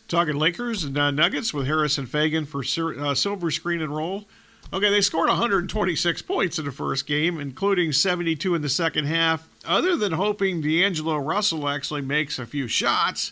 Talking 0.08 0.36
Lakers 0.36 0.84
and 0.84 0.98
uh, 0.98 1.12
Nuggets 1.12 1.54
with 1.54 1.68
Harrison 1.68 2.08
Faigen 2.08 2.48
for 2.48 2.64
uh, 3.00 3.14
silver 3.14 3.52
screen 3.52 3.82
and 3.82 3.94
roll. 3.96 4.26
Okay, 4.74 4.90
they 4.90 5.02
scored 5.02 5.30
126 5.30 6.22
points 6.24 6.60
in 6.60 6.66
the 6.66 6.72
first 6.72 7.08
game, 7.08 7.40
including 7.40 7.92
72 7.94 8.54
in 8.54 8.62
the 8.62 8.70
second 8.70 9.06
half. 9.06 9.48
Other 9.66 9.96
than 9.96 10.14
hoping 10.14 10.62
D'Angelo 10.62 11.18
Russell 11.18 11.70
actually 11.70 12.02
makes 12.02 12.38
a 12.38 12.46
few 12.46 12.68
shots, 12.68 13.32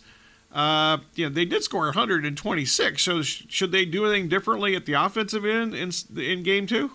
uh, 0.53 0.99
you 1.15 1.27
know, 1.27 1.33
they 1.33 1.43
did 1.43 1.63
score 1.63 1.85
126. 1.85 3.01
So 3.01 3.21
sh- 3.21 3.43
should 3.49 3.73
they 3.73 3.83
do 3.83 4.05
anything 4.05 4.29
differently 4.29 4.75
at 4.75 4.85
the 4.85 4.93
offensive 4.93 5.45
end 5.45 5.73
in, 5.73 5.91
in 6.17 6.43
game 6.43 6.67
two? 6.67 6.91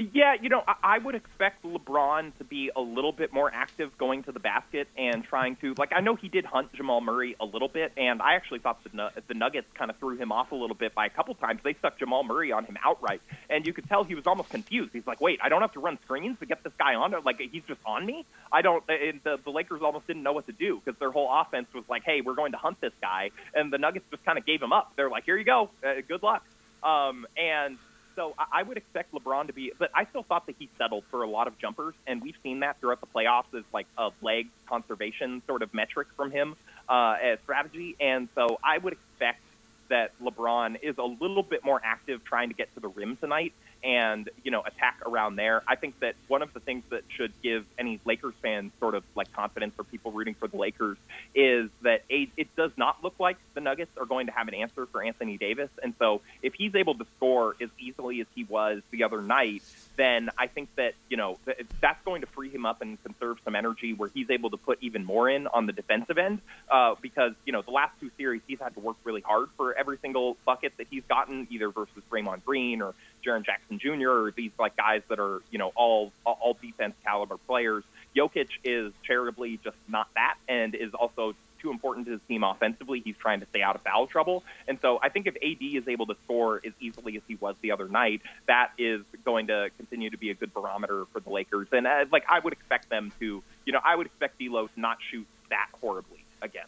Yeah, 0.00 0.34
you 0.40 0.48
know, 0.48 0.62
I 0.82 0.96
would 0.96 1.14
expect 1.14 1.62
LeBron 1.62 2.34
to 2.38 2.44
be 2.44 2.70
a 2.74 2.80
little 2.80 3.12
bit 3.12 3.34
more 3.34 3.50
active 3.52 3.98
going 3.98 4.22
to 4.22 4.32
the 4.32 4.40
basket 4.40 4.88
and 4.96 5.22
trying 5.22 5.56
to, 5.56 5.74
like, 5.76 5.92
I 5.94 6.00
know 6.00 6.14
he 6.14 6.30
did 6.30 6.46
hunt 6.46 6.72
Jamal 6.72 7.02
Murray 7.02 7.36
a 7.38 7.44
little 7.44 7.68
bit, 7.68 7.92
and 7.98 8.22
I 8.22 8.32
actually 8.34 8.60
thought 8.60 8.82
the, 8.82 9.12
the 9.28 9.34
Nuggets 9.34 9.66
kind 9.74 9.90
of 9.90 9.98
threw 9.98 10.16
him 10.16 10.32
off 10.32 10.52
a 10.52 10.54
little 10.54 10.74
bit 10.74 10.94
by 10.94 11.04
a 11.04 11.10
couple 11.10 11.34
times. 11.34 11.60
They 11.62 11.74
stuck 11.74 11.98
Jamal 11.98 12.24
Murray 12.24 12.50
on 12.50 12.64
him 12.64 12.78
outright, 12.82 13.20
and 13.50 13.66
you 13.66 13.74
could 13.74 13.86
tell 13.90 14.04
he 14.04 14.14
was 14.14 14.26
almost 14.26 14.48
confused. 14.48 14.90
He's 14.94 15.06
like, 15.06 15.20
wait, 15.20 15.38
I 15.42 15.50
don't 15.50 15.60
have 15.60 15.72
to 15.72 15.80
run 15.80 15.98
screens 16.04 16.38
to 16.40 16.46
get 16.46 16.64
this 16.64 16.72
guy 16.78 16.94
on? 16.94 17.12
Like, 17.22 17.38
he's 17.38 17.64
just 17.68 17.80
on 17.84 18.06
me? 18.06 18.24
I 18.50 18.62
don't, 18.62 18.82
and 18.88 19.20
the, 19.22 19.38
the 19.44 19.50
Lakers 19.50 19.82
almost 19.82 20.06
didn't 20.06 20.22
know 20.22 20.32
what 20.32 20.46
to 20.46 20.52
do 20.52 20.80
because 20.82 20.98
their 20.98 21.10
whole 21.10 21.28
offense 21.30 21.66
was 21.74 21.84
like, 21.90 22.04
hey, 22.04 22.22
we're 22.22 22.36
going 22.36 22.52
to 22.52 22.58
hunt 22.58 22.80
this 22.80 22.94
guy, 23.02 23.32
and 23.54 23.70
the 23.70 23.78
Nuggets 23.78 24.06
just 24.10 24.24
kind 24.24 24.38
of 24.38 24.46
gave 24.46 24.62
him 24.62 24.72
up. 24.72 24.94
They're 24.96 25.10
like, 25.10 25.24
here 25.24 25.36
you 25.36 25.44
go, 25.44 25.68
uh, 25.84 26.00
good 26.08 26.22
luck. 26.22 26.42
Um, 26.82 27.26
and 27.36 27.76
so 28.20 28.34
I 28.52 28.62
would 28.62 28.76
expect 28.76 29.14
LeBron 29.14 29.46
to 29.46 29.54
be, 29.54 29.72
but 29.78 29.90
I 29.94 30.04
still 30.04 30.24
thought 30.24 30.44
that 30.46 30.56
he 30.58 30.68
settled 30.76 31.04
for 31.10 31.22
a 31.22 31.26
lot 31.26 31.46
of 31.46 31.58
jumpers, 31.58 31.94
and 32.06 32.20
we've 32.20 32.36
seen 32.42 32.60
that 32.60 32.78
throughout 32.78 33.00
the 33.00 33.06
playoffs 33.06 33.54
as 33.56 33.64
like 33.72 33.86
a 33.96 34.10
leg 34.20 34.48
conservation 34.68 35.40
sort 35.46 35.62
of 35.62 35.72
metric 35.72 36.08
from 36.16 36.30
him 36.30 36.54
uh, 36.86 37.16
as 37.22 37.38
strategy. 37.44 37.96
And 37.98 38.28
so 38.34 38.58
I 38.62 38.76
would 38.76 38.92
expect 38.92 39.40
that 39.88 40.12
LeBron 40.22 40.76
is 40.82 40.98
a 40.98 41.02
little 41.02 41.42
bit 41.42 41.64
more 41.64 41.80
active 41.82 42.22
trying 42.22 42.50
to 42.50 42.54
get 42.54 42.72
to 42.74 42.80
the 42.80 42.88
rim 42.88 43.16
tonight 43.16 43.54
and 43.82 44.28
you 44.44 44.50
know 44.50 44.62
attack 44.62 45.00
around 45.06 45.36
there. 45.36 45.62
I 45.66 45.76
think 45.76 45.98
that 46.00 46.14
one 46.28 46.42
of 46.42 46.52
the 46.52 46.60
things 46.60 46.84
that 46.90 47.02
should 47.08 47.32
give 47.42 47.64
any 47.78 48.00
Lakers 48.04 48.34
fans 48.42 48.72
sort 48.80 48.94
of 48.94 49.04
like 49.14 49.32
confidence 49.32 49.74
for 49.76 49.84
people 49.84 50.12
rooting 50.12 50.34
for 50.34 50.48
the 50.48 50.56
Lakers 50.56 50.98
is 51.34 51.70
that 51.82 52.02
it 52.08 52.54
does 52.56 52.72
not 52.76 53.02
look 53.02 53.14
like 53.18 53.36
the 53.54 53.60
Nuggets 53.60 53.90
are 53.98 54.06
going 54.06 54.26
to 54.26 54.32
have 54.32 54.48
an 54.48 54.54
answer 54.54 54.86
for 54.86 55.02
Anthony 55.02 55.36
Davis, 55.36 55.70
and 55.82 55.94
so 55.98 56.20
if 56.42 56.54
he's 56.54 56.74
able 56.74 56.94
to 56.94 57.06
score 57.16 57.56
as 57.60 57.68
easily 57.78 58.20
as 58.20 58.26
he 58.34 58.44
was 58.44 58.82
the 58.90 59.04
other 59.04 59.22
night, 59.22 59.62
then 59.96 60.30
I 60.38 60.46
think 60.46 60.68
that 60.76 60.94
you 61.08 61.16
know 61.16 61.38
that's 61.80 62.02
going 62.04 62.22
to 62.22 62.26
free 62.26 62.50
him 62.50 62.66
up 62.66 62.82
and 62.82 63.02
conserve 63.02 63.38
some 63.44 63.54
energy 63.54 63.92
where 63.92 64.10
he's 64.12 64.30
able 64.30 64.50
to 64.50 64.56
put 64.56 64.78
even 64.80 65.04
more 65.04 65.28
in 65.28 65.46
on 65.46 65.66
the 65.66 65.72
defensive 65.72 66.18
end 66.18 66.40
uh, 66.70 66.94
because 67.00 67.32
you 67.44 67.52
know 67.52 67.62
the 67.62 67.70
last 67.70 67.92
two 68.00 68.10
series 68.16 68.42
he's 68.46 68.58
had 68.60 68.74
to 68.74 68.80
work 68.80 68.96
really 69.04 69.20
hard 69.20 69.48
for 69.56 69.74
every 69.74 69.98
single 70.02 70.36
bucket 70.44 70.72
that 70.78 70.86
he's 70.90 71.02
gotten 71.08 71.46
either 71.50 71.70
versus 71.70 72.02
Draymond 72.10 72.44
Green 72.44 72.82
or 72.82 72.94
Jaren 73.24 73.44
Jackson 73.44 73.78
Jr. 73.78 74.10
or 74.10 74.32
these 74.32 74.52
like 74.58 74.76
guys 74.76 75.02
that 75.08 75.18
are 75.18 75.40
you 75.50 75.58
know 75.58 75.72
all 75.74 76.12
all 76.24 76.56
defense 76.60 76.94
caliber 77.04 77.36
players. 77.36 77.84
Jokic 78.16 78.48
is 78.64 78.92
charitably 79.02 79.60
just 79.62 79.76
not 79.88 80.08
that, 80.14 80.36
and 80.48 80.74
is 80.74 80.94
also 80.94 81.34
too 81.60 81.70
important 81.70 82.06
to 82.06 82.12
his 82.12 82.20
team 82.26 82.42
offensively. 82.42 83.00
He's 83.04 83.16
trying 83.16 83.40
to 83.40 83.46
stay 83.46 83.62
out 83.62 83.76
of 83.76 83.82
foul 83.82 84.06
trouble, 84.06 84.42
and 84.66 84.78
so 84.80 84.98
I 85.02 85.10
think 85.10 85.26
if 85.26 85.36
AD 85.36 85.62
is 85.62 85.86
able 85.88 86.06
to 86.06 86.16
score 86.24 86.60
as 86.64 86.72
easily 86.80 87.16
as 87.16 87.22
he 87.28 87.36
was 87.36 87.54
the 87.60 87.72
other 87.72 87.88
night, 87.88 88.22
that 88.46 88.70
is 88.78 89.02
going 89.24 89.48
to 89.48 89.70
continue 89.76 90.10
to 90.10 90.16
be 90.18 90.30
a 90.30 90.34
good 90.34 90.52
barometer 90.52 91.04
for 91.12 91.20
the 91.20 91.30
Lakers. 91.30 91.68
And 91.72 91.86
uh, 91.86 92.06
like 92.10 92.24
I 92.28 92.40
would 92.40 92.52
expect 92.52 92.88
them 92.88 93.12
to, 93.20 93.42
you 93.66 93.72
know, 93.72 93.80
I 93.84 93.94
would 93.96 94.06
expect 94.06 94.38
D'Lo 94.38 94.66
to 94.66 94.80
not 94.80 94.98
shoot 95.10 95.26
that 95.50 95.68
horribly 95.80 96.24
again. 96.42 96.66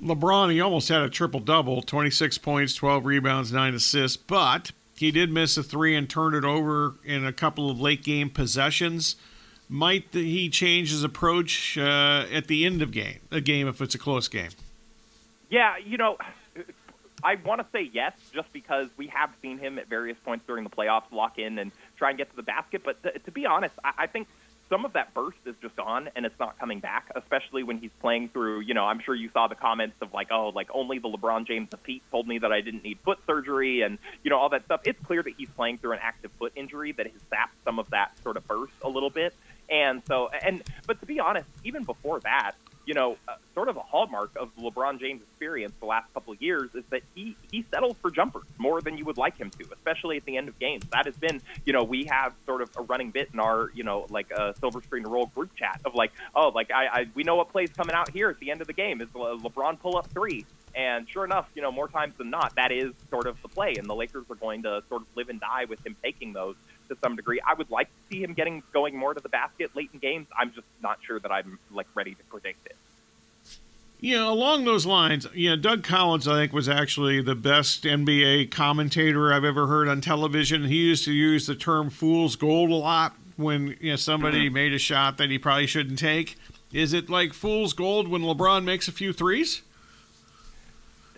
LeBron, 0.00 0.52
he 0.52 0.60
almost 0.60 0.88
had 0.88 1.02
a 1.02 1.08
triple 1.08 1.40
double 1.40 1.82
26 1.82 2.38
points, 2.38 2.74
12 2.74 3.06
rebounds, 3.06 3.52
9 3.52 3.74
assists, 3.74 4.16
but 4.16 4.72
he 4.96 5.10
did 5.10 5.30
miss 5.30 5.56
a 5.56 5.62
three 5.62 5.94
and 5.96 6.08
turn 6.08 6.34
it 6.34 6.44
over 6.44 6.94
in 7.04 7.24
a 7.24 7.32
couple 7.32 7.70
of 7.70 7.80
late 7.80 8.02
game 8.02 8.30
possessions. 8.30 9.16
Might 9.68 10.06
he 10.12 10.48
change 10.50 10.90
his 10.90 11.04
approach 11.04 11.78
uh, 11.78 12.26
at 12.30 12.48
the 12.48 12.66
end 12.66 12.82
of 12.82 12.92
game 12.92 13.20
a 13.30 13.40
game 13.40 13.66
if 13.66 13.80
it's 13.80 13.94
a 13.94 13.98
close 13.98 14.28
game? 14.28 14.50
Yeah, 15.50 15.76
you 15.78 15.96
know, 15.96 16.18
I 17.22 17.36
want 17.36 17.60
to 17.60 17.66
say 17.72 17.90
yes, 17.92 18.12
just 18.32 18.52
because 18.52 18.88
we 18.96 19.06
have 19.08 19.30
seen 19.40 19.58
him 19.58 19.78
at 19.78 19.88
various 19.88 20.18
points 20.24 20.44
during 20.46 20.64
the 20.64 20.70
playoffs 20.70 21.10
lock 21.10 21.38
in 21.38 21.58
and 21.58 21.72
try 21.96 22.10
and 22.10 22.18
get 22.18 22.30
to 22.30 22.36
the 22.36 22.42
basket. 22.42 22.82
But 22.84 23.02
to, 23.02 23.18
to 23.18 23.30
be 23.30 23.46
honest, 23.46 23.74
I, 23.82 23.92
I 23.98 24.06
think 24.06 24.28
some 24.68 24.84
of 24.84 24.94
that 24.94 25.12
burst 25.14 25.38
is 25.46 25.54
just 25.60 25.76
gone 25.76 26.08
and 26.16 26.24
it's 26.24 26.38
not 26.38 26.58
coming 26.58 26.80
back, 26.80 27.10
especially 27.14 27.62
when 27.62 27.78
he's 27.78 27.90
playing 28.00 28.28
through, 28.30 28.60
you 28.60 28.74
know, 28.74 28.84
I'm 28.84 29.00
sure 29.00 29.14
you 29.14 29.30
saw 29.32 29.46
the 29.46 29.54
comments 29.54 29.96
of 30.00 30.12
like, 30.12 30.28
oh, 30.30 30.48
like 30.48 30.68
only 30.72 30.98
the 30.98 31.08
LeBron 31.08 31.46
James 31.46 31.68
of 31.72 31.80
feet 31.80 32.02
told 32.10 32.26
me 32.26 32.38
that 32.38 32.52
I 32.52 32.60
didn't 32.60 32.82
need 32.82 32.98
foot 33.04 33.18
surgery 33.26 33.82
and, 33.82 33.98
you 34.22 34.30
know, 34.30 34.38
all 34.38 34.48
that 34.50 34.64
stuff. 34.64 34.80
It's 34.84 35.00
clear 35.04 35.22
that 35.22 35.34
he's 35.36 35.50
playing 35.50 35.78
through 35.78 35.92
an 35.92 36.00
active 36.02 36.30
foot 36.38 36.52
injury 36.56 36.92
that 36.92 37.06
has 37.06 37.20
sapped 37.30 37.56
some 37.64 37.78
of 37.78 37.90
that 37.90 38.12
sort 38.22 38.36
of 38.36 38.46
burst 38.46 38.74
a 38.82 38.88
little 38.88 39.10
bit. 39.10 39.34
And 39.70 40.02
so, 40.06 40.28
and, 40.28 40.62
but 40.86 41.00
to 41.00 41.06
be 41.06 41.20
honest, 41.20 41.48
even 41.64 41.84
before 41.84 42.20
that, 42.20 42.52
you 42.86 42.94
know, 42.94 43.16
uh, 43.28 43.34
sort 43.54 43.68
of 43.68 43.76
a 43.76 43.80
hallmark 43.80 44.30
of 44.36 44.54
LeBron 44.56 45.00
James' 45.00 45.22
experience 45.22 45.72
the 45.80 45.86
last 45.86 46.12
couple 46.12 46.32
of 46.32 46.42
years 46.42 46.70
is 46.74 46.84
that 46.90 47.02
he 47.14 47.36
he 47.50 47.64
settles 47.72 47.96
for 48.00 48.10
jumpers 48.10 48.44
more 48.58 48.80
than 48.80 48.96
you 48.98 49.04
would 49.04 49.16
like 49.16 49.36
him 49.36 49.50
to, 49.50 49.66
especially 49.72 50.16
at 50.16 50.24
the 50.24 50.36
end 50.36 50.48
of 50.48 50.58
games. 50.58 50.84
That 50.92 51.06
has 51.06 51.16
been, 51.16 51.40
you 51.64 51.72
know, 51.72 51.84
we 51.84 52.04
have 52.04 52.34
sort 52.46 52.62
of 52.62 52.70
a 52.76 52.82
running 52.82 53.10
bit 53.10 53.30
in 53.32 53.40
our, 53.40 53.70
you 53.74 53.84
know, 53.84 54.06
like 54.10 54.30
a 54.30 54.54
silver 54.58 54.82
screen 54.82 55.04
roll 55.04 55.26
group 55.26 55.54
chat 55.56 55.80
of 55.84 55.94
like, 55.94 56.12
oh, 56.34 56.48
like 56.48 56.70
I, 56.70 56.86
I 56.86 57.06
we 57.14 57.22
know 57.22 57.36
what 57.36 57.50
plays 57.50 57.70
coming 57.70 57.94
out 57.94 58.10
here 58.10 58.28
at 58.28 58.38
the 58.38 58.50
end 58.50 58.60
of 58.60 58.66
the 58.66 58.72
game 58.72 59.00
is 59.00 59.08
Le- 59.14 59.38
LeBron 59.38 59.78
pull 59.80 59.96
up 59.96 60.08
three. 60.08 60.44
And 60.76 61.08
sure 61.08 61.24
enough, 61.24 61.48
you 61.54 61.62
know, 61.62 61.70
more 61.70 61.86
times 61.86 62.14
than 62.18 62.30
not, 62.30 62.56
that 62.56 62.72
is 62.72 62.92
sort 63.08 63.28
of 63.28 63.40
the 63.42 63.48
play, 63.48 63.74
and 63.78 63.88
the 63.88 63.94
Lakers 63.94 64.24
are 64.28 64.34
going 64.34 64.64
to 64.64 64.82
sort 64.88 65.02
of 65.02 65.06
live 65.14 65.28
and 65.28 65.40
die 65.40 65.66
with 65.66 65.86
him 65.86 65.94
taking 66.02 66.32
those 66.32 66.56
to 66.94 67.00
some 67.02 67.16
degree. 67.16 67.40
I 67.46 67.54
would 67.54 67.70
like 67.70 67.88
to 67.88 67.94
see 68.10 68.22
him 68.22 68.34
getting 68.34 68.62
going 68.72 68.96
more 68.96 69.14
to 69.14 69.20
the 69.20 69.28
basket 69.28 69.74
late 69.74 69.90
in 69.92 69.98
games. 69.98 70.26
I'm 70.38 70.52
just 70.52 70.66
not 70.82 70.98
sure 71.06 71.18
that 71.20 71.30
I'm 71.32 71.58
like 71.70 71.86
ready 71.94 72.14
to 72.14 72.22
predict 72.24 72.66
it. 72.66 72.76
You 74.00 74.16
know, 74.16 74.32
along 74.32 74.64
those 74.64 74.84
lines, 74.84 75.26
you 75.32 75.48
know, 75.48 75.56
Doug 75.56 75.82
Collins, 75.82 76.28
I 76.28 76.34
think, 76.34 76.52
was 76.52 76.68
actually 76.68 77.22
the 77.22 77.34
best 77.34 77.84
NBA 77.84 78.50
commentator 78.50 79.32
I've 79.32 79.44
ever 79.44 79.66
heard 79.66 79.88
on 79.88 80.02
television. 80.02 80.64
He 80.64 80.76
used 80.76 81.04
to 81.06 81.12
use 81.12 81.46
the 81.46 81.54
term 81.54 81.88
fool's 81.88 82.36
gold 82.36 82.70
a 82.70 82.74
lot 82.74 83.14
when 83.36 83.76
you 83.80 83.90
know 83.90 83.96
somebody 83.96 84.48
made 84.48 84.72
a 84.72 84.78
shot 84.78 85.18
that 85.18 85.30
he 85.30 85.38
probably 85.38 85.66
shouldn't 85.66 85.98
take? 85.98 86.36
Is 86.72 86.92
it 86.92 87.08
like 87.08 87.32
fool's 87.32 87.72
gold 87.72 88.08
when 88.08 88.22
LeBron 88.22 88.64
makes 88.64 88.88
a 88.88 88.92
few 88.92 89.12
threes? 89.12 89.62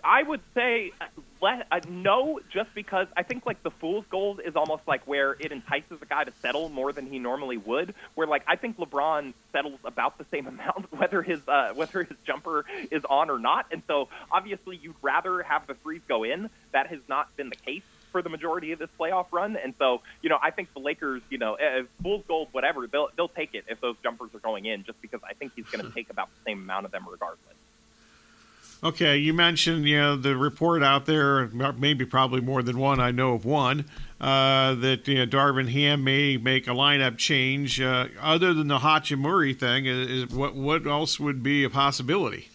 I 0.03 0.23
would 0.23 0.41
say 0.53 0.93
uh, 1.01 1.05
let, 1.41 1.67
uh, 1.71 1.79
no, 1.87 2.39
just 2.51 2.73
because 2.73 3.07
I 3.15 3.23
think 3.23 3.45
like 3.45 3.61
the 3.63 3.71
fool's 3.71 4.05
gold 4.09 4.41
is 4.43 4.55
almost 4.55 4.83
like 4.87 5.05
where 5.07 5.33
it 5.33 5.51
entices 5.51 6.01
a 6.01 6.05
guy 6.05 6.23
to 6.23 6.31
settle 6.41 6.69
more 6.69 6.91
than 6.91 7.07
he 7.07 7.19
normally 7.19 7.57
would. 7.57 7.93
Where 8.15 8.27
like 8.27 8.43
I 8.47 8.55
think 8.55 8.77
LeBron 8.77 9.33
settles 9.51 9.79
about 9.83 10.17
the 10.17 10.25
same 10.31 10.47
amount 10.57 10.91
whether 10.97 11.21
his 11.21 11.39
uh, 11.47 11.73
whether 11.75 12.03
his 12.03 12.17
jumper 12.25 12.65
is 12.91 13.03
on 13.09 13.29
or 13.29 13.39
not, 13.39 13.67
and 13.71 13.83
so 13.87 14.09
obviously 14.31 14.77
you'd 14.77 14.95
rather 15.01 15.41
have 15.43 15.67
the 15.67 15.75
threes 15.75 16.01
go 16.07 16.23
in. 16.23 16.49
That 16.71 16.87
has 16.87 16.99
not 17.07 17.35
been 17.35 17.49
the 17.49 17.55
case 17.55 17.83
for 18.11 18.21
the 18.21 18.29
majority 18.29 18.71
of 18.71 18.79
this 18.79 18.89
playoff 18.99 19.27
run, 19.31 19.57
and 19.57 19.73
so 19.77 20.01
you 20.21 20.29
know 20.29 20.39
I 20.41 20.51
think 20.51 20.73
the 20.73 20.79
Lakers, 20.79 21.21
you 21.29 21.37
know, 21.37 21.55
uh, 21.55 21.83
fool's 22.01 22.23
gold, 22.27 22.49
whatever, 22.51 22.87
they'll 22.87 23.09
they'll 23.15 23.27
take 23.27 23.53
it 23.53 23.65
if 23.67 23.81
those 23.81 23.95
jumpers 24.01 24.29
are 24.33 24.39
going 24.39 24.65
in, 24.65 24.83
just 24.83 25.01
because 25.01 25.21
I 25.23 25.33
think 25.33 25.53
he's 25.55 25.65
going 25.65 25.85
to 25.87 25.91
take 25.91 26.09
about 26.09 26.29
the 26.29 26.51
same 26.51 26.61
amount 26.61 26.85
of 26.85 26.91
them 26.91 27.05
regardless. 27.09 27.55
Okay, 28.83 29.17
you 29.17 29.33
mentioned 29.33 29.85
you 29.87 29.97
know 29.97 30.15
the 30.15 30.37
report 30.37 30.83
out 30.83 31.07
there, 31.07 31.47
maybe 31.77 32.05
probably 32.05 32.41
more 32.41 32.61
than 32.61 32.77
one. 32.77 32.99
I 32.99 33.09
know 33.09 33.33
of 33.33 33.43
one 33.43 33.85
uh, 34.21 34.75
that 34.75 35.07
you 35.07 35.15
know 35.15 35.25
Darvin 35.25 35.69
Ham 35.69 36.03
may 36.03 36.37
make 36.37 36.67
a 36.67 36.71
lineup 36.71 37.17
change. 37.17 37.81
Uh, 37.81 38.07
other 38.21 38.53
than 38.53 38.67
the 38.67 38.79
Hachimura 38.79 39.57
thing, 39.57 39.87
is, 39.87 40.09
is, 40.09 40.29
what 40.29 40.55
what 40.55 40.85
else 40.85 41.19
would 41.19 41.41
be 41.41 41.63
a 41.63 41.69
possibility? 41.69 42.49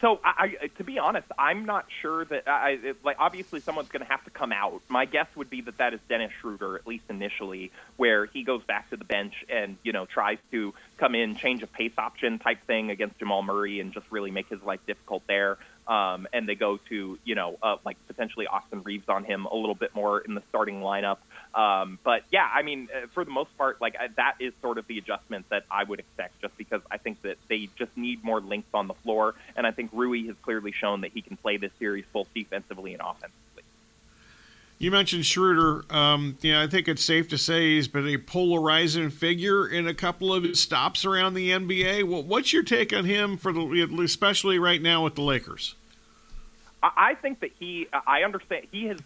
So 0.00 0.20
I, 0.24 0.56
I, 0.62 0.66
to 0.78 0.84
be 0.84 0.98
honest, 0.98 1.26
I'm 1.38 1.64
not 1.64 1.86
sure 2.02 2.24
that 2.24 2.48
I 2.48 2.70
it, 2.82 2.96
like. 3.04 3.16
Obviously, 3.18 3.60
someone's 3.60 3.88
going 3.88 4.04
to 4.04 4.10
have 4.10 4.24
to 4.24 4.30
come 4.30 4.52
out. 4.52 4.82
My 4.88 5.04
guess 5.04 5.26
would 5.36 5.50
be 5.50 5.60
that 5.62 5.78
that 5.78 5.94
is 5.94 6.00
Dennis 6.08 6.32
Schroeder, 6.40 6.76
at 6.76 6.86
least 6.86 7.04
initially, 7.08 7.72
where 7.96 8.26
he 8.26 8.42
goes 8.42 8.62
back 8.64 8.90
to 8.90 8.96
the 8.96 9.04
bench 9.04 9.34
and 9.48 9.76
you 9.82 9.92
know 9.92 10.06
tries 10.06 10.38
to 10.50 10.74
come 10.98 11.14
in, 11.14 11.36
change 11.36 11.62
a 11.62 11.66
pace 11.66 11.92
option 11.98 12.38
type 12.38 12.66
thing 12.66 12.90
against 12.90 13.18
Jamal 13.18 13.42
Murray, 13.42 13.80
and 13.80 13.92
just 13.92 14.06
really 14.10 14.30
make 14.30 14.48
his 14.48 14.62
life 14.62 14.80
difficult 14.86 15.22
there. 15.26 15.58
Um, 15.90 16.28
and 16.32 16.48
they 16.48 16.54
go 16.54 16.78
to 16.88 17.18
you 17.24 17.34
know 17.34 17.58
uh, 17.62 17.76
like 17.84 17.96
potentially 18.06 18.46
Austin 18.46 18.82
Reaves 18.84 19.08
on 19.08 19.24
him 19.24 19.46
a 19.46 19.56
little 19.56 19.74
bit 19.74 19.92
more 19.92 20.20
in 20.20 20.34
the 20.36 20.42
starting 20.48 20.80
lineup. 20.80 21.18
Um, 21.52 21.98
but 22.04 22.22
yeah, 22.30 22.48
I 22.54 22.62
mean, 22.62 22.88
uh, 22.94 23.08
for 23.12 23.24
the 23.24 23.32
most 23.32 23.56
part, 23.58 23.80
like 23.80 23.96
that 24.16 24.36
is 24.38 24.52
sort 24.62 24.78
of 24.78 24.86
the 24.86 24.98
adjustment 24.98 25.46
that 25.48 25.64
I 25.68 25.82
would 25.82 25.98
expect, 25.98 26.40
just 26.40 26.56
because 26.56 26.80
I 26.92 26.98
think 26.98 27.20
that 27.22 27.38
they 27.48 27.68
just 27.76 27.96
need 27.96 28.22
more 28.22 28.40
length 28.40 28.72
on 28.72 28.86
the 28.86 28.94
floor, 28.94 29.34
and 29.56 29.66
I 29.66 29.72
think 29.72 29.90
Rui 29.92 30.28
has 30.28 30.36
clearly 30.42 30.70
shown 30.70 31.00
that 31.00 31.10
he 31.12 31.22
can 31.22 31.36
play 31.36 31.56
this 31.56 31.72
series 31.80 32.04
both 32.12 32.32
defensively 32.32 32.92
and 32.92 33.02
offensively. 33.02 33.64
You 34.78 34.90
mentioned 34.92 35.26
Schroeder. 35.26 35.84
Um, 35.90 36.38
yeah, 36.40 36.62
I 36.62 36.68
think 36.68 36.88
it's 36.88 37.04
safe 37.04 37.28
to 37.28 37.36
say 37.36 37.74
he's 37.74 37.88
been 37.88 38.08
a 38.08 38.16
polarizing 38.16 39.10
figure 39.10 39.68
in 39.68 39.86
a 39.86 39.92
couple 39.92 40.32
of 40.32 40.44
his 40.44 40.58
stops 40.58 41.04
around 41.04 41.34
the 41.34 41.50
NBA. 41.50 42.08
Well, 42.08 42.22
what's 42.22 42.52
your 42.52 42.62
take 42.62 42.94
on 42.94 43.04
him 43.04 43.36
for 43.36 43.52
the, 43.52 43.98
especially 44.02 44.58
right 44.58 44.80
now 44.80 45.04
with 45.04 45.16
the 45.16 45.22
Lakers? 45.22 45.74
I 46.82 47.14
think 47.14 47.40
that 47.40 47.50
he, 47.58 47.88
I 47.92 48.22
understand 48.22 48.66
he 48.70 48.86
has 48.86 48.98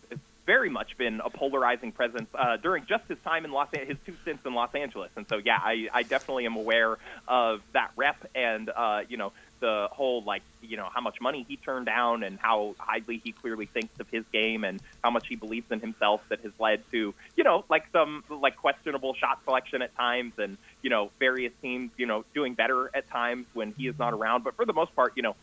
very 0.46 0.68
much 0.68 0.96
been 0.98 1.20
a 1.24 1.30
polarizing 1.30 1.90
presence 1.92 2.28
uh, 2.34 2.56
during 2.58 2.84
just 2.86 3.04
his 3.08 3.18
time 3.24 3.44
in 3.44 3.52
Los 3.52 3.68
Angeles, 3.72 3.88
his 3.88 4.06
two 4.06 4.20
stints 4.22 4.44
in 4.44 4.54
Los 4.54 4.74
Angeles. 4.74 5.10
And 5.16 5.26
so, 5.28 5.38
yeah, 5.38 5.58
I, 5.62 5.88
I 5.92 6.02
definitely 6.02 6.46
am 6.46 6.56
aware 6.56 6.98
of 7.26 7.62
that 7.72 7.90
rep 7.96 8.28
and, 8.34 8.68
uh, 8.68 9.02
you 9.08 9.16
know, 9.16 9.32
the 9.64 9.88
whole 9.92 10.22
like 10.22 10.42
you 10.60 10.76
know 10.76 10.90
how 10.92 11.00
much 11.00 11.22
money 11.22 11.46
he 11.48 11.56
turned 11.56 11.86
down 11.86 12.22
and 12.22 12.38
how 12.38 12.74
highly 12.78 13.18
he 13.24 13.32
clearly 13.32 13.64
thinks 13.64 13.98
of 13.98 14.06
his 14.10 14.22
game 14.30 14.62
and 14.62 14.78
how 15.02 15.10
much 15.10 15.26
he 15.26 15.36
believes 15.36 15.70
in 15.70 15.80
himself 15.80 16.20
that 16.28 16.38
has 16.40 16.52
led 16.58 16.82
to 16.90 17.14
you 17.34 17.44
know 17.44 17.64
like 17.70 17.86
some 17.90 18.22
like 18.28 18.56
questionable 18.56 19.14
shot 19.14 19.38
selection 19.44 19.80
at 19.80 19.96
times 19.96 20.34
and 20.36 20.58
you 20.82 20.90
know 20.90 21.10
various 21.18 21.52
teams 21.62 21.90
you 21.96 22.04
know 22.04 22.26
doing 22.34 22.52
better 22.52 22.90
at 22.94 23.08
times 23.08 23.46
when 23.54 23.72
he 23.72 23.88
is 23.88 23.98
not 23.98 24.12
around 24.12 24.44
but 24.44 24.54
for 24.54 24.66
the 24.66 24.74
most 24.74 24.94
part 24.94 25.14
you 25.16 25.22
know 25.22 25.34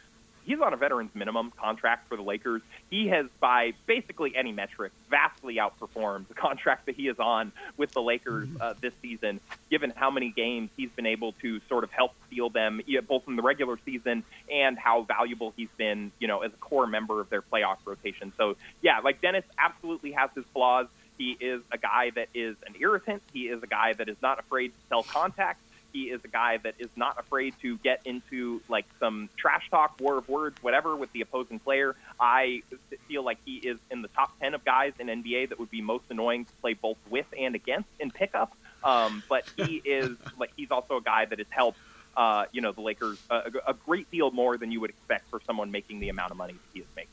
he's 0.43 0.59
on 0.59 0.73
a 0.73 0.77
veterans 0.77 1.11
minimum 1.13 1.51
contract 1.59 2.07
for 2.07 2.15
the 2.15 2.23
Lakers. 2.23 2.61
He 2.89 3.07
has, 3.07 3.27
by 3.39 3.73
basically 3.85 4.35
any 4.35 4.51
metric, 4.51 4.91
vastly 5.09 5.55
outperformed 5.57 6.27
the 6.27 6.33
contract 6.35 6.85
that 6.87 6.95
he 6.95 7.07
is 7.07 7.19
on 7.19 7.51
with 7.77 7.91
the 7.91 8.01
Lakers 8.01 8.47
uh, 8.59 8.73
this 8.81 8.93
season, 9.01 9.39
given 9.69 9.91
how 9.95 10.11
many 10.11 10.31
games 10.31 10.69
he's 10.77 10.89
been 10.91 11.05
able 11.05 11.33
to 11.41 11.59
sort 11.69 11.83
of 11.83 11.91
help 11.91 12.13
steal 12.27 12.49
them, 12.49 12.81
both 13.07 13.27
in 13.27 13.35
the 13.35 13.41
regular 13.41 13.77
season 13.85 14.23
and 14.51 14.77
how 14.77 15.03
valuable 15.03 15.53
he's 15.55 15.69
been, 15.77 16.11
you 16.19 16.27
know, 16.27 16.41
as 16.41 16.53
a 16.53 16.57
core 16.57 16.87
member 16.87 17.21
of 17.21 17.29
their 17.29 17.41
playoff 17.41 17.77
rotation. 17.85 18.33
So, 18.37 18.55
yeah, 18.81 18.99
like 18.99 19.21
Dennis 19.21 19.45
absolutely 19.57 20.11
has 20.13 20.29
his 20.35 20.45
flaws. 20.53 20.87
He 21.17 21.37
is 21.39 21.61
a 21.71 21.77
guy 21.77 22.09
that 22.15 22.29
is 22.33 22.55
an 22.65 22.75
irritant. 22.79 23.21
He 23.31 23.41
is 23.41 23.61
a 23.61 23.67
guy 23.67 23.93
that 23.93 24.09
is 24.09 24.17
not 24.21 24.39
afraid 24.39 24.69
to 24.69 24.77
sell 24.89 25.03
contact 25.03 25.59
he 25.91 26.03
is 26.03 26.21
a 26.23 26.27
guy 26.27 26.57
that 26.57 26.75
is 26.79 26.89
not 26.95 27.19
afraid 27.19 27.53
to 27.61 27.77
get 27.79 28.01
into 28.05 28.61
like 28.69 28.85
some 28.99 29.29
trash 29.37 29.69
talk, 29.69 29.95
war 29.99 30.17
of 30.17 30.27
words, 30.29 30.61
whatever 30.61 30.95
with 30.95 31.11
the 31.13 31.21
opposing 31.21 31.59
player. 31.59 31.95
I 32.19 32.63
feel 33.07 33.23
like 33.23 33.37
he 33.45 33.57
is 33.57 33.77
in 33.89 34.01
the 34.01 34.07
top 34.09 34.37
10 34.39 34.53
of 34.53 34.63
guys 34.63 34.93
in 34.99 35.07
NBA 35.07 35.49
that 35.49 35.59
would 35.59 35.71
be 35.71 35.81
most 35.81 36.05
annoying 36.09 36.45
to 36.45 36.51
play 36.61 36.73
both 36.73 36.97
with 37.09 37.27
and 37.37 37.55
against 37.55 37.89
in 37.99 38.11
pickup. 38.11 38.55
Um, 38.83 39.23
but 39.29 39.45
he 39.55 39.77
is 39.85 40.17
like 40.39 40.51
he's 40.55 40.71
also 40.71 40.97
a 40.97 41.01
guy 41.01 41.25
that 41.25 41.39
has 41.39 41.47
helped 41.49 41.79
uh, 42.17 42.45
you 42.51 42.61
know 42.61 42.71
the 42.71 42.81
Lakers 42.81 43.17
a, 43.29 43.51
a 43.67 43.73
great 43.73 44.09
deal 44.11 44.31
more 44.31 44.57
than 44.57 44.71
you 44.71 44.81
would 44.81 44.89
expect 44.89 45.29
for 45.29 45.39
someone 45.45 45.71
making 45.71 45.99
the 45.99 46.09
amount 46.09 46.31
of 46.31 46.37
money 46.37 46.53
that 46.53 46.59
he 46.73 46.79
is 46.79 46.85
making. 46.95 47.11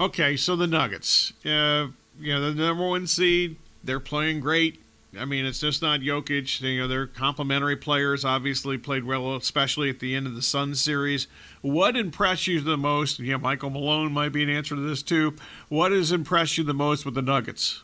Okay, 0.00 0.36
so 0.36 0.56
the 0.56 0.66
Nuggets, 0.66 1.32
uh, 1.44 1.88
you 2.18 2.34
know, 2.34 2.50
the 2.50 2.54
number 2.54 2.88
one 2.88 3.06
seed, 3.06 3.56
they're 3.84 4.00
playing 4.00 4.40
great. 4.40 4.80
I 5.18 5.26
mean, 5.26 5.44
it's 5.44 5.60
just 5.60 5.82
not 5.82 6.00
Jokic. 6.00 6.60
You 6.60 6.80
know, 6.80 6.88
they're 6.88 7.06
complementary 7.06 7.76
players. 7.76 8.24
Obviously, 8.24 8.78
played 8.78 9.04
well, 9.04 9.36
especially 9.36 9.90
at 9.90 10.00
the 10.00 10.14
end 10.14 10.26
of 10.26 10.34
the 10.34 10.42
Sun 10.42 10.74
series. 10.76 11.26
What 11.60 11.96
impressed 11.96 12.46
you 12.46 12.60
the 12.60 12.78
most? 12.78 13.18
Yeah, 13.18 13.36
Michael 13.36 13.70
Malone 13.70 14.12
might 14.12 14.30
be 14.32 14.42
an 14.42 14.48
answer 14.48 14.74
to 14.74 14.80
this 14.80 15.02
too. 15.02 15.36
What 15.68 15.92
has 15.92 16.12
impressed 16.12 16.56
you 16.56 16.64
the 16.64 16.72
most 16.72 17.04
with 17.04 17.14
the 17.14 17.22
Nuggets? 17.22 17.82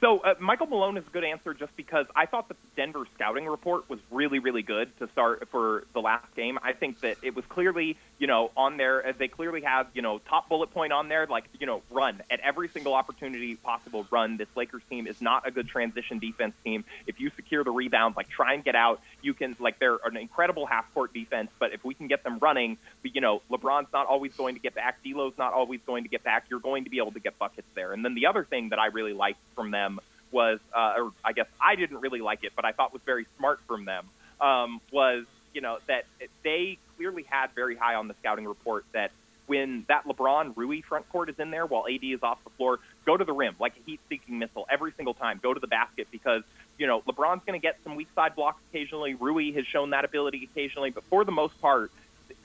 So 0.00 0.20
uh, 0.20 0.34
Michael 0.40 0.66
Malone 0.66 0.96
is 0.96 1.04
a 1.06 1.10
good 1.10 1.24
answer 1.24 1.52
just 1.52 1.76
because 1.76 2.06
I 2.16 2.24
thought 2.24 2.48
the 2.48 2.56
Denver 2.74 3.06
scouting 3.14 3.44
report 3.44 3.88
was 3.90 4.00
really, 4.10 4.38
really 4.38 4.62
good 4.62 4.90
to 4.98 5.08
start 5.12 5.46
for 5.50 5.84
the 5.92 6.00
last 6.00 6.34
game. 6.34 6.58
I 6.62 6.72
think 6.72 7.00
that 7.00 7.18
it 7.22 7.36
was 7.36 7.44
clearly, 7.50 7.98
you 8.18 8.26
know, 8.26 8.50
on 8.56 8.78
there. 8.78 9.04
As 9.04 9.16
they 9.18 9.28
clearly 9.28 9.60
have, 9.60 9.88
you 9.92 10.00
know, 10.00 10.18
top 10.18 10.48
bullet 10.48 10.72
point 10.72 10.94
on 10.94 11.08
there, 11.08 11.26
like, 11.26 11.44
you 11.58 11.66
know, 11.66 11.82
run 11.90 12.22
at 12.30 12.40
every 12.40 12.68
single 12.68 12.94
opportunity 12.94 13.56
possible. 13.56 14.06
Run. 14.10 14.38
This 14.38 14.48
Lakers 14.56 14.82
team 14.88 15.06
is 15.06 15.20
not 15.20 15.46
a 15.46 15.50
good 15.50 15.68
transition 15.68 16.18
defense 16.18 16.54
team. 16.64 16.82
If 17.06 17.20
you 17.20 17.30
secure 17.36 17.62
the 17.62 17.70
rebounds, 17.70 18.16
like 18.16 18.30
try 18.30 18.54
and 18.54 18.64
get 18.64 18.74
out, 18.74 19.02
you 19.20 19.34
can 19.34 19.54
like 19.60 19.78
they're 19.78 19.98
an 20.02 20.16
incredible 20.16 20.64
half 20.64 20.92
court 20.94 21.12
defense. 21.12 21.50
But 21.58 21.74
if 21.74 21.84
we 21.84 21.92
can 21.92 22.06
get 22.06 22.24
them 22.24 22.38
running, 22.40 22.78
you 23.02 23.20
know, 23.20 23.42
LeBron's 23.50 23.92
not 23.92 24.06
always 24.06 24.32
going 24.32 24.54
to 24.54 24.60
get 24.62 24.74
back. 24.74 25.02
D'Lo's 25.04 25.34
not 25.36 25.52
always 25.52 25.80
going 25.86 26.04
to 26.04 26.08
get 26.08 26.24
back. 26.24 26.44
You're 26.48 26.60
going 26.60 26.84
to 26.84 26.90
be 26.90 26.96
able 26.96 27.12
to 27.12 27.20
get 27.20 27.38
buckets 27.38 27.68
there. 27.74 27.92
And 27.92 28.02
then 28.02 28.14
the 28.14 28.24
other 28.24 28.44
thing 28.44 28.70
that 28.70 28.78
I 28.78 28.86
really 28.86 29.12
liked 29.12 29.40
from 29.54 29.70
them 29.70 29.89
was, 30.32 30.58
uh, 30.74 30.94
or 30.96 31.12
I 31.24 31.32
guess 31.32 31.46
I 31.60 31.76
didn't 31.76 31.98
really 31.98 32.20
like 32.20 32.44
it, 32.44 32.52
but 32.54 32.64
I 32.64 32.72
thought 32.72 32.92
was 32.92 33.02
very 33.04 33.26
smart 33.38 33.60
from 33.66 33.84
them, 33.84 34.08
um, 34.40 34.80
was, 34.92 35.24
you 35.52 35.60
know, 35.60 35.78
that 35.88 36.04
they 36.44 36.78
clearly 36.96 37.24
had 37.28 37.48
very 37.54 37.76
high 37.76 37.94
on 37.94 38.08
the 38.08 38.14
scouting 38.20 38.46
report 38.46 38.84
that 38.92 39.10
when 39.46 39.84
that 39.88 40.04
LeBron 40.06 40.56
Rui 40.56 40.80
front 40.80 41.08
court 41.08 41.28
is 41.28 41.34
in 41.40 41.50
there 41.50 41.66
while 41.66 41.84
AD 41.92 42.04
is 42.04 42.22
off 42.22 42.38
the 42.44 42.50
floor, 42.50 42.78
go 43.04 43.16
to 43.16 43.24
the 43.24 43.32
rim 43.32 43.56
like 43.58 43.72
a 43.76 43.80
heat 43.84 43.98
seeking 44.08 44.38
missile 44.38 44.64
every 44.70 44.92
single 44.96 45.12
time. 45.12 45.40
Go 45.42 45.52
to 45.52 45.58
the 45.58 45.66
basket 45.66 46.06
because, 46.12 46.42
you 46.78 46.86
know, 46.86 47.00
LeBron's 47.00 47.42
going 47.44 47.60
to 47.60 47.62
get 47.62 47.76
some 47.82 47.96
weak 47.96 48.06
side 48.14 48.36
blocks 48.36 48.60
occasionally. 48.70 49.14
Rui 49.14 49.52
has 49.54 49.66
shown 49.66 49.90
that 49.90 50.04
ability 50.04 50.48
occasionally, 50.52 50.90
but 50.90 51.02
for 51.10 51.24
the 51.24 51.32
most 51.32 51.60
part, 51.60 51.90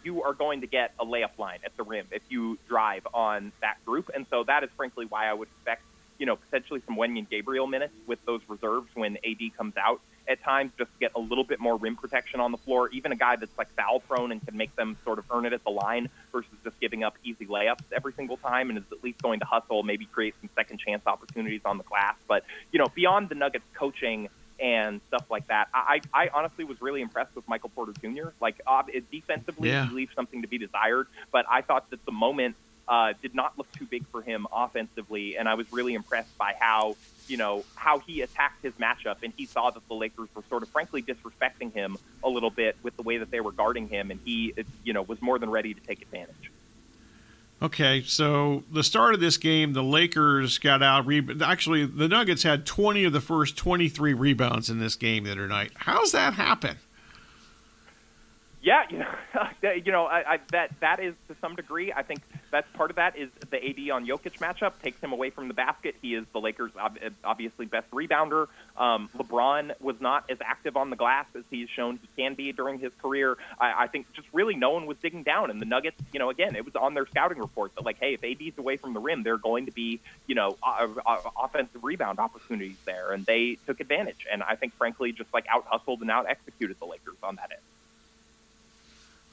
you 0.03 0.23
are 0.23 0.33
going 0.33 0.61
to 0.61 0.67
get 0.67 0.93
a 0.99 1.05
layup 1.05 1.37
line 1.37 1.59
at 1.63 1.77
the 1.77 1.83
rim 1.83 2.07
if 2.11 2.23
you 2.29 2.57
drive 2.67 3.05
on 3.13 3.51
that 3.61 3.77
group. 3.85 4.09
And 4.15 4.25
so 4.31 4.43
that 4.45 4.63
is 4.63 4.71
frankly 4.75 5.05
why 5.07 5.27
I 5.27 5.33
would 5.33 5.47
expect 5.57 5.83
you 6.17 6.25
know, 6.25 6.35
potentially 6.35 6.81
some 6.85 6.95
Wenyen 6.95 7.29
Gabriel 7.29 7.67
minutes 7.67 7.93
with 8.07 8.23
those 8.25 8.41
reserves 8.47 8.87
when 8.93 9.17
AD 9.17 9.55
comes 9.57 9.75
out 9.77 10.01
at 10.27 10.41
times 10.43 10.71
just 10.77 10.91
to 10.91 10.99
get 10.99 11.11
a 11.15 11.19
little 11.19 11.43
bit 11.43 11.59
more 11.59 11.77
rim 11.77 11.95
protection 11.95 12.39
on 12.39 12.51
the 12.51 12.57
floor. 12.57 12.89
Even 12.91 13.11
a 13.11 13.15
guy 13.15 13.35
that's 13.35 13.55
like 13.57 13.69
foul 13.75 13.99
prone 13.99 14.31
and 14.31 14.45
can 14.45 14.57
make 14.57 14.75
them 14.75 14.97
sort 15.03 15.19
of 15.19 15.25
earn 15.31 15.45
it 15.45 15.53
at 15.53 15.63
the 15.63 15.69
line 15.69 16.09
versus 16.31 16.51
just 16.63 16.79
giving 16.79 17.03
up 17.03 17.15
easy 17.23 17.45
layups 17.45 17.83
every 17.91 18.13
single 18.13 18.37
time 18.37 18.69
and 18.69 18.79
is 18.79 18.83
at 18.91 19.03
least 19.03 19.21
going 19.21 19.39
to 19.39 19.45
hustle, 19.45 19.83
maybe 19.83 20.05
create 20.05 20.33
some 20.41 20.49
second 20.55 20.79
chance 20.79 21.03
opportunities 21.05 21.61
on 21.65 21.77
the 21.77 21.83
glass. 21.83 22.15
But, 22.27 22.43
you 22.71 22.79
know, 22.79 22.87
beyond 22.93 23.29
the 23.29 23.35
Nuggets 23.35 23.65
coaching 23.75 24.29
and 24.59 25.01
stuff 25.09 25.25
like 25.29 25.47
that, 25.47 25.67
I, 25.73 26.01
I 26.13 26.29
honestly 26.33 26.63
was 26.63 26.81
really 26.81 27.01
impressed 27.01 27.35
with 27.35 27.47
Michael 27.47 27.69
Porter 27.69 27.93
Jr. 28.01 28.29
Like, 28.39 28.61
uh, 28.65 28.83
defensively, 29.11 29.69
yeah. 29.69 29.87
he 29.87 29.93
leaves 29.93 30.15
something 30.15 30.41
to 30.41 30.47
be 30.47 30.57
desired, 30.57 31.07
but 31.31 31.45
I 31.49 31.61
thought 31.61 31.89
that 31.91 32.03
the 32.05 32.13
moment 32.13 32.55
uh, 32.87 33.13
did 33.21 33.33
not 33.33 33.57
look 33.57 33.71
too 33.71 33.85
big 33.85 34.05
for 34.07 34.21
him 34.21 34.47
offensively, 34.53 35.37
and 35.37 35.47
I 35.49 35.55
was 35.55 35.71
really 35.71 35.93
impressed 35.93 36.37
by 36.37 36.55
how 36.59 36.95
you 37.27 37.37
know 37.37 37.63
how 37.75 37.99
he 37.99 38.21
attacked 38.21 38.63
his 38.63 38.73
matchup, 38.73 39.17
and 39.23 39.33
he 39.35 39.45
saw 39.45 39.71
that 39.71 39.87
the 39.87 39.95
Lakers 39.95 40.29
were 40.35 40.43
sort 40.49 40.63
of 40.63 40.69
frankly 40.69 41.01
disrespecting 41.01 41.73
him 41.73 41.97
a 42.23 42.29
little 42.29 42.51
bit 42.51 42.75
with 42.83 42.95
the 42.97 43.03
way 43.03 43.17
that 43.17 43.31
they 43.31 43.39
were 43.39 43.51
guarding 43.51 43.87
him, 43.87 44.11
and 44.11 44.19
he 44.23 44.53
you 44.83 44.93
know 44.93 45.01
was 45.01 45.21
more 45.21 45.39
than 45.39 45.49
ready 45.49 45.73
to 45.73 45.81
take 45.81 46.01
advantage. 46.01 46.51
Okay, 47.61 48.03
so 48.03 48.63
the 48.71 48.83
start 48.83 49.13
of 49.13 49.21
this 49.21 49.37
game, 49.37 49.73
the 49.73 49.83
Lakers 49.83 50.57
got 50.57 50.83
out. 50.83 51.05
Actually, 51.41 51.85
the 51.85 52.07
Nuggets 52.07 52.43
had 52.43 52.65
20 52.65 53.05
of 53.05 53.13
the 53.13 53.21
first 53.21 53.55
23 53.55 54.13
rebounds 54.13 54.69
in 54.69 54.79
this 54.79 54.95
game 54.95 55.23
the 55.23 55.31
other 55.31 55.47
night. 55.47 55.71
How's 55.75 56.11
that 56.11 56.33
happen? 56.33 56.77
Yeah, 58.65 58.81
you 58.89 58.97
know, 58.97 59.73
you 59.85 59.91
know, 59.91 60.05
I, 60.05 60.33
I, 60.33 60.39
that 60.51 60.71
that 60.81 60.99
is 60.99 61.13
to 61.27 61.35
some 61.39 61.55
degree. 61.55 61.93
I 61.93 62.01
think 62.01 62.21
that's 62.49 62.67
part 62.73 62.89
of 62.89 62.95
that 62.95 63.15
is 63.15 63.29
the 63.51 63.57
AD 63.57 63.91
on 63.91 64.07
Jokic 64.07 64.39
matchup 64.39 64.73
takes 64.81 64.99
him 64.99 65.13
away 65.13 65.29
from 65.29 65.47
the 65.47 65.53
basket. 65.53 65.93
He 66.01 66.15
is 66.15 66.25
the 66.33 66.39
Lakers' 66.39 66.71
obviously 67.23 67.67
best 67.67 67.91
rebounder. 67.91 68.47
Um, 68.75 69.11
LeBron 69.15 69.79
was 69.79 69.97
not 70.01 70.25
as 70.31 70.39
active 70.43 70.77
on 70.77 70.89
the 70.89 70.95
glass 70.95 71.27
as 71.35 71.43
he's 71.51 71.69
shown 71.69 71.99
he 72.01 72.09
can 72.19 72.33
be 72.33 72.51
during 72.53 72.79
his 72.79 72.91
career. 72.99 73.37
I, 73.61 73.83
I 73.83 73.87
think 73.87 74.11
just 74.13 74.27
really 74.33 74.55
no 74.55 74.71
one 74.71 74.87
was 74.87 74.97
digging 74.97 75.21
down, 75.21 75.51
and 75.51 75.61
the 75.61 75.65
Nuggets, 75.65 76.01
you 76.11 76.17
know, 76.17 76.31
again, 76.31 76.55
it 76.55 76.65
was 76.65 76.75
on 76.75 76.95
their 76.95 77.05
scouting 77.05 77.37
report 77.37 77.75
that 77.75 77.85
like, 77.85 77.97
hey, 77.99 78.17
if 78.19 78.23
AD's 78.23 78.57
away 78.57 78.77
from 78.77 78.95
the 78.95 78.99
rim, 78.99 79.21
there 79.21 79.35
are 79.35 79.37
going 79.37 79.67
to 79.67 79.71
be, 79.71 79.99
you 80.25 80.33
know, 80.33 80.57
uh, 80.63 80.87
uh, 81.05 81.17
offensive 81.39 81.83
rebound 81.83 82.17
opportunities 82.17 82.77
there, 82.85 83.11
and 83.11 83.27
they 83.27 83.59
took 83.67 83.79
advantage. 83.79 84.25
And 84.31 84.41
I 84.41 84.55
think, 84.55 84.73
frankly, 84.75 85.11
just 85.11 85.31
like 85.35 85.45
out 85.53 85.65
hustled 85.67 86.01
and 86.01 86.09
out 86.09 86.25
executed 86.27 86.77
the 86.79 86.85
Lakers 86.85 87.17
on 87.21 87.35
that 87.35 87.51
end. 87.51 87.61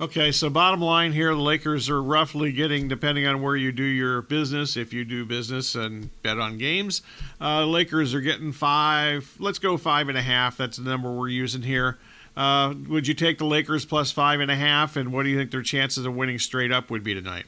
Okay, 0.02 0.32
so 0.32 0.50
bottom 0.50 0.80
line 0.80 1.12
here, 1.12 1.32
the 1.32 1.40
Lakers 1.40 1.88
are 1.88 2.02
roughly 2.02 2.50
getting, 2.50 2.88
depending 2.88 3.24
on 3.24 3.40
where 3.40 3.54
you 3.54 3.70
do 3.70 3.84
your 3.84 4.20
business, 4.20 4.76
if 4.76 4.92
you 4.92 5.04
do 5.04 5.24
business 5.24 5.76
and 5.76 6.10
bet 6.24 6.40
on 6.40 6.58
games, 6.58 7.02
uh, 7.40 7.64
Lakers 7.64 8.12
are 8.12 8.20
getting 8.20 8.50
five. 8.50 9.32
Let's 9.38 9.60
go 9.60 9.76
five 9.76 10.08
and 10.08 10.18
a 10.18 10.22
half. 10.22 10.56
That's 10.56 10.78
the 10.78 10.90
number 10.90 11.12
we're 11.12 11.28
using 11.28 11.62
here. 11.62 11.98
Uh, 12.36 12.74
would 12.88 13.06
you 13.06 13.14
take 13.14 13.38
the 13.38 13.44
Lakers 13.44 13.84
plus 13.84 14.10
five 14.10 14.40
and 14.40 14.50
a 14.50 14.56
half? 14.56 14.96
And 14.96 15.12
what 15.12 15.22
do 15.22 15.28
you 15.28 15.38
think 15.38 15.52
their 15.52 15.62
chances 15.62 16.04
of 16.04 16.16
winning 16.16 16.40
straight 16.40 16.72
up 16.72 16.90
would 16.90 17.04
be 17.04 17.14
tonight? 17.14 17.46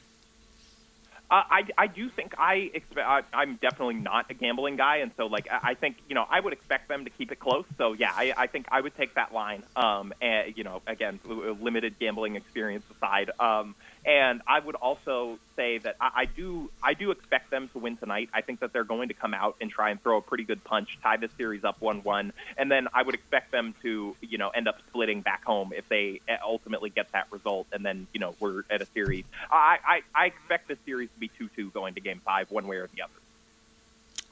I, 1.49 1.63
I 1.77 1.87
do 1.87 2.09
think 2.09 2.33
I 2.37 2.69
expect. 2.73 3.07
I, 3.07 3.21
I'm 3.33 3.55
definitely 3.55 3.95
not 3.95 4.29
a 4.29 4.33
gambling 4.33 4.75
guy, 4.75 4.97
and 4.97 5.11
so 5.17 5.25
like 5.27 5.47
I, 5.51 5.71
I 5.71 5.73
think 5.73 5.97
you 6.07 6.15
know 6.15 6.25
I 6.29 6.39
would 6.39 6.53
expect 6.53 6.87
them 6.87 7.05
to 7.05 7.09
keep 7.09 7.31
it 7.31 7.39
close. 7.39 7.65
So 7.77 7.93
yeah, 7.93 8.11
I, 8.13 8.33
I 8.37 8.47
think 8.47 8.67
I 8.71 8.81
would 8.81 8.95
take 8.95 9.15
that 9.15 9.33
line. 9.33 9.63
Um, 9.75 10.13
and 10.21 10.57
you 10.57 10.63
know, 10.63 10.81
again, 10.87 11.19
limited 11.25 11.99
gambling 11.99 12.35
experience 12.35 12.85
aside, 12.95 13.31
um, 13.39 13.75
and 14.05 14.41
I 14.45 14.59
would 14.59 14.75
also 14.75 15.39
say 15.55 15.79
that 15.79 15.95
I, 15.99 16.11
I 16.15 16.25
do 16.25 16.69
I 16.83 16.93
do 16.93 17.11
expect 17.11 17.49
them 17.49 17.69
to 17.69 17.79
win 17.79 17.97
tonight. 17.97 18.29
I 18.33 18.41
think 18.41 18.59
that 18.59 18.71
they're 18.71 18.83
going 18.83 19.07
to 19.07 19.13
come 19.13 19.33
out 19.33 19.55
and 19.59 19.69
try 19.71 19.89
and 19.89 20.01
throw 20.01 20.17
a 20.17 20.21
pretty 20.21 20.43
good 20.43 20.63
punch, 20.63 20.99
tie 21.01 21.17
this 21.17 21.31
series 21.37 21.63
up 21.63 21.81
one-one, 21.81 22.31
and 22.57 22.71
then 22.71 22.87
I 22.93 23.03
would 23.03 23.15
expect 23.15 23.51
them 23.51 23.73
to 23.81 24.15
you 24.21 24.37
know 24.37 24.49
end 24.49 24.67
up 24.67 24.77
splitting 24.89 25.21
back 25.21 25.43
home 25.43 25.73
if 25.75 25.87
they 25.89 26.21
eh, 26.27 26.37
ultimately 26.43 26.89
get 26.89 27.11
that 27.13 27.27
result, 27.31 27.67
and 27.71 27.83
then 27.85 28.07
you 28.13 28.19
know 28.19 28.35
we're 28.39 28.63
at 28.69 28.81
a 28.81 28.85
series. 28.85 29.25
I 29.51 29.77
I, 29.85 30.01
I 30.13 30.25
expect 30.27 30.67
this 30.67 30.77
series 30.85 31.09
to 31.13 31.19
be 31.19 31.29
two-two 31.37 31.71
going 31.71 31.95
to 31.95 32.01
Game 32.01 32.21
Five, 32.23 32.51
one 32.51 32.67
way 32.67 32.77
or 32.77 32.87
the 32.93 33.01
other. 33.01 33.13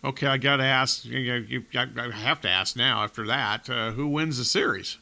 Okay, 0.04 0.28
I 0.28 0.38
got 0.38 0.58
to 0.58 0.66
ask. 0.66 1.06
You, 1.06 1.18
you, 1.18 1.64
I 1.74 2.12
have 2.12 2.42
to 2.42 2.50
ask 2.50 2.76
now. 2.76 3.04
After 3.04 3.26
that, 3.28 3.70
uh, 3.70 3.92
who 3.92 4.08
wins 4.08 4.38
the 4.38 4.44
series? 4.44 4.98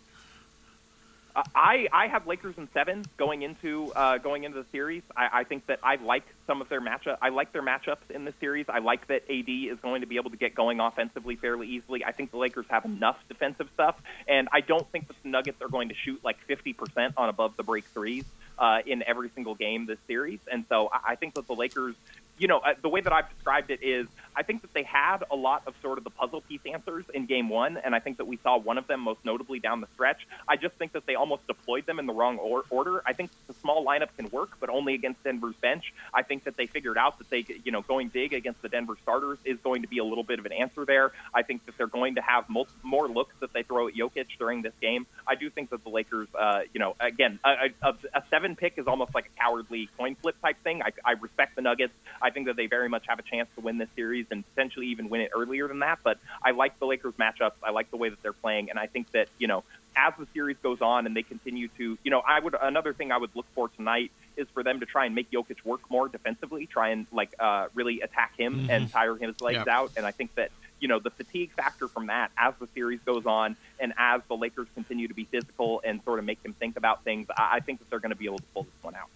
I 1.36 1.88
I 1.92 2.08
have 2.08 2.28
Lakers 2.28 2.56
in 2.58 2.68
seven 2.74 3.06
going 3.18 3.42
into 3.42 3.92
uh, 3.96 4.18
going 4.18 4.44
into 4.44 4.60
the 4.60 4.66
series. 4.72 5.04
I, 5.16 5.30
I 5.34 5.44
think 5.44 5.68
that 5.68 5.80
I 5.84 5.96
like 5.96 6.24
some 6.48 6.62
of 6.62 6.70
their 6.70 6.82
matchup. 6.82 7.18
I 7.22 7.30
like 7.30 7.54
their 7.54 7.62
matchups 7.62 8.10
in 8.10 8.26
this 8.26 8.36
series. 8.40 8.66
I 8.70 8.80
like 8.80 9.08
that 9.08 9.24
AD 9.30 9.50
is 9.50 9.80
going 9.82 10.02
to 10.02 10.08
be 10.08 10.18
able 10.18 10.32
to 10.32 10.38
get 10.38 10.56
going 10.56 10.80
offensively 10.80 11.36
fairly 11.36 11.68
easily. 11.68 12.04
I 12.04 12.12
think 12.12 12.32
the 12.32 12.38
Lakers 12.38 12.66
have 12.70 12.86
enough 12.86 13.18
defensive 13.28 13.70
stuff, 13.74 13.96
and 14.28 14.48
I 14.52 14.62
don't 14.62 14.90
think 14.92 15.08
that 15.08 15.16
the 15.24 15.30
Nuggets 15.30 15.62
are 15.62 15.70
going 15.70 15.90
to 15.90 15.96
shoot 15.96 16.20
like 16.24 16.38
50% 16.48 17.14
on 17.18 17.30
above 17.30 17.56
the 17.58 17.64
break 17.64 17.86
threes 17.86 18.26
uh, 18.60 18.80
in 18.86 19.04
every 19.06 19.30
single 19.36 19.56
game 19.56 19.86
this 19.86 20.00
series. 20.08 20.40
And 20.52 20.66
so 20.70 20.90
I, 20.92 21.12
I 21.12 21.16
think 21.16 21.36
that 21.36 21.48
the 21.48 21.56
Lakers 21.56 21.96
you 22.42 22.48
know, 22.48 22.58
uh, 22.58 22.74
the 22.82 22.90
way 22.90 23.02
that 23.02 23.14
I've 23.14 23.30
described 23.30 23.70
it 23.70 23.84
is 23.84 24.08
I 24.36 24.44
think 24.44 24.62
that 24.62 24.74
they 24.74 24.84
had 24.84 25.24
a 25.30 25.36
lot 25.36 25.64
of 25.68 25.74
sort 25.82 25.98
of 25.98 26.04
the 26.04 26.10
puzzle 26.10 26.42
piece 26.42 26.62
answers 26.66 27.06
in 27.14 27.26
game 27.26 27.50
one, 27.50 27.78
and 27.78 27.94
I 27.94 28.00
think 28.00 28.18
that 28.18 28.26
we 28.26 28.38
saw 28.44 28.58
one 28.58 28.78
of 28.78 28.88
them 28.88 29.02
most 29.02 29.20
notably 29.24 29.60
down 29.60 29.82
the 29.82 29.88
stretch. 29.94 30.28
I 30.48 30.56
just 30.56 30.76
think 30.76 30.94
that 30.94 31.06
they 31.06 31.16
almost 31.16 31.46
deployed 31.48 31.86
them 31.86 32.00
in 32.00 32.06
the 32.06 32.14
wrong 32.14 32.38
or- 32.38 32.64
order. 32.70 33.02
I 33.06 33.14
think 33.14 33.32
the 33.48 33.54
small 33.54 33.86
lineup 33.86 34.10
can 34.18 34.30
work, 34.30 34.52
but 34.60 34.70
only 34.70 34.94
against 34.94 35.24
Denver's 35.24 35.56
bench. 35.56 35.94
I 36.14 36.24
think 36.24 36.46
that 36.46 36.58
they 36.58 36.68
figured 36.68 36.98
out 36.98 37.18
that 37.20 37.30
they, 37.30 37.46
you 37.64 37.72
know, 37.72 37.82
going 37.82 38.10
big 38.10 38.34
against 38.34 38.62
the 38.62 38.70
Denver 38.70 38.96
starters 39.02 39.40
is 39.46 39.58
going 39.64 39.82
to 39.82 39.88
be 39.88 39.98
a 39.98 40.04
little 40.04 40.24
bit 40.24 40.40
of 40.40 40.46
an 40.46 40.54
answer 40.54 40.86
there. 40.86 41.12
I 41.34 41.44
think 41.44 41.66
that 41.66 41.78
they're 41.78 41.88
going 41.88 42.16
to 42.16 42.22
have 42.22 42.46
more 42.50 43.08
looks 43.08 43.36
that 43.40 43.54
they 43.54 43.64
throw 43.64 43.88
at 43.88 43.94
Jokic 43.96 44.28
during 44.38 44.62
this 44.62 44.74
game. 44.82 45.06
I 45.28 45.36
do 45.36 45.50
think 45.50 45.70
that 45.72 45.84
the 45.84 45.90
Lakers, 45.90 46.28
uh, 46.38 46.62
you 46.74 46.80
know, 46.80 46.96
again, 47.00 47.40
a, 47.44 47.72
a, 47.82 47.96
a 48.14 48.24
seven 48.30 48.56
pick 48.56 48.78
is 48.78 48.88
almost 48.88 49.14
like 49.14 49.26
a 49.26 49.40
cowardly 49.40 49.90
coin 49.98 50.16
flip 50.16 50.36
type 50.42 50.58
thing. 50.64 50.82
I, 50.82 50.92
I 51.06 51.12
respect 51.14 51.56
the 51.56 51.62
Nuggets. 51.62 51.94
I 52.22 52.30
think 52.30 52.48
that 52.48 52.56
they 52.56 52.68
very 52.68 52.90
much 52.90 53.06
have 53.08 53.20
a 53.20 53.24
chance 53.24 53.50
to 53.56 53.62
win 53.62 53.78
this 53.78 53.90
series 53.96 54.21
and 54.30 54.44
potentially 54.54 54.88
even 54.88 55.10
win 55.10 55.22
it 55.22 55.32
earlier 55.36 55.68
than 55.68 55.80
that. 55.80 56.00
But 56.04 56.20
I 56.44 56.52
like 56.52 56.80
the 56.80 56.86
Lakers 56.86 57.14
matchups. 57.20 57.54
I 57.64 57.72
like 57.72 57.90
the 57.92 57.98
way 57.98 58.10
that 58.10 58.22
they're 58.22 58.34
playing, 58.34 58.70
and 58.70 58.78
I 58.78 58.88
think 58.88 59.12
that 59.12 59.30
you 59.38 59.48
know 59.48 59.64
as 59.96 60.14
the 60.18 60.28
series 60.34 60.58
goes 60.64 60.82
on 60.82 61.06
and 61.06 61.16
they 61.16 61.24
continue 61.24 61.68
to, 61.78 61.98
you 62.04 62.12
know, 62.12 62.22
I 62.26 62.40
would 62.40 62.56
another 62.62 62.94
thing 62.94 63.12
I 63.12 63.18
would 63.18 63.32
look 63.36 63.46
for 63.54 63.70
tonight 63.70 64.12
is 64.38 64.48
for 64.54 64.64
them 64.64 64.80
to 64.80 64.86
try 64.86 65.06
and 65.06 65.16
make 65.16 65.32
Jokic 65.32 65.64
work 65.66 65.82
more 65.90 66.08
defensively, 66.08 66.66
try 66.66 66.90
and 66.90 67.06
like 67.12 67.34
uh, 67.40 67.68
really 67.74 68.02
attack 68.02 68.38
him 68.38 68.62
mm-hmm. 68.62 68.70
and 68.70 68.92
tire 68.92 69.16
his 69.16 69.40
legs 69.42 69.64
yeah. 69.66 69.78
out. 69.78 69.92
And 69.98 70.06
I 70.06 70.12
think 70.12 70.34
that 70.36 70.52
you 70.80 70.88
know 70.88 71.00
the 71.00 71.12
fatigue 71.12 71.52
factor 71.56 71.88
from 71.88 72.08
that 72.08 72.32
as 72.38 72.54
the 72.60 72.68
series 72.74 73.00
goes 73.06 73.26
on 73.26 73.56
and 73.80 73.94
as 73.98 74.22
the 74.28 74.36
Lakers 74.36 74.68
continue 74.74 75.08
to 75.08 75.14
be 75.14 75.26
physical 75.26 75.82
and 75.84 76.02
sort 76.04 76.20
of 76.20 76.26
make 76.26 76.44
him 76.44 76.54
think 76.54 76.78
about 76.78 77.04
things, 77.04 77.28
I, 77.36 77.58
I 77.58 77.60
think 77.60 77.80
that 77.80 77.90
they're 77.90 78.00
going 78.00 78.12
to 78.12 78.18
be 78.18 78.26
able 78.26 78.40
to 78.40 78.46
pull 78.54 78.64
this 78.64 78.84
one 78.84 78.96
out. 78.96 79.10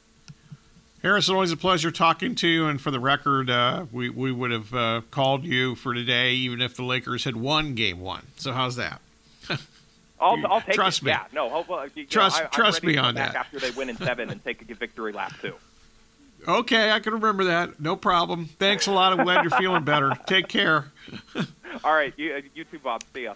Harrison, 1.06 1.36
always 1.36 1.52
a 1.52 1.58
pleasure 1.58 1.92
talking 1.92 2.34
to 2.34 2.48
you. 2.48 2.66
And 2.66 2.82
for 2.82 2.90
the 2.90 3.00
record, 3.00 3.48
uh, 3.48 3.86
we, 3.92 4.10
we 4.10 4.32
would 4.32 4.50
have 4.50 4.74
uh, 4.74 5.02
called 5.12 5.44
you 5.44 5.76
for 5.76 5.94
today 5.94 6.32
even 6.34 6.62
if 6.62 6.76
the 6.76 6.82
Lakers 6.82 7.26
had 7.26 7.38
won 7.38 7.76
game 7.76 8.00
one. 8.00 8.26
So, 8.38 8.52
how's 8.52 8.76
that? 8.78 9.02
I'll, 10.20 10.44
I'll 10.48 10.62
take 10.62 10.74
trust 10.74 11.04
it. 11.04 11.06
Me. 11.06 11.12
Yeah, 11.12 11.26
no, 11.32 11.48
hope, 11.48 11.70
uh, 11.70 11.90
trust 12.10 12.40
know, 12.40 12.46
I, 12.46 12.48
trust 12.48 12.84
me 12.84 12.98
on 12.98 13.14
that. 13.16 13.36
After 13.36 13.60
they 13.60 13.70
win 13.70 13.90
in 13.90 13.98
seven 13.98 14.32
and 14.32 14.44
take 14.44 14.68
a 14.68 14.74
victory 14.74 15.12
lap 15.12 15.32
too. 15.44 15.54
Okay, 16.48 16.90
I 16.90 17.00
can 17.00 17.14
remember 17.14 17.44
that. 17.44 17.80
No 17.80 17.96
problem. 17.96 18.48
Thanks 18.58 18.88
a 18.88 18.92
lot. 18.92 19.14
I'm 19.14 19.24
glad 19.24 19.44
you're 19.44 19.60
feeling 19.60 19.84
better. 19.84 20.12
Take 20.26 20.48
care. 20.48 20.92
All 21.84 21.94
right, 21.94 22.16
you, 22.18 22.42
you 22.56 22.64
too, 22.64 22.80
Bob. 22.80 23.04
See 23.14 23.26
ya. 23.26 23.36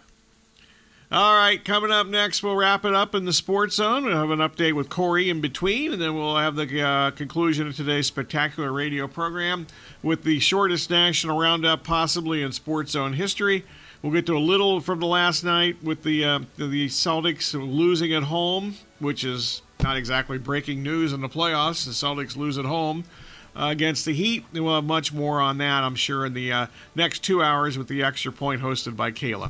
All 1.12 1.34
right, 1.34 1.66
coming 1.66 1.90
up 1.90 2.06
next, 2.06 2.44
we'll 2.44 2.56
wrap 2.56 2.86
it 2.86 2.94
up 2.94 3.16
in 3.16 3.26
the 3.26 3.34
Sports 3.34 3.78
Zone. 3.78 4.06
We'll 4.06 4.16
have 4.16 4.30
an 4.30 4.38
update 4.38 4.74
with 4.74 4.90
Corey 4.90 5.28
in 5.28 5.42
between, 5.42 5.92
and 5.92 6.00
then 6.00 6.14
we'll 6.14 6.38
have 6.38 6.56
the 6.56 6.84
uh, 6.84 7.10
conclusion 7.10 7.66
of 7.66 7.76
today's 7.76 8.06
spectacular 8.06 8.72
radio 8.72 9.08
program 9.08 9.66
with 10.04 10.22
the 10.22 10.40
shortest 10.40 10.92
national 10.92 11.40
roundup 11.40 11.84
possibly 11.84 12.44
in 12.44 12.52
Sports 12.52 12.92
Zone 12.92 13.14
history. 13.14 13.66
We'll 14.04 14.14
get 14.14 14.28
to 14.28 14.38
a 14.38 14.40
little 14.40 14.82
from 14.82 15.00
the 15.00 15.08
last 15.08 15.44
night 15.44 15.84
with 15.84 16.04
the 16.04 16.24
uh, 16.24 16.40
the 16.58 16.88
Celtics 16.90 17.56
losing 17.56 18.14
at 18.14 18.24
home, 18.26 18.76
which 19.00 19.24
is 19.24 19.64
not 19.82 19.98
exactly 19.98 20.38
breaking 20.38 20.84
news 20.84 21.12
in 21.12 21.22
the 21.22 21.28
playoffs. 21.28 21.86
The 21.86 21.92
Celtics 21.92 22.38
lose 22.38 22.60
at 22.60 22.66
home. 22.66 23.04
Uh, 23.56 23.72
against 23.72 24.06
the 24.06 24.14
Heat. 24.14 24.46
And 24.54 24.64
we'll 24.64 24.76
have 24.76 24.84
much 24.84 25.12
more 25.12 25.42
on 25.42 25.58
that, 25.58 25.84
I'm 25.84 25.96
sure, 25.96 26.24
in 26.24 26.34
the 26.36 26.54
uh, 26.54 26.68
next 26.96 27.24
two 27.24 27.42
hours 27.42 27.80
with 27.80 27.88
the 27.88 28.04
extra 28.04 28.32
point 28.32 28.62
hosted 28.62 28.96
by 28.96 29.12
Kayla. 29.12 29.50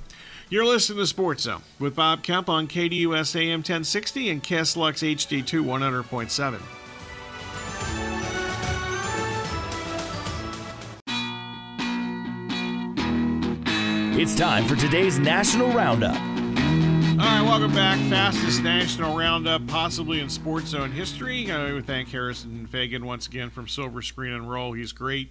You're 0.51 0.65
listening 0.65 0.97
to 0.97 1.05
Sports 1.05 1.43
Zone 1.43 1.61
with 1.77 1.95
Bob 1.95 2.23
Kemp 2.23 2.49
on 2.49 2.67
KDUS 2.67 3.35
AM 3.35 3.59
1060 3.59 4.31
and 4.31 4.41
KSLUX 4.41 5.15
HD2 5.15 5.63
100.7. 5.63 6.59
It's 14.19 14.33
time 14.33 14.65
for 14.65 14.75
today's 14.75 15.19
National 15.19 15.71
Roundup. 15.71 16.15
All 16.15 17.25
right, 17.25 17.43
welcome 17.43 17.75
back. 17.75 17.99
Fastest 18.09 18.63
national 18.63 19.15
roundup 19.15 19.67
possibly 19.67 20.19
in 20.19 20.29
Sports 20.29 20.69
Zone 20.69 20.91
history. 20.91 21.51
I 21.51 21.73
would 21.73 21.85
thank 21.85 22.09
Harrison 22.09 22.67
Faigen 22.71 23.03
once 23.03 23.27
again 23.27 23.51
from 23.51 23.67
Silver 23.67 24.01
Screen 24.01 24.33
and 24.33 24.49
Roll. 24.49 24.73
He's 24.73 24.93
great 24.93 25.29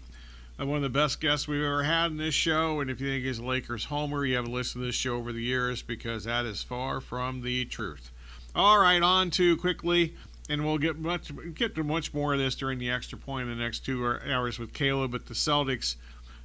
Uh, 0.60 0.66
one 0.66 0.76
of 0.76 0.82
the 0.82 0.88
best 0.88 1.20
guests 1.20 1.46
we've 1.46 1.62
ever 1.62 1.84
had 1.84 2.10
in 2.10 2.16
this 2.16 2.34
show. 2.34 2.80
And 2.80 2.90
if 2.90 3.00
you 3.00 3.08
think 3.08 3.24
he's 3.24 3.38
a 3.38 3.44
Lakers 3.44 3.84
homer, 3.84 4.24
you 4.24 4.34
haven't 4.36 4.52
listened 4.52 4.82
to 4.82 4.86
this 4.86 4.94
show 4.94 5.16
over 5.16 5.32
the 5.32 5.42
years 5.42 5.82
because 5.82 6.24
that 6.24 6.46
is 6.46 6.62
far 6.62 7.00
from 7.00 7.42
the 7.42 7.64
truth. 7.64 8.10
All 8.56 8.80
right, 8.80 9.00
on 9.00 9.30
to 9.32 9.56
quickly, 9.56 10.16
and 10.48 10.64
we'll 10.64 10.78
get 10.78 10.98
much 10.98 11.30
get 11.54 11.76
to 11.76 11.84
much 11.84 12.12
more 12.12 12.32
of 12.32 12.40
this 12.40 12.56
during 12.56 12.78
the 12.78 12.90
extra 12.90 13.16
point 13.16 13.48
in 13.48 13.56
the 13.56 13.62
next 13.62 13.84
two 13.84 14.04
hours 14.28 14.58
with 14.58 14.72
Caleb. 14.72 15.12
But 15.12 15.26
the 15.26 15.34
Celtics, 15.34 15.94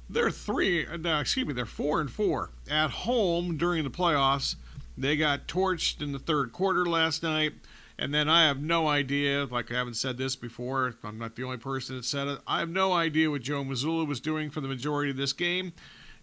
they're 0.08 0.30
three, 0.30 0.86
excuse 0.86 1.46
me, 1.46 1.52
they're 1.52 1.66
four 1.66 2.00
and 2.00 2.10
four 2.10 2.50
at 2.70 2.90
home 2.90 3.56
during 3.56 3.82
the 3.82 3.90
playoffs. 3.90 4.54
They 4.96 5.16
got 5.16 5.48
torched 5.48 6.00
in 6.00 6.12
the 6.12 6.20
third 6.20 6.52
quarter 6.52 6.86
last 6.86 7.24
night. 7.24 7.54
And 7.98 8.12
then 8.12 8.28
I 8.28 8.46
have 8.46 8.60
no 8.60 8.88
idea, 8.88 9.44
like 9.44 9.70
I 9.70 9.76
haven't 9.76 9.94
said 9.94 10.18
this 10.18 10.34
before, 10.34 10.96
I'm 11.04 11.18
not 11.18 11.36
the 11.36 11.44
only 11.44 11.58
person 11.58 11.96
that 11.96 12.04
said 12.04 12.26
it. 12.26 12.40
I 12.46 12.58
have 12.58 12.68
no 12.68 12.92
idea 12.92 13.30
what 13.30 13.42
Joe 13.42 13.62
Mazzulla 13.62 14.06
was 14.06 14.20
doing 14.20 14.50
for 14.50 14.60
the 14.60 14.68
majority 14.68 15.10
of 15.12 15.16
this 15.16 15.32
game. 15.32 15.72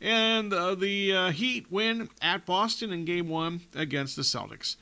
And 0.01 0.51
uh, 0.51 0.75
the 0.75 1.13
uh, 1.13 1.31
Heat 1.31 1.71
win 1.71 2.09
at 2.21 2.45
Boston 2.45 2.91
in 2.91 3.05
game 3.05 3.29
one 3.29 3.61
against 3.75 4.15
the 4.15 4.23
Celtics. 4.23 4.75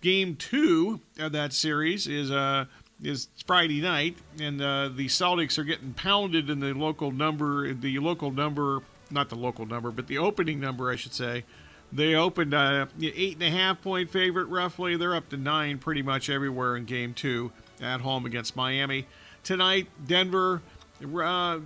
Game 0.00 0.34
two 0.34 1.00
of 1.18 1.30
that 1.32 1.52
series 1.52 2.08
is 2.08 2.30
uh, 2.30 2.64
is 3.04 3.28
Friday 3.46 3.80
night, 3.80 4.16
and 4.40 4.60
uh, 4.60 4.88
the 4.88 5.06
Celtics 5.06 5.58
are 5.58 5.64
getting 5.64 5.92
pounded 5.92 6.48
in 6.50 6.60
the 6.60 6.72
local 6.72 7.12
number. 7.12 7.72
The 7.72 7.98
local 7.98 8.30
number, 8.32 8.80
not 9.10 9.28
the 9.28 9.36
local 9.36 9.66
number, 9.66 9.90
but 9.90 10.06
the 10.06 10.18
opening 10.18 10.58
number, 10.58 10.90
I 10.90 10.96
should 10.96 11.12
say. 11.14 11.44
They 11.92 12.14
opened 12.14 12.54
a 12.54 12.88
eight 13.02 13.34
and 13.34 13.42
a 13.42 13.50
half 13.50 13.82
point 13.82 14.10
favorite, 14.10 14.46
roughly. 14.46 14.96
They're 14.96 15.14
up 15.14 15.28
to 15.28 15.36
nine 15.36 15.78
pretty 15.78 16.02
much 16.02 16.30
everywhere 16.30 16.76
in 16.76 16.86
Game 16.86 17.12
Two 17.12 17.52
at 17.82 18.00
home 18.00 18.24
against 18.24 18.56
Miami 18.56 19.06
tonight. 19.42 19.88
Denver, 20.06 20.62
uh, 21.04 21.58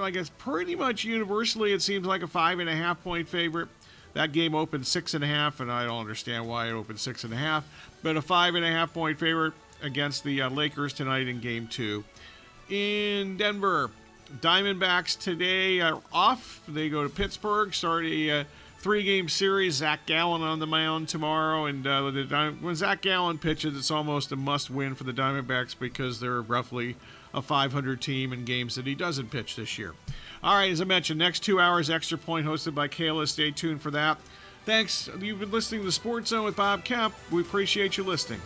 I 0.00 0.10
guess 0.10 0.30
pretty 0.38 0.76
much 0.76 1.04
universally, 1.04 1.72
it 1.72 1.82
seems 1.82 2.06
like 2.06 2.22
a 2.22 2.28
five 2.28 2.60
and 2.60 2.68
a 2.68 2.76
half 2.76 3.02
point 3.02 3.28
favorite. 3.28 3.68
That 4.12 4.32
game 4.32 4.54
opened 4.54 4.86
six 4.86 5.14
and 5.14 5.22
a 5.22 5.26
half, 5.26 5.60
and 5.60 5.70
I 5.70 5.84
don't 5.84 6.00
understand 6.00 6.48
why 6.48 6.68
it 6.68 6.72
opened 6.72 7.00
six 7.00 7.24
and 7.24 7.34
a 7.34 7.36
half, 7.36 7.64
but 8.02 8.16
a 8.16 8.22
five 8.22 8.54
and 8.54 8.64
a 8.64 8.70
half 8.70 8.94
point 8.94 9.18
favorite 9.18 9.52
against 9.82 10.24
the 10.24 10.42
uh, 10.42 10.50
Lakers 10.50 10.92
tonight 10.92 11.26
in 11.26 11.40
Game 11.40 11.66
Two. 11.66 12.04
In 12.70 13.36
Denver, 13.36 13.90
Diamondbacks 14.40 15.18
today 15.18 15.80
are 15.80 16.00
off. 16.12 16.62
They 16.66 16.88
go 16.88 17.02
to 17.02 17.08
Pittsburgh, 17.08 17.74
start 17.74 18.04
a 18.04 18.40
uh, 18.40 18.44
three-game 18.86 19.28
series. 19.28 19.74
Zac 19.74 20.06
Gallen 20.06 20.42
on 20.42 20.60
the 20.60 20.66
mound 20.66 21.08
tomorrow, 21.08 21.66
and 21.66 21.84
uh, 21.88 22.08
when 22.60 22.76
Zac 22.76 23.00
Gallen 23.00 23.36
pitches, 23.36 23.76
it's 23.76 23.90
almost 23.90 24.30
a 24.30 24.36
must-win 24.36 24.94
for 24.94 25.02
the 25.02 25.12
Diamondbacks 25.12 25.76
because 25.76 26.20
they're 26.20 26.40
roughly 26.40 26.94
a 27.34 27.42
500 27.42 28.00
team 28.00 28.32
in 28.32 28.44
games 28.44 28.76
that 28.76 28.86
he 28.86 28.94
doesn't 28.94 29.32
pitch 29.32 29.56
this 29.56 29.76
year. 29.76 29.94
All 30.40 30.54
right, 30.54 30.70
as 30.70 30.80
I 30.80 30.84
mentioned, 30.84 31.18
next 31.18 31.40
two 31.40 31.58
hours, 31.58 31.90
Extra 31.90 32.16
Point 32.16 32.46
hosted 32.46 32.76
by 32.76 32.86
Kayla. 32.86 33.26
Stay 33.26 33.50
tuned 33.50 33.82
for 33.82 33.90
that. 33.90 34.18
Thanks. 34.64 35.10
You've 35.18 35.40
been 35.40 35.50
listening 35.50 35.80
to 35.80 35.86
the 35.86 35.90
Sports 35.90 36.30
Zone 36.30 36.44
with 36.44 36.54
Bob 36.54 36.84
Kemp. 36.84 37.12
We 37.32 37.40
appreciate 37.40 37.96
you 37.96 38.04
listening. 38.04 38.40